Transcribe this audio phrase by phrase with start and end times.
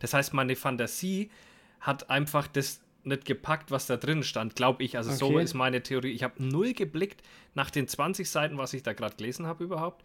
[0.00, 1.30] Das heißt, meine Fantasie
[1.80, 4.96] hat einfach das nicht gepackt, was da drin stand, glaube ich.
[4.96, 5.18] Also okay.
[5.18, 6.10] so ist meine Theorie.
[6.10, 7.22] Ich habe null geblickt
[7.54, 10.04] nach den 20 Seiten, was ich da gerade gelesen habe überhaupt.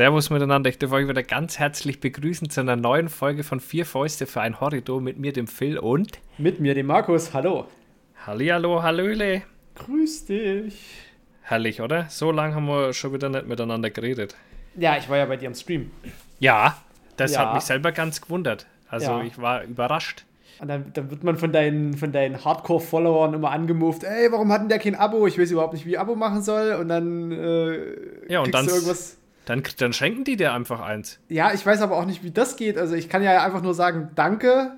[0.00, 3.84] Servus miteinander, ich darf euch wieder ganz herzlich begrüßen zu einer neuen Folge von Vier
[3.84, 7.34] Fäuste für ein Horridor mit mir, dem Phil und mit mir, dem Markus.
[7.34, 7.66] Hallo.
[8.26, 9.42] Hallihallo, Hallöle.
[9.74, 10.86] Grüß dich.
[11.42, 12.06] Herrlich, oder?
[12.08, 14.36] So lange haben wir schon wieder nicht miteinander geredet.
[14.74, 15.90] Ja, ich war ja bei dir am Stream.
[16.38, 16.78] Ja,
[17.18, 17.40] das ja.
[17.40, 18.64] hat mich selber ganz gewundert.
[18.88, 19.22] Also ja.
[19.22, 20.24] ich war überrascht.
[20.60, 24.62] Und dann, dann, wird man von deinen, von deinen Hardcore-Followern immer angemoved, ey, warum hat
[24.62, 25.26] denn der kein Abo?
[25.26, 26.72] Ich weiß überhaupt nicht, wie Abo machen soll.
[26.80, 31.18] Und dann äh, ja, und dann irgendwas dann, dann schenken die dir einfach eins.
[31.28, 32.78] Ja, ich weiß aber auch nicht, wie das geht.
[32.78, 34.72] Also ich kann ja einfach nur sagen, danke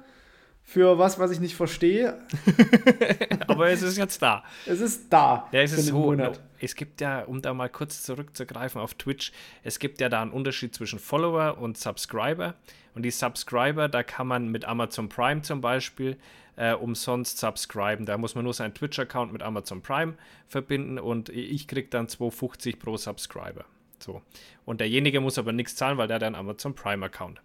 [0.64, 2.18] für was, was ich nicht verstehe.
[3.48, 4.44] aber es ist jetzt da.
[4.64, 5.48] Es ist da.
[5.52, 6.16] Ja, es ist so.
[6.60, 9.32] Es gibt ja, um da mal kurz zurückzugreifen auf Twitch,
[9.64, 12.54] es gibt ja da einen Unterschied zwischen Follower und Subscriber.
[12.94, 16.16] Und die Subscriber, da kann man mit Amazon Prime zum Beispiel
[16.56, 18.06] äh, umsonst subscriben.
[18.06, 20.14] Da muss man nur seinen Twitch-Account mit Amazon Prime
[20.46, 23.64] verbinden und ich kriege dann 2,50 pro Subscriber.
[24.02, 24.22] So.
[24.64, 27.40] Und derjenige muss aber nichts zahlen, weil der hat einen Amazon Prime-Account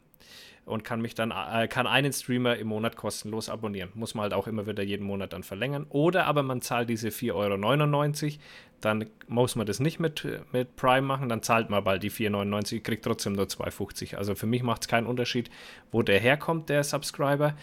[0.67, 3.89] und kann mich dann äh, kann einen Streamer im Monat kostenlos abonnieren.
[3.95, 5.86] Muss man halt auch immer wieder jeden Monat dann verlängern.
[5.89, 8.39] Oder aber man zahlt diese 4,99 Euro,
[8.82, 12.73] dann muss man das nicht mit, mit Prime machen, dann zahlt man bald die 4,99,
[12.73, 14.16] Euro, kriegt trotzdem nur 2,50.
[14.16, 15.50] Also für mich macht es keinen Unterschied,
[15.92, 17.56] wo der herkommt, der Subscriber.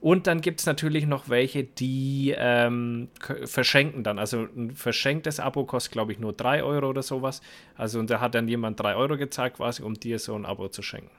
[0.00, 3.08] Und dann gibt es natürlich noch welche, die ähm,
[3.44, 4.18] verschenken dann.
[4.18, 7.40] Also ein verschenktes Abo kostet, glaube ich, nur 3 Euro oder sowas.
[7.76, 10.68] Also und da hat dann jemand 3 Euro gezahlt, quasi, um dir so ein Abo
[10.68, 11.10] zu schenken.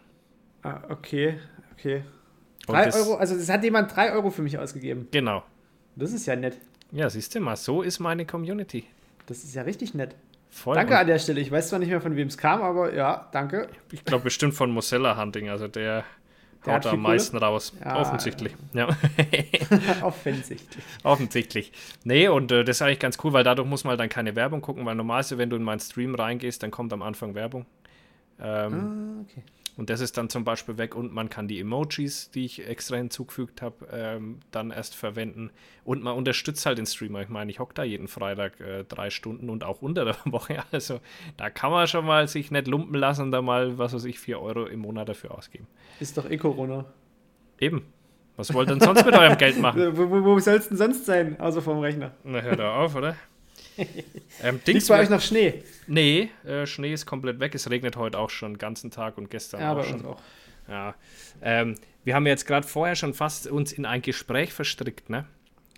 [0.63, 1.39] Ah, okay,
[1.73, 2.03] okay.
[2.67, 5.07] 3 Euro, also es hat jemand 3 Euro für mich ausgegeben.
[5.11, 5.43] Genau.
[5.95, 6.57] Das ist ja nett.
[6.91, 8.85] Ja, siehst du mal, so ist meine Community.
[9.25, 10.15] Das ist ja richtig nett.
[10.49, 11.39] Voll danke an der Stelle.
[11.39, 13.69] Ich weiß zwar nicht mehr, von wem es kam, aber ja, danke.
[13.91, 16.03] Ich glaube bestimmt von Mozilla Hunting, also der,
[16.65, 17.73] der haut am meisten raus.
[17.83, 18.55] Ja, Offensichtlich.
[18.73, 18.89] Ja.
[20.01, 20.83] Offensichtlich.
[21.03, 21.71] Offensichtlich.
[22.03, 24.61] Nee, und äh, das ist eigentlich ganz cool, weil dadurch muss man dann keine Werbung
[24.61, 27.67] gucken, weil normalerweise, wenn du in meinen Stream reingehst, dann kommt am Anfang Werbung.
[28.41, 29.43] Ähm, ah, okay.
[29.79, 32.97] Und das ist dann zum Beispiel weg und man kann die Emojis, die ich extra
[32.97, 35.51] hinzugefügt habe, ähm, dann erst verwenden.
[35.85, 37.21] Und man unterstützt halt den Streamer.
[37.21, 40.61] Ich meine, ich hocke da jeden Freitag äh, drei Stunden und auch unter der Woche.
[40.73, 40.99] Also
[41.37, 44.19] da kann man schon mal sich nicht lumpen lassen und da mal, was weiß ich,
[44.19, 45.65] vier Euro im Monat dafür ausgeben.
[46.01, 46.83] Ist doch eh Corona.
[47.57, 47.85] Eben.
[48.35, 49.79] Was wollt ihr denn sonst mit eurem Geld machen?
[49.97, 52.11] wo, wo, wo soll es denn sonst sein, außer vom Rechner?
[52.25, 53.15] Na, hör da auf, oder?
[54.43, 55.63] ähm, Liegt bei euch noch Schnee?
[55.87, 57.55] Nee, äh, Schnee ist komplett weg.
[57.55, 60.05] Es regnet heute auch schon den ganzen Tag und gestern ja, auch schon.
[60.05, 60.21] Auch.
[60.67, 60.95] Ja.
[61.41, 65.25] Ähm, wir haben jetzt gerade vorher schon fast uns in ein Gespräch verstrickt, ne?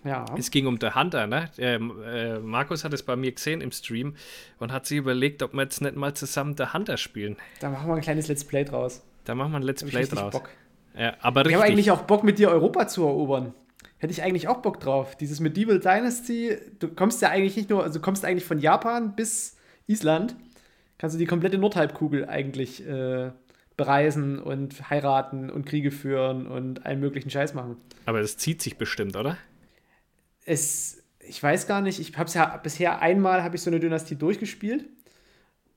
[0.04, 0.24] Ja.
[0.36, 1.50] Es ging um der Hunter, ne?
[1.58, 4.16] Ähm, äh, Markus hat es bei mir gesehen im Stream
[4.58, 7.36] und hat sich überlegt, ob wir jetzt nicht mal zusammen der Hunter spielen.
[7.60, 9.02] Da machen wir ein kleines Let's Play draus.
[9.24, 10.32] Da machen wir ein Let's Play draus.
[10.32, 10.50] Bock.
[10.98, 11.52] Ja, aber richtig.
[11.52, 13.54] Ich habe eigentlich auch Bock, mit dir Europa zu erobern.
[14.02, 15.14] Hätte ich eigentlich auch Bock drauf.
[15.14, 19.14] Dieses Medieval Dynasty, du kommst ja eigentlich nicht nur, also du kommst eigentlich von Japan
[19.14, 20.34] bis Island,
[20.98, 23.30] kannst du die komplette Nordhalbkugel eigentlich äh,
[23.76, 27.76] bereisen und heiraten und Kriege führen und allen möglichen Scheiß machen.
[28.04, 29.38] Aber es zieht sich bestimmt, oder?
[30.44, 33.78] Es, ich weiß gar nicht, ich habe es ja bisher einmal habe ich so eine
[33.78, 34.84] Dynastie durchgespielt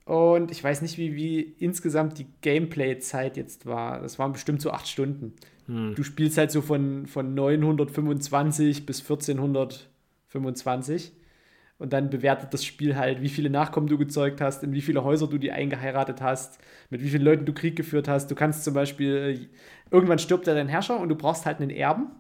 [0.06, 4.02] und ich weiß nicht, wie, wie insgesamt die Gameplay-Zeit jetzt war.
[4.02, 5.34] Das waren bestimmt so acht Stunden.
[5.66, 5.96] Hm.
[5.96, 11.12] Du spielst halt so von, von 925 bis 1425
[11.80, 15.04] und dann bewertet das Spiel halt, wie viele Nachkommen du gezeugt hast, in wie viele
[15.04, 16.60] Häuser du die eingeheiratet hast,
[16.92, 18.30] mit wie vielen Leuten du Krieg geführt hast.
[18.30, 19.40] Du kannst zum Beispiel, äh,
[19.90, 22.12] irgendwann stirbt ja dein Herrscher und du brauchst halt einen Erben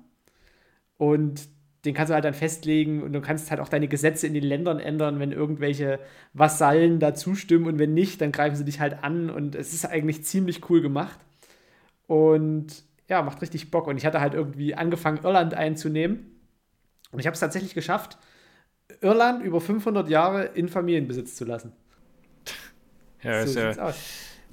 [0.98, 1.48] und
[1.86, 4.44] den kannst du halt dann festlegen und du kannst halt auch deine Gesetze in den
[4.44, 6.00] Ländern ändern, wenn irgendwelche
[6.34, 9.86] Vasallen da zustimmen und wenn nicht, dann greifen sie dich halt an und es ist
[9.86, 11.20] eigentlich ziemlich cool gemacht.
[12.08, 13.88] Und ja, macht richtig Bock.
[13.88, 16.32] Und ich hatte halt irgendwie angefangen, Irland einzunehmen.
[17.12, 18.18] Und ich habe es tatsächlich geschafft,
[19.02, 21.72] Irland über 500 Jahre in Familienbesitz zu lassen.
[23.22, 23.96] Ja, so ist ja, aus.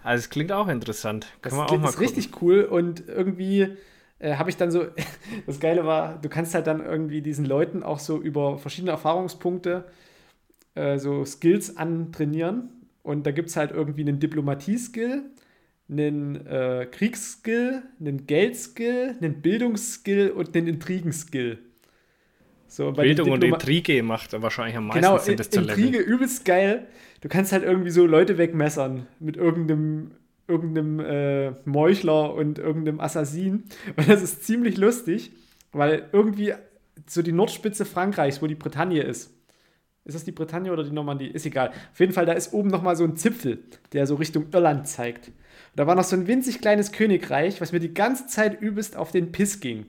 [0.03, 1.27] Also es klingt auch interessant.
[1.43, 2.15] Kann das auch mal ist gucken.
[2.15, 3.77] richtig cool und irgendwie
[4.23, 4.87] äh, habe ich dann so,
[5.47, 9.85] das Geile war, du kannst halt dann irgendwie diesen Leuten auch so über verschiedene Erfahrungspunkte
[10.75, 12.71] äh, so Skills antrainieren
[13.03, 15.23] und da gibt es halt irgendwie einen Diplomatie-Skill,
[15.91, 21.59] einen äh, Kriegsskill, einen Geldskill, einen Bildungsskill und einen Intrigenskill.
[22.69, 26.87] So, Bildung und Intrige macht wahrscheinlich am meisten genau, Sinn, das zu Intrige übelst geil.
[27.21, 30.13] Du kannst halt irgendwie so Leute wegmessern mit irgendeinem,
[30.49, 33.65] irgendeinem äh, Meuchler und irgendeinem Assassin.
[33.97, 35.33] Und das ist ziemlich lustig,
[35.73, 36.55] weil irgendwie
[37.09, 39.35] so die Nordspitze Frankreichs, wo die Bretagne ist.
[40.05, 41.29] Ist das die Bretagne oder die Normandie?
[41.29, 41.71] Ist egal.
[41.93, 43.63] Auf jeden Fall, da ist oben nochmal so ein Zipfel,
[43.93, 45.29] der so Richtung Irland zeigt.
[45.29, 45.35] Und
[45.77, 49.13] da war noch so ein winzig kleines Königreich, was mir die ganze Zeit übelst auf
[49.13, 49.87] den Piss ging.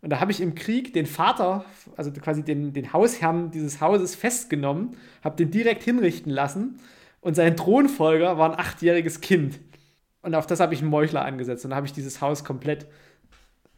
[0.00, 1.64] Und da habe ich im Krieg den Vater,
[1.96, 6.80] also quasi den, den Hausherrn dieses Hauses festgenommen, habe den direkt hinrichten lassen
[7.20, 9.58] und sein Thronfolger war ein achtjähriges Kind.
[10.22, 12.86] Und auf das habe ich einen Meuchler angesetzt und dann habe ich dieses Haus komplett.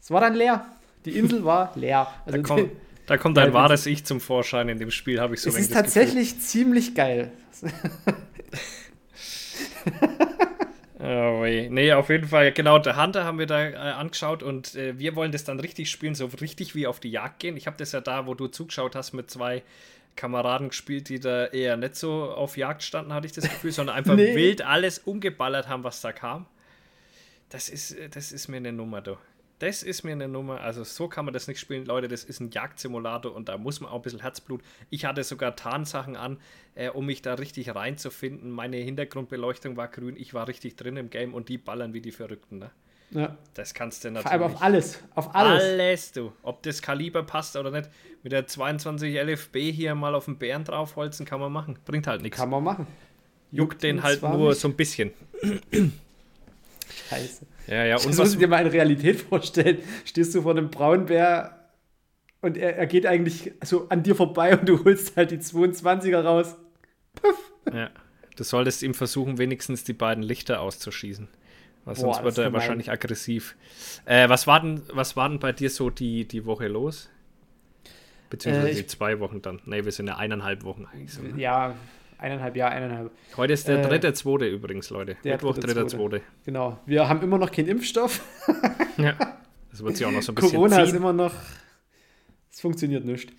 [0.00, 0.66] Es war dann leer.
[1.04, 2.08] Die Insel war leer.
[2.24, 2.70] Also da, kommt,
[3.06, 5.72] da kommt ein wahres Ich zum Vorschein in dem Spiel, habe ich so Es ist
[5.72, 6.44] tatsächlich Gefühl.
[6.44, 7.32] ziemlich geil.
[11.02, 12.52] Oh, nee, auf jeden Fall.
[12.52, 15.90] Genau, der Hunter haben wir da äh, angeschaut und äh, wir wollen das dann richtig
[15.90, 17.56] spielen, so richtig wie auf die Jagd gehen.
[17.56, 19.62] Ich habe das ja da, wo du zugeschaut hast, mit zwei
[20.20, 23.96] Kameraden gespielt, die da eher nicht so auf Jagd standen, hatte ich das Gefühl, sondern
[23.96, 24.34] einfach nee.
[24.34, 26.46] wild alles umgeballert haben, was da kam.
[27.48, 29.16] Das ist, das ist mir eine Nummer, du.
[29.60, 30.60] Das ist mir eine Nummer.
[30.60, 32.06] Also so kann man das nicht spielen, Leute.
[32.06, 34.62] Das ist ein Jagdsimulator und da muss man auch ein bisschen Herzblut.
[34.90, 36.38] Ich hatte sogar Tarnsachen an,
[36.74, 38.50] äh, um mich da richtig reinzufinden.
[38.50, 40.16] Meine Hintergrundbeleuchtung war grün.
[40.18, 42.58] Ich war richtig drin im Game und die ballern wie die Verrückten.
[42.58, 42.70] Ne?
[43.12, 43.36] Ja.
[43.54, 44.32] Das kannst du natürlich.
[44.32, 45.02] Allem auf alles.
[45.14, 45.62] Auf alles.
[45.62, 46.32] Alles, du.
[46.42, 47.90] Ob das Kaliber passt oder nicht.
[48.22, 51.78] Mit der 22 LFB hier mal auf den Bären draufholzen, kann man machen.
[51.84, 52.38] Bringt halt nichts.
[52.38, 52.86] Kann man machen.
[53.50, 54.60] Juckt, Juckt den halt nur nicht.
[54.60, 55.10] so ein bisschen.
[57.08, 57.46] Scheiße.
[57.66, 57.96] Ja, ja.
[57.96, 59.78] Und das musst du dir mal in Realität vorstellen.
[60.04, 61.56] Stehst du vor einem Braunbär
[62.40, 66.20] und er, er geht eigentlich so an dir vorbei und du holst halt die 22er
[66.22, 66.56] raus.
[67.14, 67.52] Puff.
[67.72, 67.90] Ja.
[68.36, 71.28] Du solltest ihm versuchen, wenigstens die beiden Lichter auszuschießen.
[71.84, 72.54] Weil sonst Boah, wird er gemein.
[72.54, 73.56] wahrscheinlich aggressiv.
[74.04, 77.08] Äh, was, war denn, was war denn bei dir so die, die Woche los?
[78.28, 79.60] Beziehungsweise äh, die zwei Wochen dann.
[79.64, 81.22] Ne, wir sind ja eineinhalb Wochen eigentlich so.
[81.22, 81.40] Ne?
[81.40, 81.74] Ja,
[82.18, 83.10] eineinhalb Jahre, eineinhalb.
[83.36, 85.16] Heute ist der äh, dritte, zweite übrigens, Leute.
[85.24, 86.20] Der Mittwoch, dritte, zweite.
[86.44, 86.78] Genau.
[86.86, 88.20] Wir haben immer noch keinen Impfstoff.
[88.96, 89.14] ja.
[89.70, 90.84] Das wird sich auch noch so ein bisschen Corona ziehen.
[90.84, 91.32] ist immer noch.
[92.52, 93.32] Es funktioniert nicht.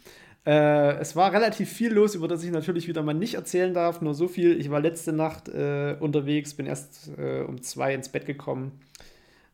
[0.45, 4.01] Äh, es war relativ viel los, über das ich natürlich wieder mal nicht erzählen darf.
[4.01, 4.59] Nur so viel.
[4.59, 8.79] Ich war letzte Nacht äh, unterwegs, bin erst äh, um zwei ins Bett gekommen,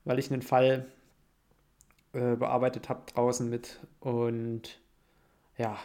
[0.06, 0.86] weil ich einen Fall
[2.14, 3.80] äh, bearbeitet habe draußen mit.
[4.00, 4.80] Und
[5.58, 5.78] ja,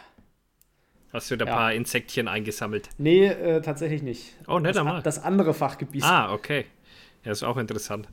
[1.13, 1.55] Hast du da ein ja.
[1.55, 2.89] paar Insektchen eingesammelt?
[2.97, 4.33] Nee, äh, tatsächlich nicht.
[4.47, 5.01] Oh, nicht das, einmal.
[5.03, 6.03] Das andere Fachgebiet.
[6.03, 6.65] Ah, okay.
[7.23, 8.07] Ja, ist auch interessant.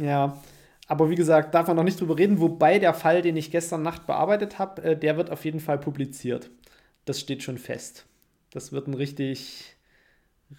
[0.00, 0.40] Ja,
[0.86, 2.40] aber wie gesagt, darf man noch nicht drüber reden.
[2.40, 5.78] Wobei der Fall, den ich gestern Nacht bearbeitet habe, äh, der wird auf jeden Fall
[5.78, 6.50] publiziert.
[7.04, 8.06] Das steht schon fest.
[8.50, 9.76] Das wird ein richtig,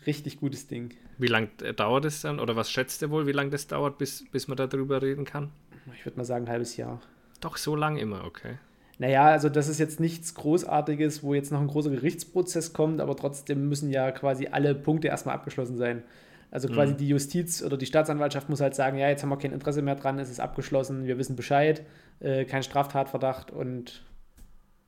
[0.05, 0.93] richtig gutes Ding.
[1.17, 2.39] Wie lange äh, dauert es dann?
[2.39, 5.51] Oder was schätzt ihr wohl, wie lange das dauert, bis, bis man darüber reden kann?
[5.93, 7.01] Ich würde mal sagen, ein halbes Jahr.
[7.41, 8.57] Doch, so lang immer, okay.
[8.97, 13.15] Naja, also das ist jetzt nichts Großartiges, wo jetzt noch ein großer Gerichtsprozess kommt, aber
[13.15, 16.03] trotzdem müssen ja quasi alle Punkte erstmal abgeschlossen sein.
[16.51, 16.97] Also quasi mhm.
[16.97, 19.95] die Justiz oder die Staatsanwaltschaft muss halt sagen, ja, jetzt haben wir kein Interesse mehr
[19.95, 21.85] dran, es ist abgeschlossen, wir wissen Bescheid,
[22.19, 24.03] äh, kein Straftatverdacht und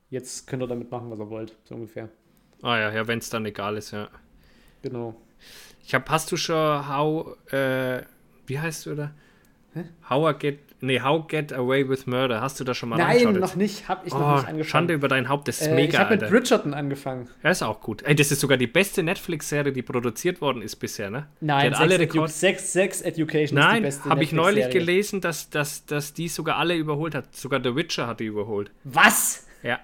[0.08, 2.08] jetzt könnt ihr damit machen, was ihr wollt, so ungefähr.
[2.62, 4.08] Ah ja, ja, wenn es dann egal ist, ja.
[4.82, 5.14] Genau.
[5.84, 8.02] Ich habe, hast du schon How, äh,
[8.46, 9.12] wie heißt du da?
[9.74, 9.84] Hä?
[10.08, 12.40] How I Get Nee, How Get Away with Murder.
[12.40, 13.88] Hast du da schon mal Nein, noch nicht.
[13.88, 14.64] Hab ich oh, noch nicht angefangen.
[14.64, 15.92] Schande über dein Haupt, das ist äh, mega.
[15.92, 17.28] Ich habe mit Bridgerton angefangen.
[17.42, 18.02] Ja, ist auch gut.
[18.02, 21.26] Ey, das ist sogar die beste Netflix-Serie, die produziert worden ist bisher, ne?
[21.40, 25.20] Nein, Sex, alle Edu Sex, Sex Education Nein, ist die beste habe ich neulich gelesen,
[25.20, 27.34] dass, dass, dass die sogar alle überholt hat.
[27.34, 28.70] Sogar The Witcher hat die überholt.
[28.84, 29.46] Was?
[29.62, 29.80] Ja.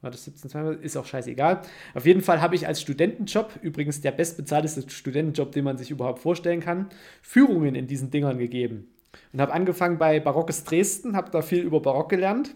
[0.01, 1.63] war das 17, ist auch scheißegal.
[1.95, 6.19] Auf jeden Fall habe ich als Studentenjob, übrigens der bestbezahlteste Studentenjob, den man sich überhaupt
[6.19, 6.89] vorstellen kann,
[7.23, 8.92] Führungen in diesen Dingern gegeben.
[9.33, 12.55] Und habe angefangen bei Barockes Dresden, habe da viel über Barock gelernt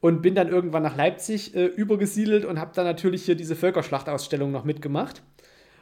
[0.00, 4.50] und bin dann irgendwann nach Leipzig äh, übergesiedelt und habe dann natürlich hier diese Völkerschlachtausstellung
[4.50, 5.22] noch mitgemacht.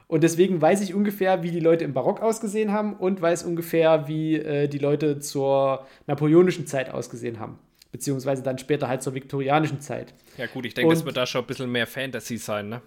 [0.07, 4.07] Und deswegen weiß ich ungefähr, wie die Leute im Barock ausgesehen haben und weiß ungefähr,
[4.09, 7.59] wie äh, die Leute zur napoleonischen Zeit ausgesehen haben
[7.93, 10.15] beziehungsweise dann später halt zur viktorianischen Zeit.
[10.39, 12.83] Ja gut, ich denke, es wird da schon ein bisschen mehr Fantasy sein, ne?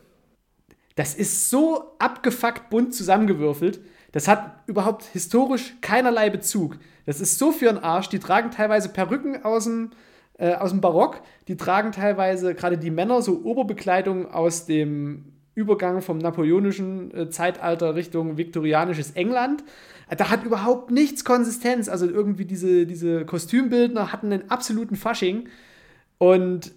[0.96, 3.80] Das ist so abgefuckt bunt zusammengewürfelt.
[4.16, 6.78] Das hat überhaupt historisch keinerlei Bezug.
[7.06, 8.08] Das ist so für einen Arsch.
[8.08, 9.90] Die tragen teilweise Perücken aus dem,
[10.38, 11.20] äh, aus dem Barock.
[11.50, 17.96] Die tragen teilweise, gerade die Männer, so Oberbekleidung aus dem Übergang vom napoleonischen äh, Zeitalter
[17.96, 19.66] Richtung viktorianisches England.
[20.18, 21.90] Da hat überhaupt nichts Konsistenz.
[21.90, 25.50] Also irgendwie diese, diese Kostümbildner hatten einen absoluten Fasching.
[26.20, 26.72] Und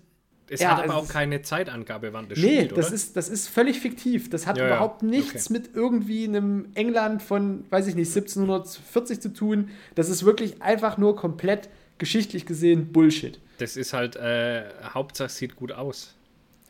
[0.51, 3.29] es ja, hat aber also auch keine Zeitangabe, wann das nee, spielt, das ist, das
[3.29, 4.31] ist völlig fiktiv.
[4.31, 5.61] Das hat ja, überhaupt nichts okay.
[5.61, 9.71] mit irgendwie einem England von, weiß ich nicht, 1740 zu tun.
[9.95, 13.39] Das ist wirklich einfach nur komplett geschichtlich gesehen Bullshit.
[13.59, 14.65] Das ist halt, äh,
[14.95, 16.15] Hauptsache sieht gut aus.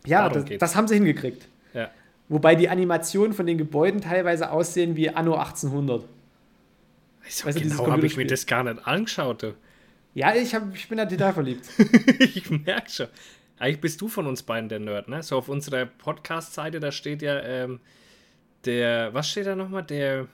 [0.07, 1.47] Ja, das, das, haben sie hingekriegt.
[1.75, 1.91] Ja.
[2.29, 6.03] Wobei die Animationen von den Gebäuden teilweise aussehen wie Anno 1800.
[7.29, 9.43] So weißt genau habe ich mir das gar nicht angeschaut.
[9.43, 9.55] Du.
[10.15, 11.67] Ja, ich, hab, ich bin da total verliebt.
[12.19, 13.07] ich merke schon.
[13.59, 15.23] Eigentlich bist du von uns beiden der Nerd, ne?
[15.23, 17.81] So auf unserer Podcast-Seite, da steht ja ähm,
[18.65, 19.85] der, was steht da nochmal?
[19.85, 20.29] Der,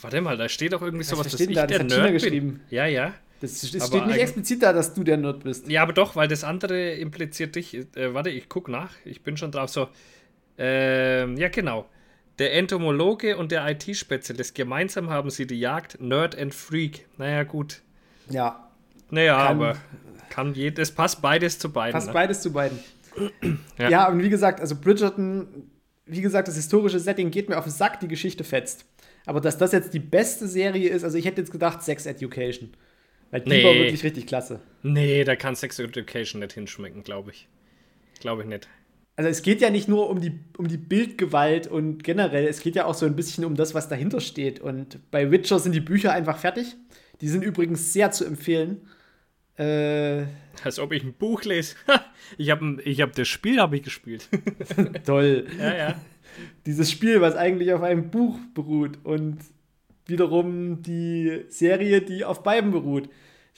[0.00, 1.64] warte mal, da steht auch irgendwie sowas, was steht dass da?
[1.64, 2.60] ich das der Nerd geschrieben.
[2.70, 3.14] Ja, ja.
[3.40, 5.68] Das, das steht nicht explizit da, dass du der Nerd bist.
[5.68, 7.74] Ja, aber doch, weil das andere impliziert dich.
[7.74, 8.92] Äh, warte, ich guck nach.
[9.04, 9.68] Ich bin schon drauf.
[9.68, 9.88] So,
[10.58, 11.88] ähm, ja, genau.
[12.38, 14.54] Der Entomologe und der IT-Spezialist.
[14.54, 17.06] Gemeinsam haben sie die Jagd Nerd and Freak.
[17.18, 17.82] Naja, gut.
[18.30, 18.71] Ja.
[19.12, 19.76] Naja, kann, aber
[20.30, 21.92] kann jedes, passt beides zu beiden.
[21.92, 22.12] Passt ne?
[22.12, 22.78] beides zu beiden.
[23.78, 23.88] ja.
[23.88, 25.70] ja, und wie gesagt, also Bridgerton,
[26.06, 28.86] wie gesagt, das historische Setting geht mir auf den Sack, die Geschichte fetzt.
[29.26, 32.70] Aber dass das jetzt die beste Serie ist, also ich hätte jetzt gedacht Sex Education.
[33.30, 33.64] Weil die nee.
[33.64, 34.60] war wirklich richtig klasse.
[34.82, 37.48] Nee, da kann Sex Education nicht hinschmecken, glaube ich.
[38.20, 38.68] Glaube ich nicht
[39.16, 42.76] also es geht ja nicht nur um die, um die Bildgewalt und generell, es geht
[42.76, 44.60] ja auch so ein bisschen um das, was dahinter steht.
[44.60, 46.76] Und bei Witcher sind die Bücher einfach fertig.
[47.20, 48.88] Die sind übrigens sehr zu empfehlen.
[49.56, 50.24] Äh,
[50.64, 51.76] Als ob ich ein Buch lese.
[52.38, 54.28] ich habe ich hab das Spiel habe ich gespielt.
[55.06, 55.46] Toll.
[55.58, 56.00] Ja, ja.
[56.64, 59.38] Dieses Spiel, was eigentlich auf einem Buch beruht und
[60.06, 63.08] wiederum die Serie, die auf beiden beruht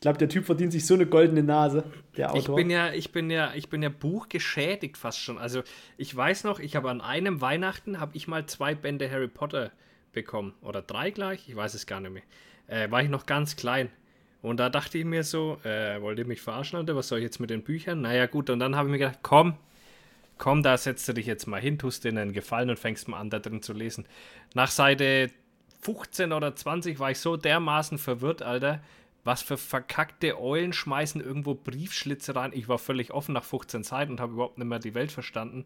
[0.04, 1.82] glaube, der Typ verdient sich so eine goldene Nase,
[2.18, 2.58] der Autor.
[2.58, 5.38] Ich bin ja, ich bin ja, ich bin ja buchgeschädigt fast schon.
[5.38, 5.62] Also
[5.96, 9.72] ich weiß noch, ich habe an einem Weihnachten habe ich mal zwei Bände Harry Potter
[10.12, 12.22] bekommen oder drei gleich, ich weiß es gar nicht mehr.
[12.66, 13.88] Äh, war ich noch ganz klein.
[14.44, 16.94] Und da dachte ich mir so, äh, wollt ihr mich verarschen, Alter?
[16.94, 18.02] Was soll ich jetzt mit den Büchern?
[18.02, 19.54] Naja, gut, und dann habe ich mir gedacht, komm,
[20.36, 23.18] komm, da setzt du dich jetzt mal hin, tust dir einen Gefallen und fängst mal
[23.18, 24.04] an, da drin zu lesen.
[24.52, 25.30] Nach Seite
[25.80, 28.80] 15 oder 20 war ich so dermaßen verwirrt, Alter,
[29.24, 32.50] was für verkackte Eulen schmeißen irgendwo Briefschlitze rein.
[32.54, 35.64] Ich war völlig offen nach 15 Seiten und habe überhaupt nicht mehr die Welt verstanden.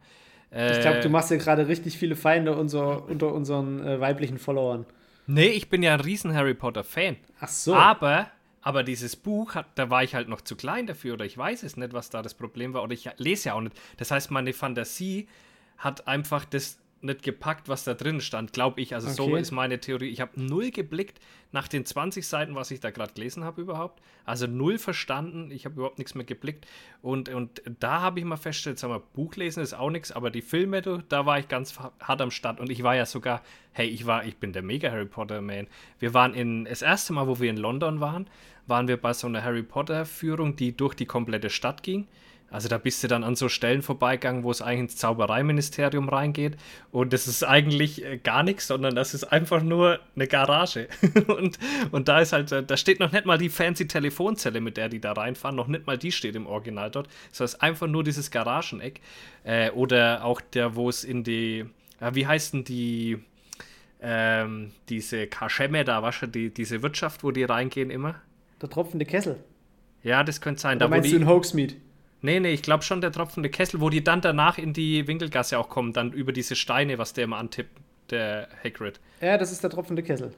[0.53, 4.39] Äh, ich glaube, du machst ja gerade richtig viele Feinde unser, unter unseren äh, weiblichen
[4.39, 4.87] Followern.
[5.27, 7.17] Nee, ich bin ja ein riesen Harry Potter-Fan.
[7.41, 7.75] Ach so.
[7.75, 8.31] Aber,
[8.62, 11.62] aber dieses Buch, hat, da war ich halt noch zu klein dafür oder ich weiß
[11.62, 13.77] es nicht, was da das Problem war oder ich lese ja auch nicht.
[13.97, 15.29] Das heißt, meine Fantasie
[15.79, 18.95] hat einfach das nicht gepackt, was da drin stand, glaube ich.
[18.95, 19.17] Also okay.
[19.17, 20.09] so ist meine Theorie.
[20.09, 21.21] Ich habe null geblickt
[21.52, 24.02] nach den 20 Seiten, was ich da gerade gelesen habe überhaupt.
[24.25, 25.50] Also null verstanden.
[25.50, 26.67] Ich habe überhaupt nichts mehr geblickt.
[27.00, 30.43] Und, und da habe ich mal festgestellt, sag mal, Buchlesen ist auch nichts, aber die
[30.43, 32.61] Filme, da war ich ganz hart am Start.
[32.61, 35.69] Und ich war ja sogar, hey, ich war, ich bin der mega Harry Potter Man.
[35.99, 38.28] Wir waren in, das erste Mal, wo wir in London waren,
[38.67, 42.07] waren wir bei so einer Harry Potter Führung, die durch die komplette Stadt ging
[42.50, 46.57] Also da bist du dann an so Stellen vorbeigegangen, wo es eigentlich ins Zaubereiministerium reingeht.
[46.90, 50.88] Und das ist eigentlich äh, gar nichts, sondern das ist einfach nur eine Garage.
[51.26, 51.59] und,
[51.90, 54.88] und da ist halt, äh, da steht noch nicht mal die fancy Telefonzelle, mit der
[54.88, 55.57] die da reinfahren.
[55.57, 57.09] Noch nicht mal die steht im Original dort.
[57.31, 59.02] Das heißt einfach nur dieses Garageneck.
[59.45, 61.67] Äh, oder auch der, wo es in die,
[62.00, 63.19] ja, wie heißt denn die,
[64.00, 68.14] ähm, diese Kaschemme da, was die, diese Wirtschaft, wo die reingehen immer?
[68.62, 69.38] Der tropfende Kessel.
[70.02, 70.78] Ja, das könnte sein.
[70.78, 71.75] Oder da, meinst du in Hogsmeade?
[72.21, 75.59] Nee, nee, ich glaube schon der tropfende Kessel, wo die dann danach in die Winkelgasse
[75.59, 77.79] auch kommen, dann über diese Steine, was der immer antippt,
[78.11, 78.99] der Hagrid.
[79.21, 80.33] Ja, das ist der tropfende Kessel.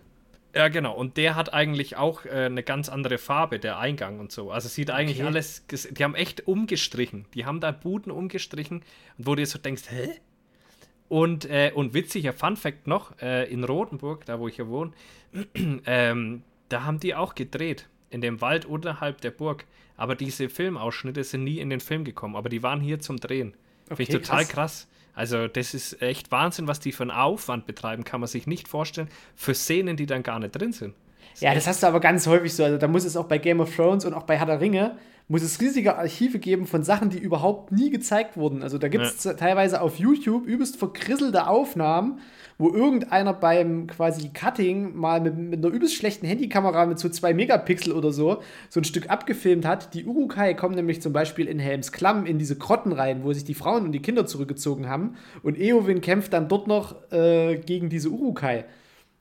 [0.54, 0.94] Ja, genau.
[0.94, 4.50] Und der hat eigentlich auch äh, eine ganz andere Farbe, der Eingang und so.
[4.50, 5.26] Also sieht eigentlich Okay.
[5.28, 5.64] alles.
[5.90, 7.24] Die haben echt umgestrichen.
[7.34, 8.82] Die haben da Buden umgestrichen
[9.16, 10.10] und wo du dir so denkst, hä?
[11.08, 14.92] Und, äh, und witziger Fun-Fact noch: äh, in Rothenburg, da wo ich ja wohne,
[15.86, 17.88] ähm, da haben die auch gedreht.
[18.10, 19.64] In dem Wald unterhalb der Burg.
[20.00, 22.34] Aber diese Filmausschnitte sind nie in den Film gekommen.
[22.34, 23.52] Aber die waren hier zum Drehen.
[23.86, 24.48] Finde ich Okay, total krass.
[24.48, 24.88] krass.
[25.12, 28.66] Also, das ist echt Wahnsinn, was die für einen Aufwand betreiben, kann man sich nicht
[28.66, 29.10] vorstellen.
[29.36, 30.94] Für Szenen, die dann gar nicht drin sind.
[31.40, 32.64] Ja, das hast du aber ganz häufig so.
[32.64, 34.96] Also da muss es auch bei Game of Thrones und auch bei Herr der Ringe,
[35.30, 38.64] muss es riesige Archive geben von Sachen, die überhaupt nie gezeigt wurden.
[38.64, 42.18] Also da gibt es teilweise auf YouTube übelst verkrisselte Aufnahmen,
[42.58, 47.32] wo irgendeiner beim quasi Cutting mal mit, mit einer übelst schlechten Handykamera mit so zwei
[47.32, 49.94] Megapixel oder so so ein Stück abgefilmt hat.
[49.94, 53.44] Die Urukai kommen nämlich zum Beispiel in Helms Klamm in diese Grotten rein, wo sich
[53.44, 55.14] die Frauen und die Kinder zurückgezogen haben.
[55.44, 58.64] Und Eowyn kämpft dann dort noch äh, gegen diese Urukai.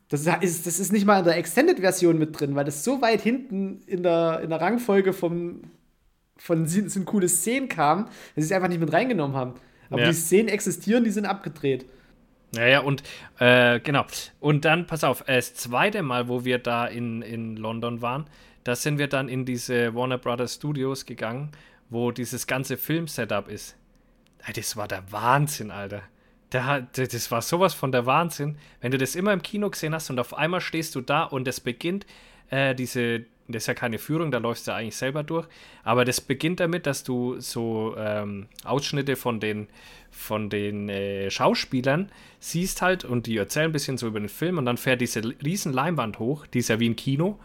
[0.09, 3.21] Das ist, das ist nicht mal in der Extended-Version mit drin, weil das so weit
[3.21, 5.61] hinten in der, in der Rangfolge vom,
[6.35, 9.53] von sind, sind coole Szenen kam, dass sie es einfach nicht mit reingenommen haben.
[9.91, 10.07] Aber Ja.
[10.07, 11.85] die Szenen existieren, die sind abgedreht.
[12.53, 13.03] Naja, und
[13.37, 14.05] äh, genau.
[14.39, 18.25] Und dann, pass auf, äh, das zweite Mal, wo wir da in, in London waren,
[18.63, 21.51] da sind wir dann in diese Warner Brothers Studios gegangen,
[21.89, 23.75] wo dieses ganze Film-Setup ist.
[24.55, 26.01] Das war der Wahnsinn, Alter.
[26.49, 28.57] Da, das war sowas von der Wahnsinn.
[28.81, 31.47] Wenn du das immer im Kino gesehen hast und auf einmal stehst du da und
[31.47, 32.07] es beginnt,
[32.49, 35.47] äh, diese, das ist ja keine Führung, da läufst du eigentlich selber durch,
[35.83, 39.67] aber das beginnt damit, dass du so ähm, Ausschnitte von den,
[40.09, 44.57] von den äh, Schauspielern siehst halt und die erzählen ein bisschen so über den Film
[44.57, 47.39] und dann fährt diese riesen Leinwand hoch, die ist ja wie ein Kino.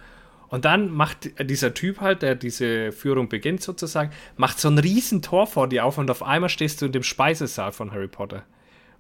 [0.49, 5.21] Und dann macht dieser Typ halt, der diese Führung beginnt sozusagen, macht so ein riesen
[5.21, 8.45] Tor vor dir auf und auf einmal stehst du in dem Speisesaal von Harry Potter.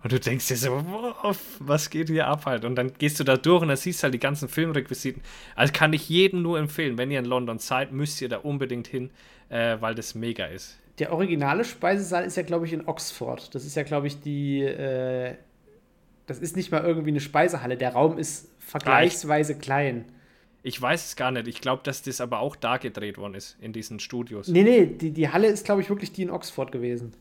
[0.04, 2.66] Und du denkst dir so, wow, was geht hier ab halt?
[2.66, 5.22] Und dann gehst du da durch und dann siehst du halt die ganzen Filmrequisiten.
[5.56, 8.86] Also kann ich jedem nur empfehlen, wenn ihr in London seid, müsst ihr da unbedingt
[8.86, 9.08] hin,
[9.48, 10.78] äh, weil das mega ist.
[10.98, 13.54] Der originale Speisesaal ist ja, glaube ich, in Oxford.
[13.54, 14.60] Das ist ja, glaube ich, die.
[14.60, 15.36] Äh,
[16.26, 17.78] das ist nicht mal irgendwie eine Speisehalle.
[17.78, 20.04] Der Raum ist vergleichsweise klein.
[20.62, 21.48] Ich weiß es gar nicht.
[21.48, 24.48] Ich glaube, dass das aber auch da gedreht worden ist, in diesen Studios.
[24.48, 27.14] Nee, nee, die, die Halle ist, glaube ich, wirklich die in Oxford gewesen.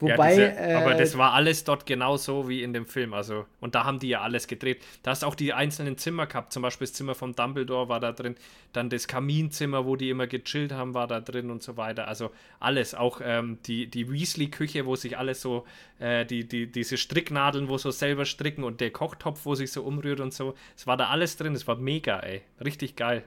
[0.00, 0.30] Ja, Wobei.
[0.30, 3.12] diese, äh, aber das war alles dort genauso wie in dem Film.
[3.12, 4.82] Also, und da haben die ja alles gedreht.
[5.02, 6.52] Da hast auch die einzelnen Zimmer gehabt.
[6.52, 8.36] Zum Beispiel das Zimmer von Dumbledore war da drin.
[8.72, 12.08] Dann das Kaminzimmer, wo die immer gechillt haben, war da drin und so weiter.
[12.08, 12.94] Also alles.
[12.94, 15.66] Auch ähm, die, die Weasley-Küche, wo sich alles so,
[15.98, 19.82] äh, die, die, diese Stricknadeln, wo so selber stricken und der Kochtopf, wo sich so
[19.82, 20.54] umrührt und so.
[20.76, 21.54] Es war da alles drin.
[21.54, 22.42] Es war mega, ey.
[22.64, 23.24] Richtig geil.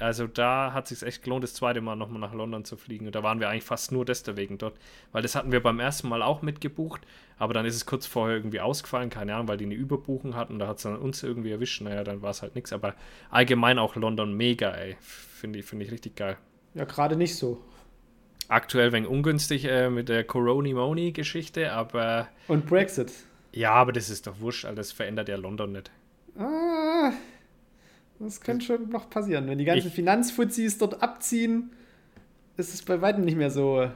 [0.00, 3.06] Also da hat es sich echt gelohnt, das zweite Mal nochmal nach London zu fliegen.
[3.06, 4.74] Und da waren wir eigentlich fast nur deswegen dort.
[5.12, 7.02] Weil das hatten wir beim ersten Mal auch mitgebucht,
[7.38, 10.58] aber dann ist es kurz vorher irgendwie ausgefallen, keine Ahnung, weil die eine Überbuchung hatten.
[10.58, 11.82] Da hat es dann uns irgendwie erwischt.
[11.82, 12.72] Naja, dann war es halt nichts.
[12.72, 12.94] Aber
[13.30, 14.96] allgemein auch London mega, ey.
[15.00, 16.36] Finde ich, find ich richtig geil.
[16.74, 17.62] ja, gerade nicht so.
[18.48, 23.12] Aktuell wegen ungünstig äh, mit der Coroni-Moni-Geschichte, aber Und Brexit.
[23.52, 24.76] ja, aber das ist doch wurscht, Alter.
[24.76, 25.90] das verändert ja London nicht.
[26.38, 27.12] Ah,
[28.20, 29.46] das könnte schon noch passieren.
[29.48, 31.70] Wenn die ganzen Ich- Finanzfuzis dort abziehen,
[32.56, 33.90] ist es bei weitem nicht mehr so,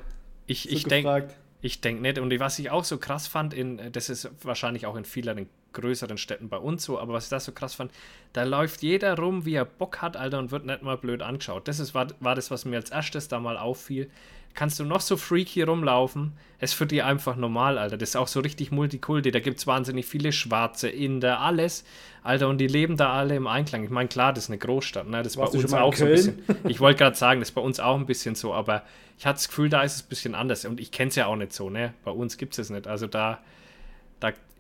[0.47, 1.35] Ich, so ich denke, gefragt.
[1.61, 2.19] Ich denke nicht.
[2.19, 6.19] Und was ich auch so krass fand, in, das ist wahrscheinlich auch in vielen größeren
[6.19, 7.91] Städten bei uns so, aber was ich da so krass fand,
[8.33, 11.67] da läuft jeder rum, wie er Bock hat, Alter, und wird nicht mal blöd angeschaut.
[11.67, 14.11] Das ist, war, war das, was mir als erstes da mal auffiel.
[14.55, 16.33] Kannst du noch so freaky rumlaufen?
[16.61, 17.97] Es für die einfach normal, Alter.
[17.97, 19.33] Das ist auch so richtig Multikulti.
[19.33, 21.85] Da gibt es wahnsinnig viele Schwarze, Inder, alles.
[22.23, 23.85] Alter, und die leben da alle im Einklang.
[23.85, 25.19] Ich meine, klar, das ist eine Großstadt, ne?
[25.19, 26.43] Das ist bei uns auch so ein bisschen.
[26.69, 28.83] Ich wollte gerade sagen, das ist bei uns auch ein bisschen so, aber
[29.19, 30.65] ich hatte das Gefühl, da ist es ein bisschen anders.
[30.65, 31.93] Und ich kenne es ja auch nicht so, ne?
[32.05, 32.87] Bei uns gibt es es nicht.
[32.87, 33.41] Also da,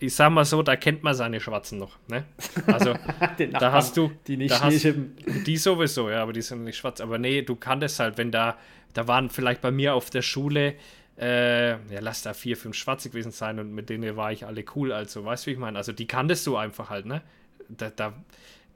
[0.00, 2.24] ich sag mal so, da kennt man seine Schwarzen noch, ne?
[2.66, 2.94] Also
[3.38, 6.42] Den da Nachbarn, hast du, die nicht da Schnee hast, die sowieso, ja, aber die
[6.42, 7.00] sind nicht schwarz.
[7.00, 8.58] Aber nee, du kanntest halt, wenn da,
[8.92, 10.74] da waren vielleicht bei mir auf der Schule,
[11.18, 14.64] äh, ja, lass da vier, fünf Schwarze gewesen sein und mit denen war ich alle
[14.74, 15.78] cool, also, weißt du, wie ich meine?
[15.78, 17.22] Also, die kanntest du einfach halt, ne?
[17.68, 18.14] Da, da,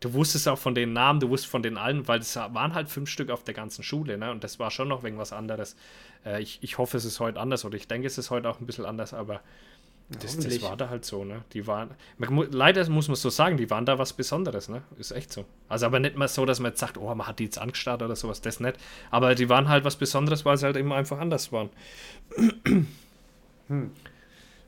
[0.00, 2.88] du wusstest auch von den Namen, du wusstest von den allen, weil es waren halt
[2.88, 4.30] fünf Stück auf der ganzen Schule, ne?
[4.30, 5.76] Und das war schon noch irgendwas anderes.
[6.24, 8.60] Äh, ich, ich hoffe, es ist heute anders oder ich denke, es ist heute auch
[8.60, 9.40] ein bisschen anders, aber
[10.08, 11.42] das, das war da halt so, ne?
[11.52, 14.82] Die waren, man, leider muss man so sagen, die waren da was Besonderes, ne?
[14.96, 15.44] Ist echt so.
[15.68, 18.02] Also aber nicht mal so, dass man jetzt sagt, oh, man hat die jetzt angestarrt
[18.02, 18.78] oder sowas, das nicht.
[19.10, 21.68] Aber die waren halt was Besonderes, weil sie halt immer einfach anders waren.
[23.68, 23.90] Hm.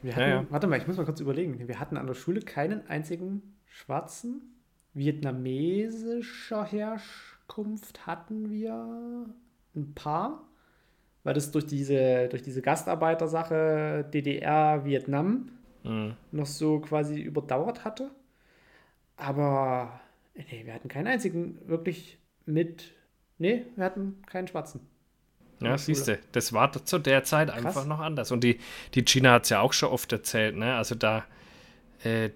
[0.03, 0.47] Wir hatten, ja, ja.
[0.51, 1.67] Warte mal, ich muss mal kurz überlegen.
[1.67, 4.63] Wir hatten an der Schule keinen einzigen schwarzen.
[4.93, 9.27] Vietnamesischer Herkunft hatten wir
[9.75, 10.50] ein paar
[11.25, 15.51] weil das durch diese, durch diese Gastarbeitersache DDR, Vietnam
[15.85, 16.15] mhm.
[16.33, 18.11] noch so quasi überdauert hatte.
[19.17, 20.01] Aber
[20.35, 22.95] nee, wir hatten keinen einzigen wirklich mit.
[23.39, 24.81] Nee, wir hatten keinen Schwarzen.
[25.63, 27.65] Ja, siehst du, das war zu der Zeit Krass.
[27.65, 28.33] einfach noch anders.
[28.33, 28.59] Und die,
[28.95, 30.75] die China hat es ja auch schon oft erzählt, ne?
[30.75, 31.25] Also da,
[32.03, 32.31] äh,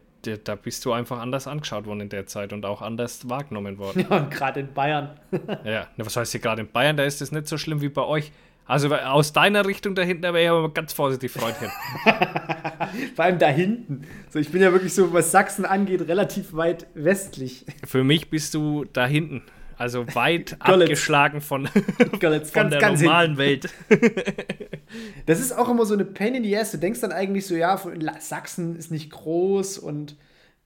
[0.45, 4.07] da bist du einfach anders angeschaut worden in der Zeit und auch anders wahrgenommen worden.
[4.11, 5.19] Ja, und gerade in Bayern.
[5.65, 6.99] ja, was heißt hier gerade in Bayern?
[6.99, 8.31] Da ist es nicht so schlimm wie bei euch.
[8.67, 11.71] Also aus deiner Richtung da hinten, wäre ich aber ganz vorsichtig, Freundchen.
[13.15, 14.03] Vor allem da hinten.
[14.31, 17.67] So, ich bin ja wirklich so, was Sachsen angeht, relativ weit westlich.
[17.85, 19.43] Für mich bist du da hinten.
[19.77, 21.67] Also weit abgeschlagen von,
[22.11, 23.39] von ganz, der ganz normalen hinten.
[23.39, 23.71] Welt.
[25.27, 26.71] das ist auch immer so eine Pain in the ass.
[26.71, 27.79] Du denkst dann eigentlich so, ja,
[28.19, 30.17] Sachsen ist nicht groß und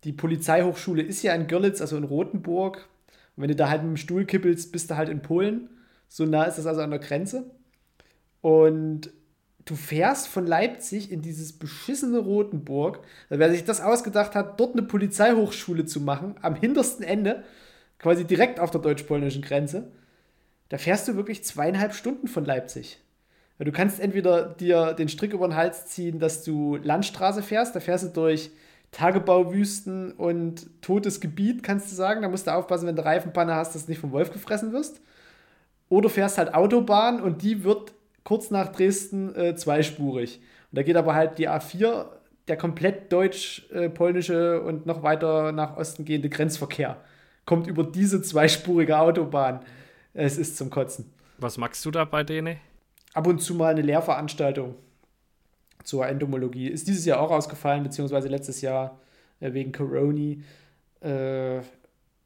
[0.05, 2.89] die Polizeihochschule ist ja in Görlitz, also in Rothenburg.
[3.35, 5.69] Und wenn du da halt mit dem Stuhl kippelst, bist du halt in Polen.
[6.09, 7.51] So nah ist das also an der Grenze.
[8.41, 9.11] Und
[9.65, 13.01] du fährst von Leipzig in dieses beschissene Rotenburg.
[13.29, 17.45] Wer sich das ausgedacht hat, dort eine Polizeihochschule zu machen, am hintersten Ende,
[17.99, 19.91] quasi direkt auf der deutsch-polnischen Grenze,
[20.69, 23.01] da fährst du wirklich zweieinhalb Stunden von Leipzig.
[23.59, 27.81] Du kannst entweder dir den Strick über den Hals ziehen, dass du Landstraße fährst, da
[27.81, 28.51] fährst du durch
[28.93, 32.23] Tagebauwüsten und totes Gebiet, kannst du sagen.
[32.23, 35.01] Da musst du aufpassen, wenn du Reifenpanne hast, dass du nicht vom Wolf gefressen wirst.
[35.89, 37.93] Oder fährst halt Autobahn und die wird
[38.29, 40.37] kurz nach Dresden äh, zweispurig.
[40.71, 42.05] Und da geht aber halt die A4,
[42.47, 46.99] der komplett deutsch-polnische und noch weiter nach Osten gehende Grenzverkehr.
[47.47, 49.61] Kommt über diese zweispurige Autobahn.
[50.13, 51.11] Es ist zum Kotzen.
[51.39, 52.59] Was magst du da bei denen?
[53.15, 54.75] Ab und zu mal eine Lehrveranstaltung
[55.83, 56.69] zur Entomologie.
[56.69, 59.01] Ist dieses Jahr auch ausgefallen, beziehungsweise letztes Jahr
[59.41, 60.35] äh, wegen Corona.
[61.01, 61.61] Äh,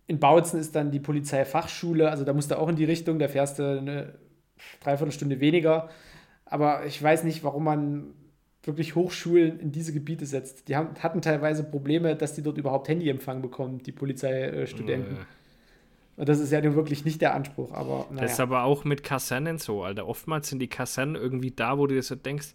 [0.08, 3.28] in Bautzen ist dann die Polizeifachschule, also da musst du auch in die Richtung, da
[3.28, 4.14] fährst du eine
[4.80, 5.88] dreiviertel Stunde weniger.
[6.44, 8.14] Aber ich weiß nicht, warum man
[8.64, 10.68] wirklich Hochschulen in diese Gebiete setzt.
[10.68, 15.14] Die haben, hatten teilweise Probleme, dass die dort überhaupt Handyempfang bekommen, die Polizeistudenten.
[15.14, 15.24] Nee.
[16.16, 18.22] Und das ist ja nun wirklich nicht der Anspruch, aber naja.
[18.22, 20.06] Das ist aber auch mit Kasernen so, Alter.
[20.06, 22.54] Oftmals sind die Kasernen irgendwie da, wo du dir so denkst,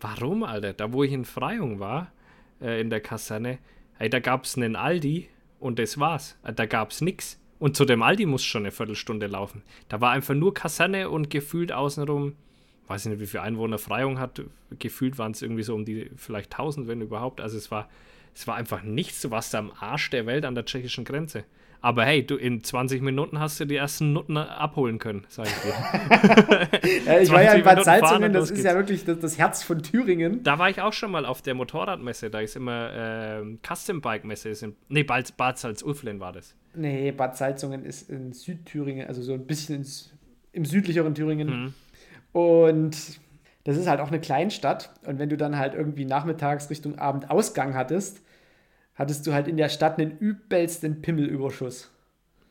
[0.00, 0.72] warum, Alter?
[0.72, 2.12] Da, wo ich in Freyung war,
[2.60, 3.58] äh, in der Kaserne,
[3.98, 6.38] ey, da gab es einen Aldi und das war's.
[6.54, 7.38] Da gab es nichts.
[7.62, 9.62] Und zu dem Aldi muss schon eine Viertelstunde laufen.
[9.88, 12.34] Da war einfach nur Kaserne und gefühlt außenrum,
[12.92, 14.42] weiß ich nicht, wie viele Einwohner Freiung hat,
[14.78, 17.40] gefühlt waren es irgendwie so um die vielleicht 1000, wenn überhaupt.
[17.40, 17.88] Also es war,
[18.34, 19.22] es war einfach nichts.
[19.22, 21.44] Du warst da am Arsch der Welt an der tschechischen Grenze.
[21.80, 25.52] Aber hey, du in 20 Minuten hast du die ersten Nutten abholen können, sag ich
[25.54, 26.68] dir.
[27.06, 29.82] ja, ich war ja in Bad Salzungen, das ist ja wirklich das, das, Herz von
[29.82, 30.44] Thüringen.
[30.44, 34.24] Da war ich auch schon mal auf der Motorradmesse, da ist immer äh, Custom Bike
[34.24, 34.50] Messe.
[34.50, 36.54] Ist in, nee, Bad, Bad Salzuflen war das.
[36.74, 40.12] Nee, Bad Salzungen ist in Südthüringen, also so ein bisschen ins,
[40.52, 41.48] im südlicheren Thüringen.
[41.48, 41.74] Mhm.
[42.32, 42.96] Und
[43.64, 44.90] das ist halt auch eine Kleinstadt.
[45.06, 48.22] Und wenn du dann halt irgendwie nachmittags Richtung Abend Ausgang hattest,
[48.94, 51.90] hattest du halt in der Stadt einen übelsten Pimmelüberschuss.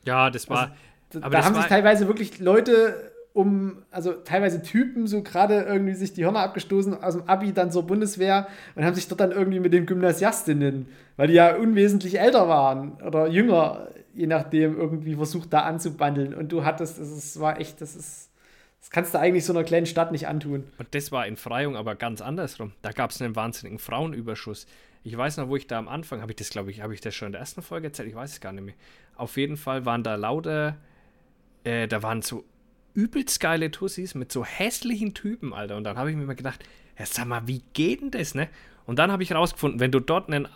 [0.05, 0.71] Ja, das war.
[1.13, 5.93] Also, da, da haben sich teilweise wirklich Leute um, also teilweise Typen, so gerade irgendwie
[5.93, 9.31] sich die Hörner abgestoßen aus dem Abi dann zur Bundeswehr und haben sich dort dann
[9.31, 15.15] irgendwie mit den Gymnasiastinnen, weil die ja unwesentlich älter waren oder jünger, je nachdem, irgendwie
[15.15, 16.33] versucht da anzubandeln.
[16.33, 18.30] Und du hattest, das war echt, das ist.
[18.81, 20.65] Das kannst du eigentlich so einer kleinen Stadt nicht antun.
[20.77, 22.73] Und das war in Freyung aber ganz andersrum.
[22.81, 24.65] Da gab es einen wahnsinnigen Frauenüberschuss.
[25.03, 27.01] Ich weiß noch, wo ich da am Anfang, habe ich das, glaube ich, habe ich
[27.01, 28.09] das schon in der ersten Folge erzählt?
[28.09, 28.73] Ich weiß es gar nicht mehr.
[29.15, 30.77] Auf jeden Fall waren da lauter,
[31.63, 32.43] äh, da waren so
[32.93, 35.77] übelst geile Tussis mit so hässlichen Typen, Alter.
[35.77, 36.63] Und dann habe ich mir mal gedacht,
[36.97, 38.49] ja, sag mal, wie geht denn das, ne?
[38.85, 40.47] Und dann habe ich rausgefunden, wenn du dort einen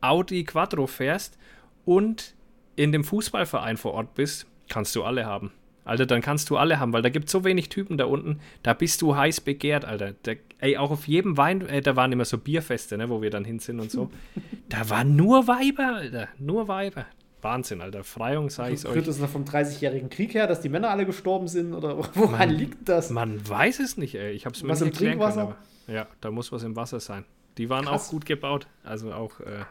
[0.00, 1.36] Audi Quattro fährst
[1.84, 2.34] und
[2.76, 5.52] in dem Fußballverein vor Ort bist, kannst du alle haben.
[5.84, 8.38] Alter, dann kannst du alle haben, weil da gibt es so wenig Typen da unten,
[8.62, 10.14] da bist du heiß begehrt, Alter.
[10.22, 13.30] Da, ey, auch auf jedem Wein, äh, da waren immer so Bierfeste, ne, wo wir
[13.30, 14.10] dann hin sind und so.
[14.68, 17.06] da waren nur Weiber, Alter, nur Weiber.
[17.42, 18.04] Wahnsinn, Alter.
[18.04, 18.92] Freiung, sag ich euch.
[18.92, 21.74] Führt das noch vom 30-jährigen Krieg her, dass die Männer alle gestorben sind?
[21.74, 23.10] Oder woran man, liegt das?
[23.10, 24.32] Man weiß es nicht, ey.
[24.32, 25.56] Ich hab's mir was nicht Trinkwasser?
[25.86, 27.24] Können, ja, da muss was im Wasser sein.
[27.58, 28.06] Die waren Krass.
[28.06, 28.68] auch gut gebaut.
[28.84, 29.64] Also auch, äh,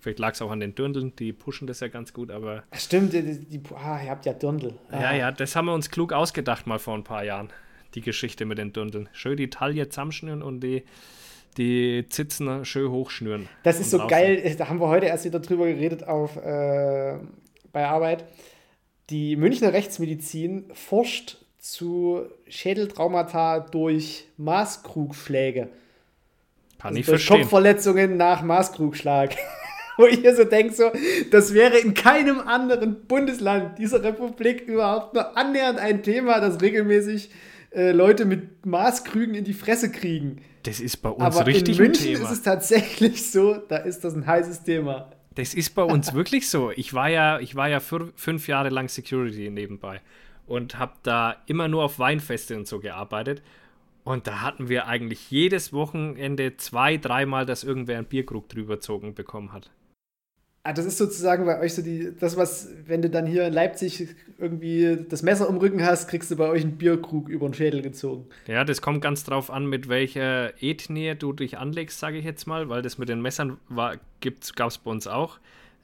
[0.00, 2.64] Vielleicht lag es auch an den Dürndeln, die pushen das ja ganz gut, aber.
[2.72, 4.74] Stimmt, die, die, ah, ihr habt ja Dirndl.
[4.90, 5.00] Ah.
[5.00, 7.50] Ja, ja, das haben wir uns klug ausgedacht mal vor ein paar Jahren.
[7.94, 9.08] Die Geschichte mit den Dürndeln.
[9.12, 10.84] Schön die Taille zusammenschnüren und die,
[11.58, 13.48] die Zitzen schön hochschnüren.
[13.62, 14.10] Das ist so draußen.
[14.10, 17.18] geil, da haben wir heute erst wieder drüber geredet auf, äh,
[17.72, 18.24] bei Arbeit.
[19.10, 25.68] Die Münchner Rechtsmedizin forscht zu Schädeltraumata durch Maßkrugschläge.
[26.78, 27.42] Kann also ich durch verstehen.
[27.42, 29.36] Kopfverletzungen nach Maßkrugschlag.
[29.96, 30.90] Wo ich hier so denke, so,
[31.30, 37.30] das wäre in keinem anderen Bundesland dieser Republik überhaupt nur annähernd ein Thema, das regelmäßig
[37.72, 40.42] äh, Leute mit Maßkrügen in die Fresse kriegen.
[40.62, 42.24] Das ist bei uns Aber richtig in München ein Thema.
[42.24, 45.10] ist es tatsächlich so, da ist das ein heißes Thema.
[45.34, 46.70] Das ist bei uns wirklich so.
[46.72, 50.00] Ich war ja, ich war ja fünf Jahre lang Security nebenbei
[50.46, 53.42] und habe da immer nur auf Weinfeste und so gearbeitet.
[54.02, 59.14] Und da hatten wir eigentlich jedes Wochenende zwei, dreimal, dass irgendwer einen Bierkrug drüber gezogen
[59.14, 59.70] bekommen hat.
[60.62, 63.52] Ah, das ist sozusagen bei euch so die, das, was, wenn du dann hier in
[63.54, 67.54] Leipzig irgendwie das Messer im Rücken hast, kriegst du bei euch einen Bierkrug über den
[67.54, 68.26] Schädel gezogen.
[68.46, 72.46] Ja, das kommt ganz drauf an, mit welcher Ethnie du dich anlegst, sage ich jetzt
[72.46, 75.38] mal, weil das mit den Messern gab es bei uns auch.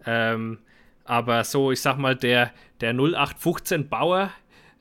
[0.04, 0.58] Ähm,
[1.04, 4.30] aber so, ich sag mal, der, der 0815 Bauer,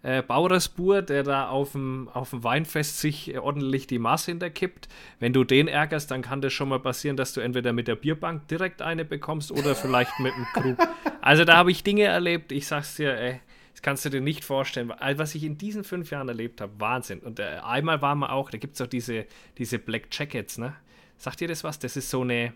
[0.06, 4.88] äh, Bauersbur, der da auf dem, auf dem Weinfest sich ordentlich die Maß hinterkippt.
[5.20, 7.96] Wenn du den ärgerst, dann kann das schon mal passieren, dass du entweder mit der
[7.96, 10.88] Bierbank direkt eine bekommst oder vielleicht mit dem Krug.
[11.22, 13.42] Also da habe ich Dinge erlebt, ich sag's dir, ey,
[13.72, 14.94] das kannst du dir nicht vorstellen.
[15.00, 17.20] Was ich in diesen fünf Jahren erlebt habe, Wahnsinn.
[17.22, 19.26] Und äh, einmal war man auch, da gibt es auch diese,
[19.58, 20.76] diese Black Jackets, ne?
[21.18, 21.80] Sagt ihr das was?
[21.80, 22.54] Das ist so eine,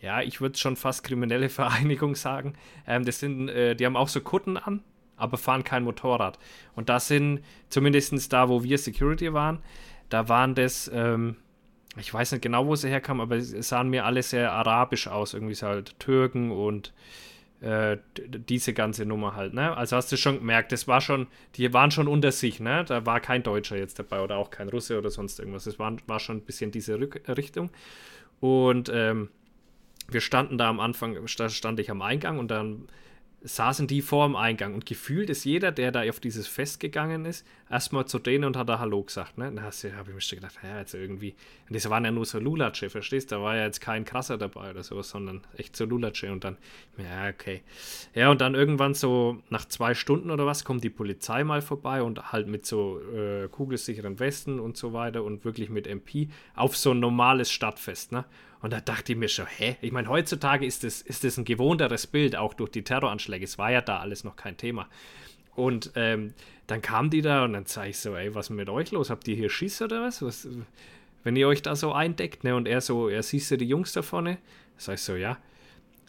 [0.00, 2.54] ja, ich würde schon fast kriminelle Vereinigung sagen.
[2.84, 4.82] Ähm, das sind, äh, die haben auch so Kutten an,
[5.16, 6.38] aber fahren kein Motorrad.
[6.74, 9.60] Und das sind, zumindest da, wo wir Security waren,
[10.08, 11.36] da waren das, ähm,
[11.96, 15.34] ich weiß nicht genau, wo sie herkamen, aber es sahen mir alle sehr arabisch aus.
[15.34, 16.92] Irgendwie so halt Türken und
[17.60, 19.76] äh, diese ganze Nummer halt, ne?
[19.76, 22.84] Also hast du schon gemerkt, das war schon, die waren schon unter sich, ne?
[22.84, 25.66] Da war kein Deutscher jetzt dabei oder auch kein Russe oder sonst irgendwas.
[25.66, 27.70] Es war, war schon ein bisschen diese Rück Richtung.
[28.40, 29.30] Und ähm,
[30.10, 32.88] wir standen da am Anfang, da stand ich am Eingang und dann
[33.44, 37.26] saßen die vor dem Eingang und gefühlt ist jeder, der da auf dieses Fest gegangen
[37.26, 39.36] ist, erstmal zu denen und hat da Hallo gesagt.
[39.36, 39.52] Ne?
[39.54, 39.74] Da habe
[40.08, 41.34] ich mir schon gedacht, ja, jetzt irgendwie.
[41.68, 43.36] Und das waren ja nur so Lulatsche, verstehst du?
[43.36, 46.32] Da war ja jetzt kein krasser dabei oder sowas, sondern echt so Lulatsche.
[46.32, 46.56] Und dann,
[46.96, 47.62] ja, okay.
[48.14, 52.02] Ja, und dann irgendwann so nach zwei Stunden oder was kommt die Polizei mal vorbei
[52.02, 56.78] und halt mit so äh, kugelsicheren Westen und so weiter und wirklich mit MP auf
[56.78, 58.12] so ein normales Stadtfest.
[58.12, 58.24] Ne?
[58.64, 59.76] Und da dachte ich mir schon, hä?
[59.82, 63.44] Ich meine, heutzutage ist das, ist das ein gewohnteres Bild, auch durch die Terroranschläge.
[63.44, 64.88] Es war ja da alles noch kein Thema.
[65.54, 66.32] Und ähm,
[66.66, 69.10] dann kam die da und dann sage ich so, ey, was ist mit euch los?
[69.10, 70.22] Habt ihr hier Schiss oder was?
[70.22, 70.48] was?
[71.24, 72.56] Wenn ihr euch da so eindeckt, ne?
[72.56, 74.38] Und er so, er siehst du die Jungs da vorne?
[74.78, 75.36] Sag ich so, ja.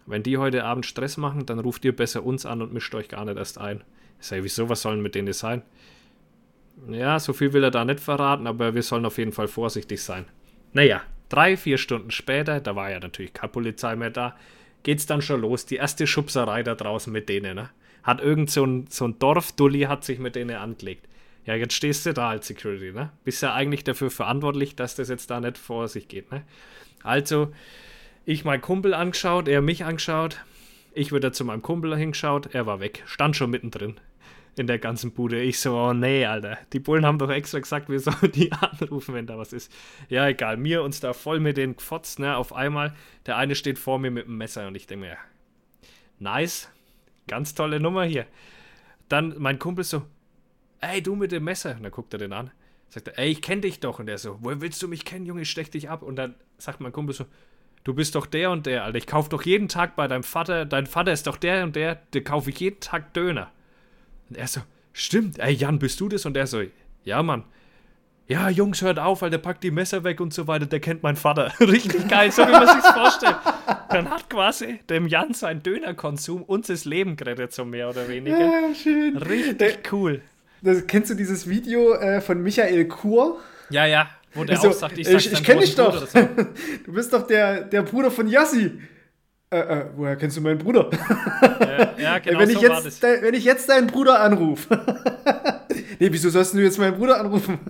[0.06, 3.10] Wenn die heute Abend Stress machen, dann ruft ihr besser uns an und mischt euch
[3.10, 3.84] gar nicht erst ein.
[4.22, 5.62] Ich sage, wieso, was sollen mit denen sein?
[6.90, 10.02] Ja, so viel will er da nicht verraten, aber wir sollen auf jeden Fall vorsichtig
[10.02, 10.24] sein.
[10.72, 14.36] Naja, Drei, vier Stunden später, da war ja natürlich keine Polizei mehr da,
[14.84, 15.66] geht's dann schon los.
[15.66, 17.70] Die erste Schubserei da draußen mit denen, ne?
[18.04, 21.08] Hat irgend so ein, so ein Dorfdulli hat sich mit denen angelegt.
[21.46, 23.12] Ja, jetzt stehst du da als Security, ne?
[23.24, 26.44] Bist ja eigentlich dafür verantwortlich, dass das jetzt da nicht vor sich geht, ne?
[27.04, 27.52] Also,
[28.26, 30.42] ich meinen Kumpel angeschaut, er mich angeschaut,
[30.94, 34.00] ich wieder zu meinem Kumpel hingeschaut, er war weg, stand schon mittendrin
[34.58, 35.42] in der ganzen Bude.
[35.42, 36.58] Ich so, oh nee, Alter.
[36.74, 39.72] Die Bullen haben doch extra gesagt, wir sollen die anrufen, wenn da was ist.
[40.10, 40.58] Ja, egal.
[40.58, 42.38] Mir uns da voll mit den Pfotz, ne?
[42.38, 42.94] Auf einmal,
[43.26, 45.18] der eine steht vor mir mit dem Messer und ich denke mir,
[46.20, 46.70] nice.
[47.28, 48.28] Ganz tolle Nummer hier.
[49.10, 50.04] Dann mein Kumpel so,
[50.80, 51.76] ey, du mit dem Messer.
[51.76, 52.52] Und dann guckt er den an.
[52.90, 54.00] Sagt er, ey, ich kenne dich doch.
[54.00, 55.42] Und er so, woher willst du mich kennen, Junge?
[55.42, 56.02] Ich stech dich ab.
[56.04, 57.26] Und dann sagt mein Kumpel so,
[57.84, 58.98] du bist doch der und der, Alter.
[58.98, 61.96] Ich kaufe doch jeden Tag bei deinem Vater, dein Vater ist doch der und der,
[61.96, 63.52] der kaufe ich jeden Tag Döner.
[64.30, 64.62] Und er so,
[64.94, 66.26] stimmt, ey Jan, bist du das?
[66.26, 66.62] Und er so,
[67.04, 67.44] ja Mann.
[68.28, 71.04] Ja, Jungs, hört auf, weil der packt die Messer weg und so weiter, der kennt
[71.04, 71.54] meinen Vater.
[71.60, 73.36] Richtig geil, so wie man sich's vorstellt.
[73.90, 78.40] Dann hat quasi dem Jan sein Dönerkonsum uns das Leben gerettet, so mehr oder weniger.
[78.40, 79.16] Ja, schön.
[79.18, 80.22] Richtig der, cool.
[80.64, 83.40] Das, kennst du dieses Video äh, von Michael Kur?
[83.70, 86.08] Ja, ja, wo der so, auch sagt, ich, ich, ich kenne dich doch.
[86.08, 86.20] So.
[86.86, 88.72] du bist doch der, der Bruder von Yassi
[89.52, 90.90] äh, äh, woher kennst du meinen Bruder?
[91.60, 94.80] Ja, ja genau wenn, ich so jetzt, de, wenn ich jetzt deinen Bruder anrufe.
[96.00, 97.60] nee, wieso sollst du jetzt meinen Bruder anrufen?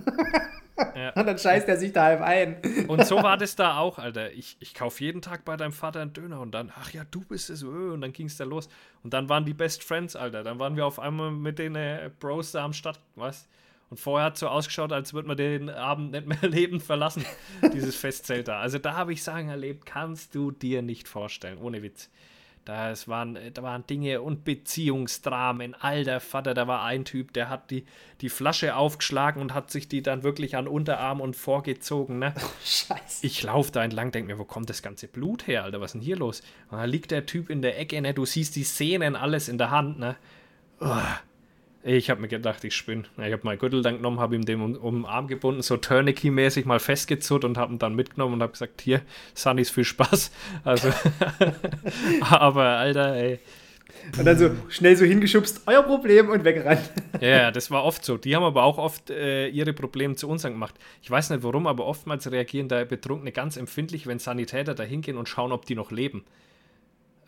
[0.94, 1.12] Ja.
[1.14, 2.56] Und dann scheißt er sich da halb ein.
[2.86, 4.32] Und so war das da auch, Alter.
[4.32, 7.22] Ich, ich kaufe jeden Tag bei deinem Vater einen Döner und dann, ach ja, du
[7.22, 7.62] bist es.
[7.62, 8.68] Öh, und dann ging es da los.
[9.02, 10.42] Und dann waren die Best Friends, Alter.
[10.42, 13.48] Dann waren wir auf einmal mit den äh, Bros da am Stadt, was?
[13.88, 17.24] Und vorher hat es so ausgeschaut, als würde man den Abend nicht mehr lebend verlassen,
[17.72, 18.60] dieses Festzelt da.
[18.60, 22.10] Also da habe ich Sachen erlebt, kannst du dir nicht vorstellen, ohne Witz.
[22.66, 25.74] Das waren, da waren Dinge und Beziehungsdramen.
[25.74, 27.86] Alter Vater, da war ein Typ, der hat die,
[28.20, 32.18] die Flasche aufgeschlagen und hat sich die dann wirklich an Unterarm und vorgezogen.
[32.18, 32.34] Ne?
[32.46, 33.24] Oh, Scheiße.
[33.24, 35.80] Ich laufe da entlang, denke mir, wo kommt das ganze Blut her, Alter?
[35.80, 36.42] Was ist denn hier los?
[36.68, 38.14] Und da liegt der Typ in der Ecke, ne?
[38.14, 40.16] Du siehst die Szenen alles in der Hand, ne?
[40.80, 40.90] Oh.
[41.88, 43.04] Ich habe mir gedacht, ich spinne.
[43.16, 45.76] Ich habe meinen Gürtel dann genommen, habe ihm den um, um, den Arm gebunden, so
[45.76, 49.02] Tourniquet-mäßig mal festgezurrt und habe ihn dann mitgenommen und habe gesagt, hier,
[49.34, 50.32] Sunnys, viel Spaß.
[50.64, 50.88] Also,
[52.22, 53.38] aber Alter, ey.
[54.18, 56.90] Und dann so schnell so hingeschubst, euer Problem und weggerannt.
[57.20, 58.16] Ja, das war oft so.
[58.16, 60.74] Die haben aber auch oft äh, ihre Probleme zu uns gemacht.
[61.02, 65.16] Ich weiß nicht warum, aber oftmals reagieren da Betrunkene ganz empfindlich, wenn Sanitäter da hingehen
[65.16, 66.24] und schauen, ob die noch leben.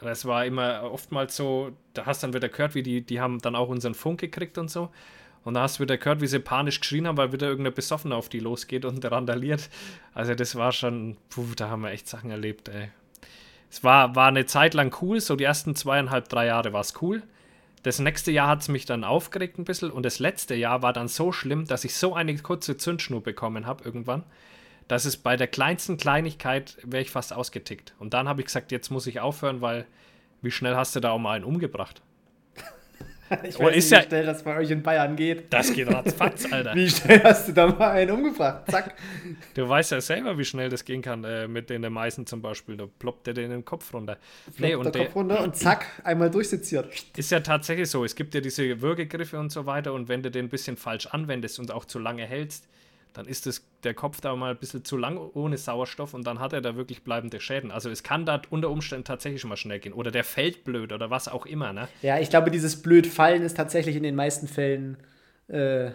[0.00, 3.56] Das war immer oftmals so, da hast dann wieder gehört, wie die, die haben dann
[3.56, 4.90] auch unseren Funk gekriegt und so.
[5.44, 8.16] Und da hast du wieder gehört, wie sie panisch geschrien haben, weil wieder irgendein Besoffener
[8.16, 9.70] auf die losgeht und randaliert.
[10.14, 12.90] Also das war schon, puh, da haben wir echt Sachen erlebt, ey.
[13.70, 16.94] Es war, war eine Zeit lang cool, so die ersten zweieinhalb, drei Jahre war es
[17.02, 17.22] cool.
[17.82, 20.92] Das nächste Jahr hat es mich dann aufgeregt ein bisschen und das letzte Jahr war
[20.92, 24.24] dann so schlimm, dass ich so eine kurze Zündschnur bekommen habe irgendwann
[24.88, 27.94] das ist bei der kleinsten Kleinigkeit, wäre ich fast ausgetickt.
[27.98, 29.86] Und dann habe ich gesagt, jetzt muss ich aufhören, weil
[30.40, 32.00] wie schnell hast du da auch mal einen umgebracht?
[33.42, 35.52] ich weiß nicht, ja, wie schnell das bei euch in Bayern geht.
[35.52, 36.74] Das geht ratzfatz, Alter.
[36.74, 38.70] wie schnell hast du da mal einen umgebracht?
[38.70, 38.94] Zack.
[39.54, 42.76] Du weißt ja selber, wie schnell das gehen kann äh, mit den Meißen zum Beispiel.
[42.76, 44.16] Da ploppt der den Kopf runter.
[44.44, 46.88] Ploppt nee, und der Kopf runter und zack, einmal durchsitziert.
[47.16, 48.04] Ist ja tatsächlich so.
[48.04, 51.06] Es gibt ja diese Würgegriffe und so weiter und wenn du den ein bisschen falsch
[51.08, 52.68] anwendest und auch zu lange hältst,
[53.12, 56.40] dann ist das, der Kopf da mal ein bisschen zu lang ohne Sauerstoff und dann
[56.40, 57.70] hat er da wirklich bleibende Schäden.
[57.70, 59.92] Also es kann da unter Umständen tatsächlich schon mal schnell gehen.
[59.92, 61.72] Oder der fällt blöd oder was auch immer.
[61.72, 61.88] Ne?
[62.02, 64.96] Ja, ich glaube, dieses blöd Fallen ist tatsächlich in den meisten Fällen
[65.48, 65.90] äh,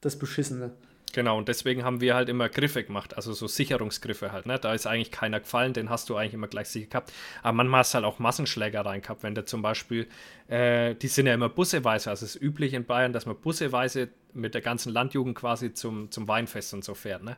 [0.00, 0.72] das Beschissene.
[1.12, 4.46] Genau, und deswegen haben wir halt immer Griffe gemacht, also so Sicherungsgriffe halt.
[4.46, 4.58] Ne?
[4.58, 7.12] Da ist eigentlich keiner gefallen, den hast du eigentlich immer gleich sicher gehabt.
[7.42, 10.06] Aber manchmal hast du halt auch Massenschlägereien gehabt, wenn der zum Beispiel,
[10.48, 14.08] äh, die sind ja immer busseweise, also es ist üblich in Bayern, dass man busseweise
[14.34, 17.24] mit der ganzen Landjugend quasi zum, zum Weinfest und so fährt.
[17.24, 17.36] Ne?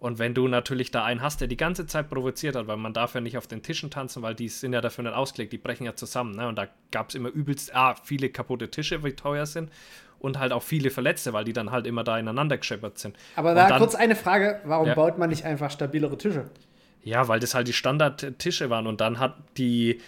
[0.00, 2.92] Und wenn du natürlich da einen hast, der die ganze Zeit provoziert hat, weil man
[2.92, 5.58] darf ja nicht auf den Tischen tanzen, weil die sind ja dafür nicht ausgelegt, die
[5.58, 6.34] brechen ja zusammen.
[6.34, 6.48] Ne?
[6.48, 9.70] Und da gab es immer übelst, ah, viele kaputte Tische, wie teuer sind
[10.24, 13.16] und halt auch viele Verletzte, weil die dann halt immer da ineinander gescheppert sind.
[13.36, 14.94] Aber da dann, kurz eine Frage: Warum ja.
[14.94, 16.46] baut man nicht einfach stabilere Tische?
[17.02, 20.00] Ja, weil das halt die Standardtische waren und dann hat die,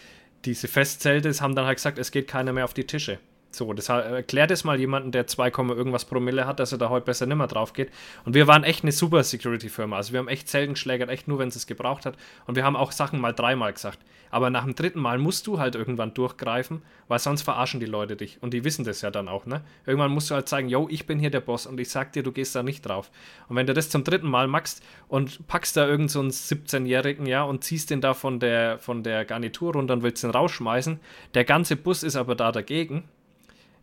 [0.47, 3.19] diese Festzelte haben dann halt gesagt, es geht keiner mehr auf die Tische.
[3.51, 7.07] So, das erklärt es mal jemanden, der 2, irgendwas Promille hat, dass er da heute
[7.07, 7.91] besser nimmer drauf geht.
[8.25, 9.97] Und wir waren echt eine super Security-Firma.
[9.97, 12.17] Also wir haben echt selten geschlägert, echt nur, wenn es es gebraucht hat.
[12.47, 13.99] Und wir haben auch Sachen mal dreimal gesagt.
[14.31, 18.17] Aber nach dem dritten Mal musst du halt irgendwann durchgreifen, weil sonst verarschen die Leute
[18.17, 18.43] dich.
[18.43, 19.63] Und die wissen das ja dann auch, ne?
[19.87, 22.23] Irgendwann musst du halt sagen, yo, ich bin hier der Boss und ich sag dir,
[22.23, 23.11] du gehst da nicht drauf.
[23.49, 27.45] Und wenn du das zum dritten Mal machst und packst da irgendeinen so 17-Jährigen, ja,
[27.45, 31.01] und ziehst den da von der, von der Garnitur runter und willst den rausschmeißen,
[31.35, 33.05] der ganze Bus ist aber da dagegen,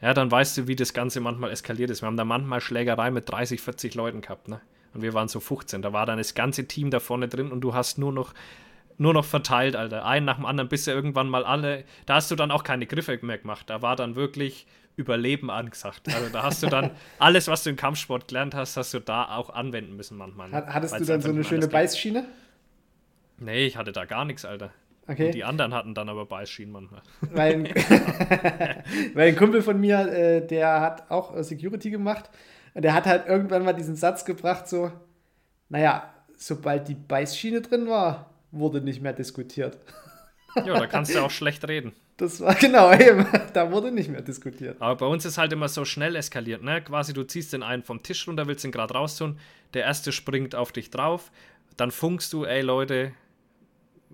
[0.04, 2.02] ja, dann weißt du, wie das Ganze manchmal eskaliert ist.
[2.02, 4.60] Wir haben da manchmal Schlägerei mit 30, 40 Leuten gehabt, ne?
[4.94, 5.82] Und wir waren so 15.
[5.82, 8.34] Da war dann das ganze Team da vorne drin und du hast nur noch,
[8.98, 10.04] nur noch verteilt, Alter.
[10.04, 11.86] Einen nach dem anderen, bis ja irgendwann mal alle.
[12.06, 13.70] Da hast du dann auch keine Griffe mehr gemacht.
[13.70, 16.14] Da war dann wirklich Überleben angesagt.
[16.14, 19.30] Also da hast du dann alles, was du im Kampfsport gelernt hast, hast du da
[19.30, 20.50] auch anwenden müssen manchmal.
[20.50, 20.66] Ne?
[20.68, 22.26] Hattest du dann so eine schöne Beißschiene?
[23.40, 24.72] Nee, ich hatte da gar nichts, Alter.
[25.08, 25.28] Okay.
[25.28, 27.02] Und die anderen hatten dann aber Beißschienen manchmal.
[27.22, 27.66] Weil ein,
[29.14, 32.30] weil ein Kumpel von mir, äh, der hat auch äh, Security gemacht
[32.74, 34.92] und der hat halt irgendwann mal diesen Satz gebracht, so,
[35.70, 39.78] naja, sobald die Beißschiene drin war, wurde nicht mehr diskutiert.
[40.56, 41.94] Ja, da kannst du auch schlecht reden.
[42.18, 44.80] Das war genau eben, da wurde nicht mehr diskutiert.
[44.80, 46.82] Aber bei uns ist halt immer so schnell eskaliert, ne?
[46.82, 49.40] Quasi du ziehst den einen vom Tisch runter, willst ihn gerade raustun,
[49.74, 51.32] der erste springt auf dich drauf,
[51.76, 53.14] dann funkst du, ey Leute,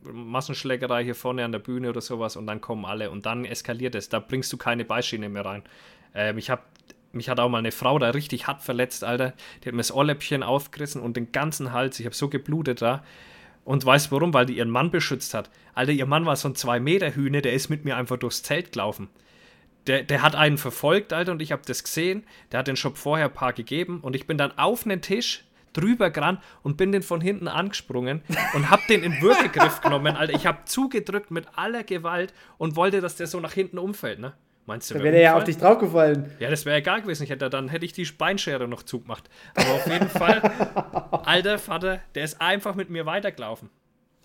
[0.03, 3.95] Massenschlägerei hier vorne an der Bühne oder sowas und dann kommen alle und dann eskaliert
[3.95, 4.09] es.
[4.09, 5.63] Da bringst du keine Beischiene mehr rein.
[6.13, 6.62] Ähm, ich habe
[7.12, 9.33] mich hat auch mal eine Frau da richtig hart verletzt, Alter.
[9.63, 11.99] Die hat mir das Ohrläppchen aufgerissen und den ganzen Hals.
[11.99, 13.03] Ich habe so geblutet da.
[13.65, 14.33] Und weißt warum?
[14.33, 15.49] Weil die ihren Mann beschützt hat.
[15.73, 19.09] Alter, ihr Mann war so ein 2-Meter-Hühne, der ist mit mir einfach durchs Zelt gelaufen.
[19.88, 22.23] Der, der hat einen verfolgt, Alter, und ich habe das gesehen.
[22.51, 25.45] Der hat den Shop vorher ein paar gegeben und ich bin dann auf einen Tisch
[25.74, 28.22] drüber gerannt und bin den von hinten angesprungen
[28.54, 30.34] und hab den in Würgegriff genommen, Alter.
[30.34, 34.34] Ich hab zugedrückt mit aller Gewalt und wollte, dass der so nach hinten umfällt, ne?
[34.70, 36.32] Meinst du, da wäre der ja auf dich draufgefallen.
[36.38, 37.24] Ja, das wäre egal gewesen.
[37.24, 39.28] Ich hätte, dann hätte ich die Beinschere noch zugemacht.
[39.56, 40.42] Aber auf jeden Fall,
[41.26, 43.72] alter Vater, der ist einfach mit mir weitergelaufen.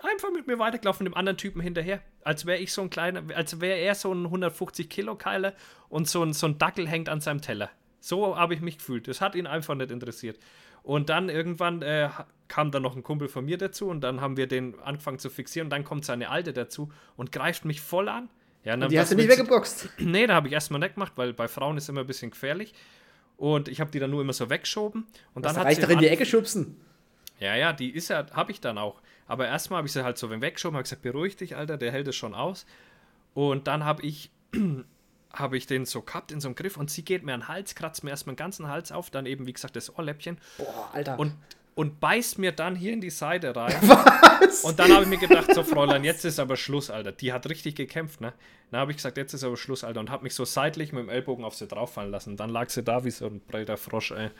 [0.00, 2.00] Einfach mit mir weitergelaufen, dem anderen Typen hinterher.
[2.24, 5.54] Als wäre ich so ein kleiner, als wäre er so ein 150 Kilo Keiler
[5.88, 7.70] und so ein, so ein Dackel hängt an seinem Teller.
[8.00, 9.08] So habe ich mich gefühlt.
[9.08, 10.38] Das hat ihn einfach nicht interessiert.
[10.84, 12.10] Und dann irgendwann äh,
[12.46, 15.30] kam dann noch ein Kumpel von mir dazu und dann haben wir den angefangen zu
[15.30, 18.28] fixieren und dann kommt seine Alte dazu und greift mich voll an.
[18.64, 19.88] Ja, die hast du nicht weggeboxt?
[19.98, 22.74] Nee, da habe ich erstmal nicht gemacht, weil bei Frauen ist immer ein bisschen gefährlich.
[23.36, 25.06] Und ich habe die dann nur immer so weggeschoben.
[25.34, 26.76] Und Was dann reicht doch in die Ecke schubsen.
[27.40, 29.00] Ja, ja, die ist ja, habe ich dann auch.
[29.26, 32.08] Aber erstmal habe ich sie halt so weggeschoben, habe gesagt, beruhig dich, Alter, der hält
[32.08, 32.66] es schon aus.
[33.32, 34.30] Und dann habe ich,
[35.34, 37.48] habe ich den so gehabt in so einem Griff und sie geht mir an den
[37.48, 40.38] Hals, kratzt mir erstmal den ganzen Hals auf, dann eben, wie gesagt, das Ohrläppchen.
[40.58, 41.18] Boah, Alter.
[41.18, 41.34] Und,
[41.74, 43.74] und beißt mir dann hier in die Seite rein.
[43.82, 44.64] Was?
[44.64, 47.12] Und dann habe ich mir gedacht, so Fräulein, jetzt ist aber Schluss, Alter.
[47.12, 48.32] Die hat richtig gekämpft, ne?
[48.70, 50.00] Dann habe ich gesagt, jetzt ist aber Schluss, Alter.
[50.00, 52.36] Und habe mich so seitlich mit dem Ellbogen auf sie drauffallen lassen.
[52.36, 54.30] Dann lag sie da wie so ein breiter Frosch ey,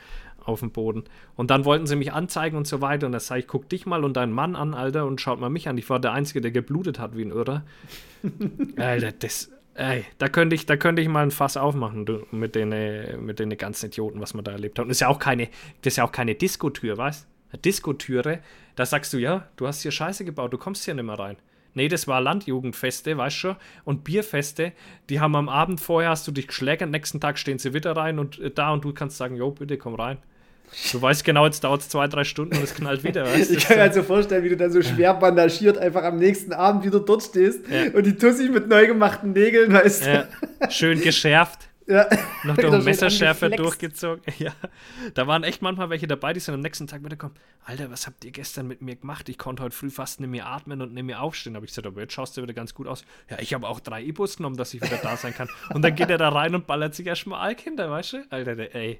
[0.43, 1.05] auf dem Boden.
[1.35, 3.05] Und dann wollten sie mich anzeigen und so weiter.
[3.05, 5.49] Und da sage ich, guck dich mal und deinen Mann an, Alter, und schaut mal
[5.49, 5.77] mich an.
[5.77, 7.63] Ich war der Einzige, der geblutet hat wie ein Irrer.
[8.77, 12.55] Alter, das, Ey, da könnte ich, da könnte ich mal ein Fass aufmachen du, mit
[12.55, 12.69] den,
[13.25, 14.83] mit den ganzen Idioten, was man da erlebt hat.
[14.83, 15.49] Und das ist ja auch keine,
[15.81, 17.27] das ist ja auch keine Diskotür, weißt?
[17.51, 18.39] Eine Diskotüre,
[18.77, 21.35] da sagst du, ja, du hast hier Scheiße gebaut, du kommst hier nicht mehr rein.
[21.73, 23.55] Nee, das war Landjugendfeste, weißt du schon?
[23.83, 24.71] Und Bierfeste,
[25.09, 28.17] die haben am Abend vorher hast du dich geschlägert, nächsten Tag stehen sie wieder rein
[28.17, 30.19] und äh, da und du kannst sagen, jo, bitte komm rein.
[30.91, 33.25] Du weißt genau, jetzt dauert es zwei, drei Stunden und es knallt wieder.
[33.33, 33.51] Weißt?
[33.51, 36.53] ich kann mir halt so vorstellen, wie du dann so schwer bandagiert einfach am nächsten
[36.53, 37.91] Abend wieder dort stehst Ja.
[37.93, 40.09] und die Tussi mit neu gemachten Nägeln, weißt du?
[40.61, 41.59] Ja, schön geschärft.
[41.87, 42.07] Ja.
[42.43, 43.81] Noch durch schön Messerschärfe angeflext.
[43.81, 44.23] durchgezogen.
[44.39, 44.51] Ja.
[45.13, 47.35] Da waren echt manchmal welche dabei, die sind am nächsten Tag wieder gekommen.
[47.63, 49.29] Alter, was habt ihr gestern mit mir gemacht?
[49.29, 51.55] Ich konnte heute früh fast nicht mehr atmen und nicht mehr aufstehen.
[51.55, 53.05] Habe ich gesagt, aber jetzt schaust du wieder ganz gut aus.
[53.29, 55.47] Ja, ich habe auch drei Ibus genommen, dass ich wieder da sein kann.
[55.73, 58.25] Und dann geht er da rein und ballert sich erstmal Alk hinter, weißt du?
[58.31, 58.99] Alter, der- ey.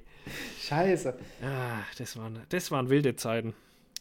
[0.60, 1.16] Scheiße.
[1.42, 3.54] Ah, das waren, das waren wilde Zeiten.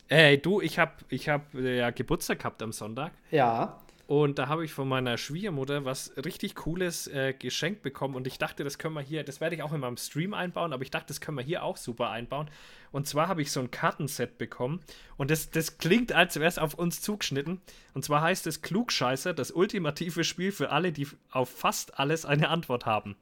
[0.08, 3.12] Ey, du, ich habe ich hab, äh, ja Geburtstag gehabt am Sonntag.
[3.32, 3.80] Ja.
[4.08, 8.16] Und da habe ich von meiner Schwiegermutter was richtig Cooles äh, geschenkt bekommen.
[8.16, 10.74] Und ich dachte, das können wir hier, das werde ich auch in meinem Stream einbauen,
[10.74, 12.50] aber ich dachte, das können wir hier auch super einbauen.
[12.92, 14.82] Und zwar habe ich so ein Kartenset bekommen.
[15.18, 17.62] Und das, das klingt, als wäre es auf uns zugeschnitten.
[17.96, 22.50] Und zwar heißt es Klugscheißer, das ultimative Spiel für alle, die auf fast alles eine
[22.50, 23.16] Antwort haben.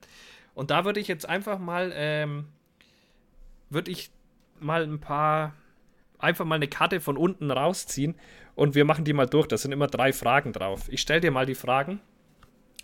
[0.54, 2.46] Und da würde ich jetzt einfach mal, ähm,
[3.70, 4.12] würde ich
[4.60, 5.54] mal ein paar,
[6.20, 8.16] einfach mal eine Karte von unten rausziehen
[8.56, 9.48] und wir machen die mal durch.
[9.48, 10.88] Da sind immer drei Fragen drauf.
[10.90, 12.00] Ich stelle dir mal die Fragen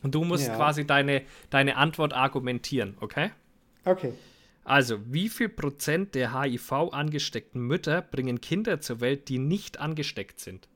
[0.03, 0.55] und du musst Ja.
[0.55, 3.32] quasi deine, deine Antwort argumentieren, okay?
[3.86, 4.13] Okay.
[4.63, 10.67] Also, wie viel Prozent der HIV-angesteckten Mütter bringen Kinder zur Welt, die nicht angesteckt sind?